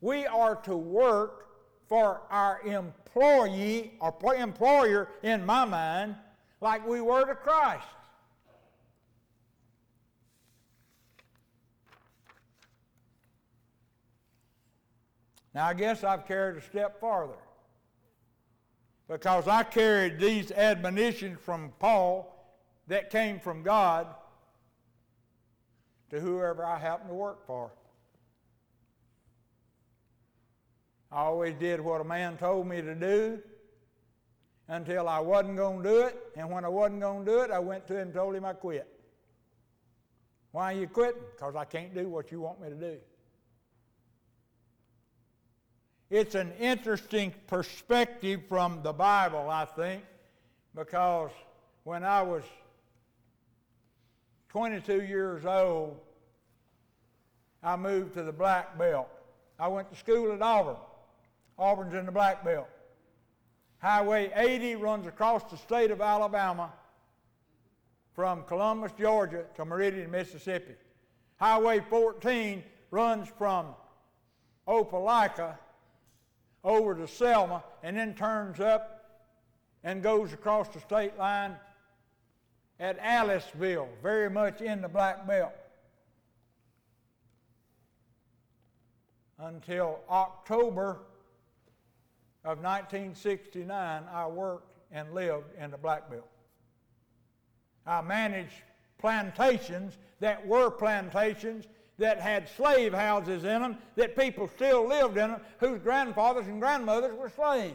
We 0.00 0.26
are 0.26 0.56
to 0.62 0.76
work 0.76 1.48
for 1.88 2.22
our 2.30 2.60
employee 2.62 3.92
or 4.00 4.34
employer 4.34 5.08
in 5.22 5.44
my 5.44 5.64
mind 5.64 6.16
like 6.60 6.86
we 6.86 7.00
were 7.00 7.24
to 7.24 7.34
Christ. 7.34 7.86
Now, 15.54 15.66
I 15.66 15.74
guess 15.74 16.04
I've 16.04 16.26
carried 16.26 16.58
a 16.58 16.62
step 16.62 17.00
farther 17.00 17.45
because 19.08 19.46
I 19.46 19.62
carried 19.62 20.18
these 20.18 20.50
admonitions 20.52 21.38
from 21.40 21.72
Paul 21.78 22.32
that 22.88 23.10
came 23.10 23.38
from 23.40 23.62
God 23.62 24.06
to 26.10 26.20
whoever 26.20 26.64
I 26.64 26.78
happened 26.78 27.10
to 27.10 27.14
work 27.14 27.46
for. 27.46 27.70
I 31.10 31.20
always 31.20 31.54
did 31.54 31.80
what 31.80 32.00
a 32.00 32.04
man 32.04 32.36
told 32.36 32.66
me 32.66 32.82
to 32.82 32.94
do 32.94 33.38
until 34.68 35.08
I 35.08 35.20
wasn't 35.20 35.56
going 35.56 35.82
to 35.82 35.88
do 35.88 36.00
it, 36.00 36.18
and 36.36 36.50
when 36.50 36.64
I 36.64 36.68
wasn't 36.68 37.00
going 37.00 37.24
to 37.24 37.30
do 37.30 37.40
it, 37.42 37.50
I 37.50 37.60
went 37.60 37.86
to 37.88 37.94
him 37.94 38.08
and 38.08 38.14
told 38.14 38.34
him 38.34 38.44
I 38.44 38.52
quit. 38.52 38.88
Why 40.50 40.72
are 40.72 40.76
you 40.76 40.88
quitting? 40.88 41.22
Because 41.32 41.54
I 41.54 41.64
can't 41.64 41.94
do 41.94 42.08
what 42.08 42.32
you 42.32 42.40
want 42.40 42.60
me 42.60 42.68
to 42.70 42.74
do. 42.74 42.96
It's 46.08 46.36
an 46.36 46.52
interesting 46.60 47.34
perspective 47.48 48.42
from 48.48 48.80
the 48.84 48.92
Bible, 48.92 49.50
I 49.50 49.64
think, 49.64 50.04
because 50.72 51.32
when 51.82 52.04
I 52.04 52.22
was 52.22 52.44
22 54.50 55.02
years 55.02 55.44
old, 55.44 55.98
I 57.60 57.74
moved 57.74 58.14
to 58.14 58.22
the 58.22 58.32
Black 58.32 58.78
Belt. 58.78 59.08
I 59.58 59.66
went 59.66 59.90
to 59.90 59.96
school 59.96 60.32
at 60.32 60.40
Auburn. 60.40 60.76
Auburn's 61.58 61.94
in 61.94 62.06
the 62.06 62.12
Black 62.12 62.44
Belt. 62.44 62.68
Highway 63.78 64.30
80 64.36 64.76
runs 64.76 65.06
across 65.08 65.42
the 65.50 65.56
state 65.56 65.90
of 65.90 66.00
Alabama 66.00 66.72
from 68.14 68.44
Columbus, 68.44 68.92
Georgia 68.96 69.44
to 69.56 69.64
Meridian, 69.64 70.10
Mississippi. 70.12 70.74
Highway 71.38 71.80
14 71.90 72.62
runs 72.92 73.28
from 73.36 73.74
Opelika 74.68 75.56
over 76.66 76.94
to 76.96 77.06
Selma 77.06 77.62
and 77.82 77.96
then 77.96 78.12
turns 78.14 78.60
up 78.60 79.22
and 79.84 80.02
goes 80.02 80.32
across 80.32 80.68
the 80.68 80.80
state 80.80 81.16
line 81.16 81.54
at 82.80 83.00
Aliceville, 83.00 83.88
very 84.02 84.28
much 84.28 84.60
in 84.60 84.82
the 84.82 84.88
Black 84.88 85.26
Belt. 85.26 85.54
Until 89.38 90.00
October 90.10 90.98
of 92.44 92.58
1969, 92.58 94.02
I 94.12 94.26
worked 94.26 94.72
and 94.90 95.14
lived 95.14 95.46
in 95.58 95.70
the 95.70 95.78
Black 95.78 96.10
Belt. 96.10 96.28
I 97.86 98.00
managed 98.00 98.62
plantations 98.98 99.98
that 100.18 100.44
were 100.44 100.70
plantations 100.70 101.66
that 101.98 102.20
had 102.20 102.48
slave 102.48 102.92
houses 102.92 103.44
in 103.44 103.62
them, 103.62 103.78
that 103.96 104.16
people 104.16 104.48
still 104.48 104.86
lived 104.86 105.16
in 105.16 105.30
them, 105.30 105.40
whose 105.58 105.80
grandfathers 105.80 106.46
and 106.46 106.60
grandmothers 106.60 107.16
were 107.16 107.30
slaves. 107.30 107.74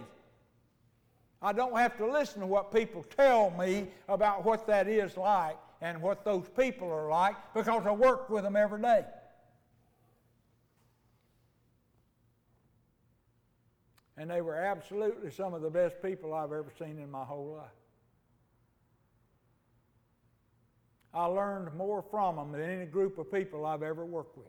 I 1.41 1.53
don't 1.53 1.75
have 1.75 1.97
to 1.97 2.05
listen 2.05 2.41
to 2.41 2.47
what 2.47 2.71
people 2.71 3.03
tell 3.03 3.49
me 3.51 3.87
about 4.07 4.45
what 4.45 4.67
that 4.67 4.87
is 4.87 5.17
like 5.17 5.57
and 5.81 5.99
what 6.01 6.23
those 6.23 6.47
people 6.55 6.91
are 6.91 7.09
like 7.09 7.35
because 7.55 7.85
I 7.85 7.91
work 7.91 8.29
with 8.29 8.43
them 8.43 8.55
every 8.55 8.81
day. 8.81 9.05
And 14.17 14.29
they 14.29 14.41
were 14.41 14.55
absolutely 14.55 15.31
some 15.31 15.55
of 15.55 15.63
the 15.63 15.69
best 15.71 15.99
people 16.03 16.31
I've 16.31 16.51
ever 16.51 16.71
seen 16.77 16.99
in 16.99 17.09
my 17.09 17.23
whole 17.23 17.57
life. 17.57 17.80
I 21.13 21.25
learned 21.25 21.73
more 21.75 22.01
from 22.01 22.37
them 22.37 22.51
than 22.51 22.61
any 22.61 22.85
group 22.85 23.17
of 23.17 23.31
people 23.31 23.65
I've 23.65 23.83
ever 23.83 24.05
worked 24.05 24.37
with. 24.37 24.47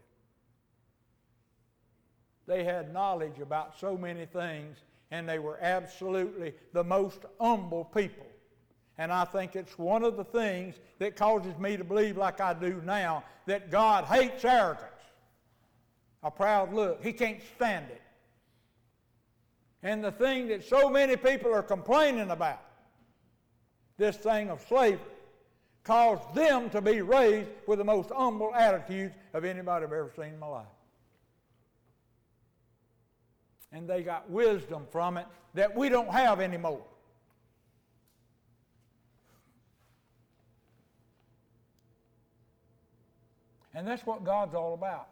they 2.46 2.64
had 2.64 2.92
knowledge 2.92 3.38
about 3.40 3.78
so 3.78 3.96
many 3.96 4.26
things, 4.26 4.78
and 5.10 5.28
they 5.28 5.38
were 5.38 5.58
absolutely 5.60 6.54
the 6.72 6.84
most 6.84 7.20
humble 7.40 7.84
people. 7.84 8.26
And 8.98 9.12
I 9.12 9.24
think 9.24 9.56
it's 9.56 9.78
one 9.78 10.04
of 10.04 10.16
the 10.16 10.24
things 10.24 10.76
that 10.98 11.16
causes 11.16 11.56
me 11.58 11.76
to 11.76 11.84
believe, 11.84 12.16
like 12.16 12.40
I 12.40 12.52
do 12.52 12.80
now, 12.84 13.24
that 13.46 13.70
God 13.70 14.04
hates 14.04 14.44
arrogance. 14.44 14.88
A 16.22 16.30
proud 16.30 16.72
look. 16.72 17.02
He 17.02 17.12
can't 17.12 17.40
stand 17.56 17.86
it. 17.90 18.02
And 19.82 20.04
the 20.04 20.12
thing 20.12 20.46
that 20.48 20.62
so 20.64 20.88
many 20.88 21.16
people 21.16 21.52
are 21.52 21.62
complaining 21.62 22.30
about, 22.30 22.62
this 23.96 24.16
thing 24.16 24.50
of 24.50 24.60
slavery, 24.68 25.00
caused 25.84 26.34
them 26.34 26.70
to 26.70 26.80
be 26.80 27.02
raised 27.02 27.50
with 27.66 27.78
the 27.78 27.84
most 27.84 28.10
humble 28.10 28.54
attitudes 28.54 29.14
of 29.34 29.44
anybody 29.44 29.84
I've 29.84 29.92
ever 29.92 30.12
seen 30.14 30.26
in 30.26 30.38
my 30.38 30.46
life. 30.46 30.66
And 33.72 33.88
they 33.88 34.02
got 34.02 34.30
wisdom 34.30 34.86
from 34.90 35.16
it 35.16 35.26
that 35.54 35.74
we 35.76 35.88
don't 35.88 36.10
have 36.10 36.40
anymore. 36.40 36.84
And 43.74 43.88
that's 43.88 44.04
what 44.04 44.22
God's 44.22 44.54
all 44.54 44.74
about. 44.74 45.08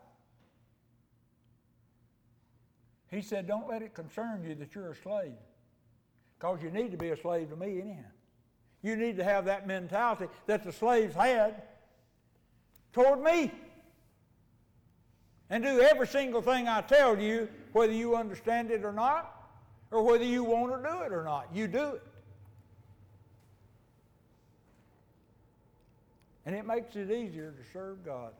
He 3.10 3.22
said, 3.22 3.46
Don't 3.46 3.68
let 3.68 3.82
it 3.82 3.94
concern 3.94 4.44
you 4.46 4.54
that 4.56 4.74
you're 4.74 4.92
a 4.92 4.96
slave. 4.96 5.32
Because 6.38 6.62
you 6.62 6.70
need 6.70 6.90
to 6.92 6.96
be 6.96 7.08
a 7.08 7.16
slave 7.16 7.50
to 7.50 7.56
me 7.56 7.80
anyhow. 7.80 8.02
You 8.83 8.97
need 8.97 9.16
to 9.16 9.24
have 9.24 9.45
that 9.45 9.66
mentality 9.66 10.26
that 10.47 10.64
the 10.64 10.72
slaves 10.72 11.14
had 11.14 11.62
toward 12.93 13.22
me. 13.22 13.53
And 15.51 15.64
do 15.64 15.81
every 15.81 16.07
single 16.07 16.41
thing 16.41 16.68
I 16.68 16.81
tell 16.81 17.18
you, 17.18 17.49
whether 17.72 17.93
you 17.93 18.16
understand 18.16 18.70
it 18.70 18.85
or 18.85 18.93
not, 18.93 19.35
or 19.91 20.03
whether 20.03 20.24
you 20.24 20.45
want 20.45 20.72
to 20.72 20.89
do 20.89 21.03
it 21.03 21.12
or 21.12 21.24
not. 21.24 21.49
You 21.53 21.66
do 21.66 21.89
it. 21.89 22.03
And 26.47 26.55
it 26.55 26.66
makes 26.66 26.97
it 26.97 27.11
easier 27.11 27.53
to 27.53 27.72
serve 27.72 28.05
God. 28.05 28.33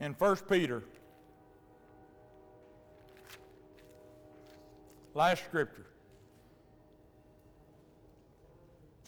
In 0.00 0.12
1 0.14 0.36
Peter 0.48 0.82
Last 5.14 5.44
scripture. 5.44 5.86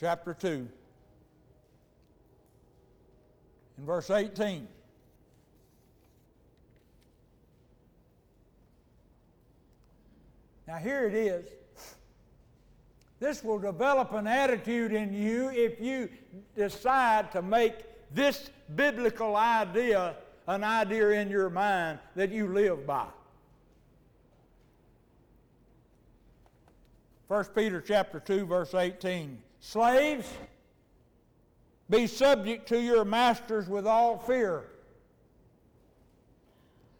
Chapter 0.01 0.35
2. 0.35 0.69
In 3.79 3.87
verse 3.87 4.11
18. 4.11 4.67
Now, 10.67 10.77
here 10.79 11.07
it 11.07 11.15
is. 11.15 11.49
This 13.21 13.45
will 13.45 13.59
develop 13.59 14.13
an 14.13 14.27
attitude 14.27 14.93
in 14.93 15.13
you 15.13 15.51
if 15.51 15.81
you 15.81 16.09
decide 16.57 17.31
to 17.33 17.43
make 17.43 17.75
this 18.13 18.51
biblical 18.75 19.37
idea 19.37 20.17
an 20.49 20.65
idea 20.65 21.11
in 21.11 21.31
your 21.31 21.49
mind 21.49 22.01
that 22.17 22.33
you 22.33 22.49
live 22.49 22.85
by. 22.87 23.07
1 27.33 27.45
Peter 27.55 27.81
chapter 27.81 28.21
2 28.21 28.45
verse 28.45 28.75
18. 28.75 29.39
Slaves, 29.59 30.29
be 31.89 32.07
subject 32.07 32.69
to 32.69 32.79
your 32.79 33.07
masters 33.07 33.71
with 33.71 33.87
all 33.87 34.19
fear. 34.19 34.65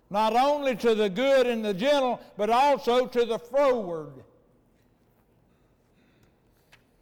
Not 0.09 0.35
only 0.35 0.75
to 0.77 0.95
the 0.95 1.11
good 1.11 1.47
and 1.47 1.63
the 1.63 1.75
gentle, 1.75 2.19
but 2.39 2.49
also 2.49 3.07
to 3.07 3.27
the 3.27 3.39
froward. 3.39 4.25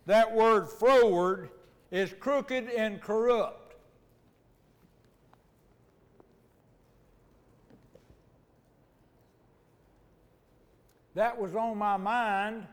That 0.06 0.34
word 0.34 0.68
froward 0.68 1.50
is 1.92 2.12
crooked 2.18 2.68
and 2.70 3.00
corrupt. 3.00 3.76
That 11.14 11.40
was 11.40 11.54
on 11.54 11.78
my 11.78 11.96
mind 11.96 12.66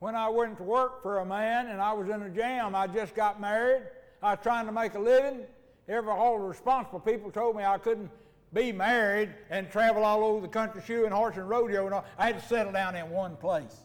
when 0.00 0.16
I 0.16 0.30
went 0.30 0.56
to 0.56 0.62
work 0.62 1.02
for 1.02 1.18
a 1.18 1.26
man 1.26 1.68
and 1.68 1.80
I 1.80 1.92
was 1.92 2.08
in 2.08 2.22
a 2.22 2.30
jam. 2.30 2.74
I 2.74 2.86
just 2.86 3.14
got 3.14 3.38
married. 3.38 3.82
I 4.22 4.32
was 4.32 4.38
trying 4.42 4.64
to 4.66 4.72
make 4.72 4.94
a 4.94 4.98
living. 4.98 5.42
Every 5.88 6.10
all 6.10 6.38
the 6.38 6.44
responsible 6.44 7.00
people 7.00 7.30
told 7.30 7.54
me 7.54 7.64
I 7.64 7.76
couldn't 7.76 8.10
be 8.54 8.72
married 8.72 9.30
and 9.50 9.70
travel 9.70 10.02
all 10.02 10.24
over 10.24 10.40
the 10.40 10.48
country 10.48 10.82
shoeing 10.86 11.12
horse 11.12 11.36
and 11.36 11.48
rodeo 11.48 11.84
and 11.84 11.94
all. 11.94 12.04
I 12.18 12.26
had 12.26 12.40
to 12.40 12.48
settle 12.48 12.72
down 12.72 12.96
in 12.96 13.10
one 13.10 13.36
place. 13.36 13.76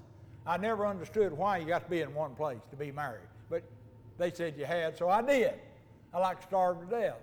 I 0.47 0.57
never 0.57 0.85
understood 0.85 1.33
why 1.33 1.57
you 1.57 1.65
got 1.65 1.83
to 1.83 1.89
be 1.89 2.01
in 2.01 2.13
one 2.13 2.33
place 2.33 2.61
to 2.69 2.77
be 2.77 2.91
married, 2.91 3.27
but 3.49 3.63
they 4.17 4.31
said 4.31 4.55
you 4.57 4.65
had, 4.65 4.97
so 4.97 5.09
I 5.09 5.21
did. 5.21 5.55
I 6.13 6.19
like 6.19 6.39
to 6.39 6.47
starve 6.47 6.79
to 6.79 6.85
death. 6.85 7.17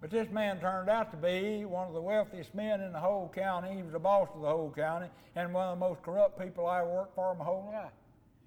But 0.00 0.10
this 0.10 0.30
man 0.30 0.60
turned 0.60 0.88
out 0.88 1.10
to 1.10 1.16
be 1.16 1.64
one 1.64 1.88
of 1.88 1.94
the 1.94 2.00
wealthiest 2.00 2.54
men 2.54 2.80
in 2.80 2.92
the 2.92 3.00
whole 3.00 3.28
county. 3.34 3.74
He 3.74 3.82
was 3.82 3.92
the 3.92 3.98
boss 3.98 4.28
of 4.32 4.42
the 4.42 4.48
whole 4.48 4.70
county 4.70 5.08
and 5.34 5.52
one 5.52 5.68
of 5.68 5.78
the 5.78 5.84
most 5.84 6.02
corrupt 6.02 6.38
people 6.38 6.66
I 6.66 6.82
worked 6.82 7.16
for 7.16 7.34
my 7.34 7.44
whole 7.44 7.68
life. 7.72 7.90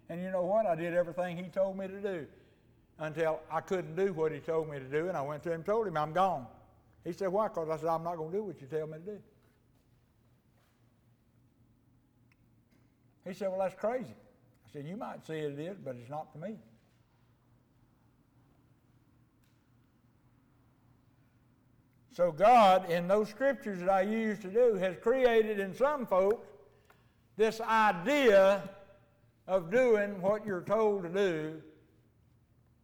And 0.10 0.22
you 0.22 0.32
know 0.32 0.44
what? 0.44 0.66
I 0.66 0.76
did 0.76 0.94
everything 0.94 1.38
he 1.38 1.50
told 1.50 1.78
me 1.78 1.88
to 1.88 2.02
do 2.02 2.26
until 3.00 3.42
I 3.52 3.60
couldn't 3.60 3.96
do 3.96 4.14
what 4.14 4.32
he 4.32 4.40
told 4.40 4.70
me 4.70 4.80
to 4.80 4.86
do. 4.86 5.10
And 5.10 5.18
I 5.18 5.22
went 5.22 5.44
to 5.44 5.50
him 5.50 5.56
and 5.56 5.66
told 5.66 5.88
him, 5.88 5.98
I'm 5.98 6.14
gone. 6.14 6.48
He 7.04 7.12
said, 7.12 7.30
Why? 7.30 7.48
Because 7.48 7.70
I 7.70 7.78
said, 7.78 7.90
I'm 7.90 8.04
not 8.04 8.16
going 8.16 8.32
to 8.32 8.38
do 8.38 8.44
what 8.44 8.62
you 8.62 8.68
tell 8.68 8.88
me 8.88 8.94
to 8.94 9.00
do. 9.00 9.20
He 13.26 13.34
said, 13.34 13.50
Well, 13.50 13.60
that's 13.60 13.80
crazy. 13.80 14.16
I 14.16 14.72
said, 14.72 14.86
You 14.86 14.96
might 14.96 15.26
say 15.26 15.40
it 15.40 15.60
is, 15.60 15.78
but 15.84 15.96
it's 15.96 16.10
not 16.10 16.32
for 16.32 16.38
me. 16.38 16.56
So, 22.14 22.30
God, 22.32 22.90
in 22.90 23.08
those 23.08 23.30
scriptures 23.30 23.80
that 23.80 23.90
I 23.90 24.02
used 24.02 24.42
to 24.42 24.50
do, 24.50 24.76
has 24.76 24.98
created 25.02 25.60
in 25.60 25.74
some 25.74 26.06
folks 26.06 26.46
this 27.38 27.62
idea 27.62 28.70
of 29.48 29.72
doing 29.72 30.22
what 30.22 30.46
you're 30.46 30.62
told 30.62 31.04
to 31.04 31.10
do 31.10 31.62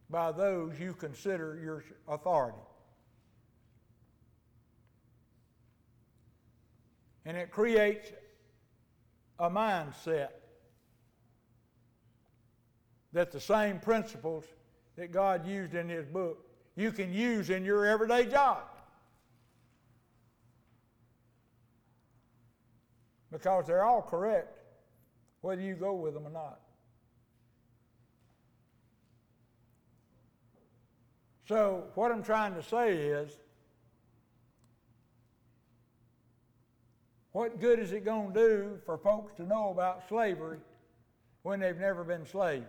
by 0.08 0.32
those 0.32 0.80
you 0.80 0.94
consider 0.94 1.60
your 1.62 1.84
authority. 2.08 2.56
And 7.26 7.36
it 7.36 7.50
creates 7.50 8.10
a 9.38 9.50
mindset 9.50 10.28
that 13.12 13.30
the 13.30 13.40
same 13.40 13.78
principles 13.78 14.46
that 14.96 15.12
God 15.12 15.46
used 15.46 15.74
in 15.74 15.90
His 15.90 16.06
book 16.06 16.38
you 16.76 16.92
can 16.92 17.12
use 17.12 17.50
in 17.50 17.64
your 17.64 17.84
everyday 17.84 18.24
job. 18.24 18.62
Because 23.30 23.66
they're 23.66 23.84
all 23.84 24.02
correct, 24.02 24.58
whether 25.40 25.60
you 25.60 25.74
go 25.74 25.94
with 25.94 26.14
them 26.14 26.26
or 26.26 26.30
not. 26.30 26.60
So, 31.46 31.84
what 31.94 32.12
I'm 32.12 32.22
trying 32.22 32.54
to 32.54 32.62
say 32.62 32.94
is, 32.94 33.38
what 37.32 37.58
good 37.60 37.78
is 37.78 37.92
it 37.92 38.04
going 38.04 38.34
to 38.34 38.34
do 38.34 38.78
for 38.84 38.98
folks 38.98 39.34
to 39.36 39.44
know 39.44 39.70
about 39.70 40.06
slavery 40.08 40.58
when 41.42 41.60
they've 41.60 41.78
never 41.78 42.04
been 42.04 42.26
slaves? 42.26 42.66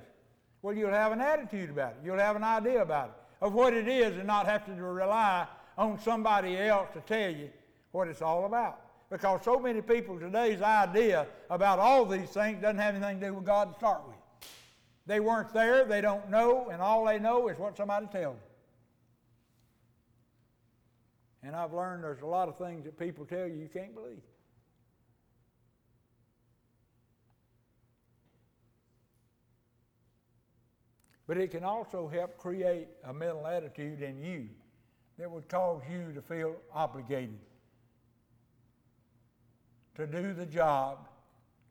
Well, 0.62 0.76
you'll 0.76 0.91
have 0.91 1.12
an 1.12 1.22
attitude 1.22 1.70
about 1.70 1.91
it. 1.91 1.97
You'll 2.05 2.20
have 2.20 2.36
an 2.36 2.43
idea 2.43 2.82
about 2.82 3.10
it, 3.10 3.45
of 3.45 3.53
what 3.53 3.74
it 3.74 3.88
is, 3.88 4.18
and 4.18 4.28
not 4.28 4.45
have 4.45 4.66
to 4.66 4.72
rely 4.74 5.47
on 5.78 5.99
somebody 5.99 6.57
else 6.57 6.89
to 6.93 7.01
tell 7.01 7.32
you 7.32 7.49
what 7.91 8.07
it's 8.07 8.22
all 8.22 8.45
about 8.45 8.88
because 9.10 9.43
so 9.43 9.60
many 9.60 9.82
people 9.82 10.20
today's 10.20 10.62
idea 10.62 11.28
about 11.49 11.80
all 11.80 12.05
these 12.05 12.30
things 12.30 12.62
doesn't 12.62 12.78
have 12.78 12.95
anything 12.95 13.20
to 13.20 13.28
do 13.28 13.34
with 13.34 13.45
God 13.45 13.74
to 13.74 13.76
start 13.76 14.01
with. 14.07 14.16
They 15.07 15.20
weren't 15.20 15.51
there, 15.53 15.86
they 15.86 16.01
don't 16.01 16.30
know, 16.30 16.70
and 16.70 16.82
all 16.82 17.05
they 17.05 17.18
know 17.18 17.47
is 17.47 17.57
what 17.57 17.76
somebody 17.76 18.05
tells 18.07 18.36
them. 18.36 18.43
And 21.41 21.55
I've 21.55 21.74
learned 21.74 22.03
there's 22.03 22.22
a 22.22 22.28
lot 22.28 22.49
of 22.49 22.57
things 22.57 22.86
that 22.86 22.99
people 22.99 23.26
tell 23.26 23.47
you 23.47 23.55
you 23.55 23.70
can't 23.74 23.95
believe. 23.95 24.22
But 31.26 31.38
it 31.38 31.51
can 31.51 31.64
also 31.64 32.07
help 32.07 32.38
create 32.38 32.88
a 33.03 33.14
mental 33.14 33.47
attitude 33.47 34.01
in 34.01 34.24
you 34.24 34.49
that 35.18 35.30
would 35.30 35.47
cause 35.47 35.82
you 35.89 36.12
to 36.14 36.22
feel 36.22 36.55
obligated 36.74 37.39
to 39.99 40.07
do 40.07 40.33
the 40.33 40.45
job 40.45 41.09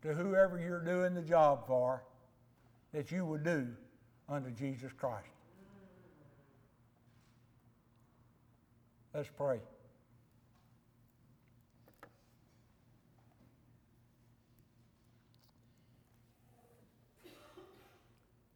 to 0.03 0.13
whoever 0.13 0.61
you're 0.61 0.85
doing 0.85 1.15
the 1.15 1.23
job 1.23 1.67
for 1.67 2.03
that 2.93 3.11
you 3.11 3.25
would 3.25 3.43
do 3.43 3.67
unto 4.29 4.51
Jesus 4.51 4.93
Christ. 4.93 5.27
Let's 9.15 9.31
pray. 9.35 9.61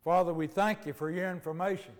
Father, 0.05 0.35
we 0.35 0.49
thank 0.49 0.85
you 0.85 0.93
for 0.93 1.11
your 1.11 1.31
information. 1.31 1.93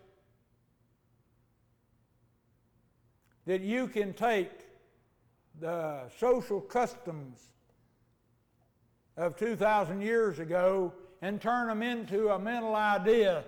That 3.47 3.63
you 3.63 3.89
can 3.89 4.13
take 4.13 4.51
the 5.59 6.03
social 6.19 6.61
customs 6.61 7.39
of 9.17 9.37
2,000 9.37 10.01
years 10.01 10.39
ago 10.39 10.93
and 11.21 11.41
turn 11.41 11.69
them 11.69 11.83
into 11.83 12.31
a 12.31 12.39
mental 12.39 12.75
idea 12.75 13.45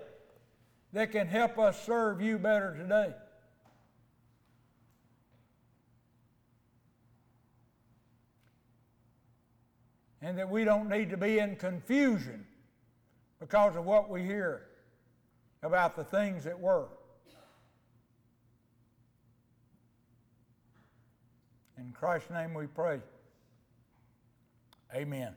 that 0.93 1.11
can 1.11 1.27
help 1.27 1.59
us 1.59 1.85
serve 1.85 2.21
you 2.21 2.39
better 2.39 2.77
today. 2.77 3.13
And 10.23 10.39
that 10.39 10.49
we 10.49 10.65
don't 10.65 10.89
need 10.89 11.11
to 11.11 11.17
be 11.17 11.39
in 11.39 11.57
confusion 11.57 12.47
because 13.41 13.77
of 13.77 13.85
what 13.85 14.09
we 14.09 14.23
hear 14.23 14.63
about 15.63 15.97
the 15.97 16.05
things 16.05 16.45
that 16.45 16.59
were. 16.59 16.89
In 21.77 21.93
Christ's 21.93 22.31
name 22.31 22.55
we 22.55 22.67
pray. 22.67 23.01
Amen. 24.95 25.35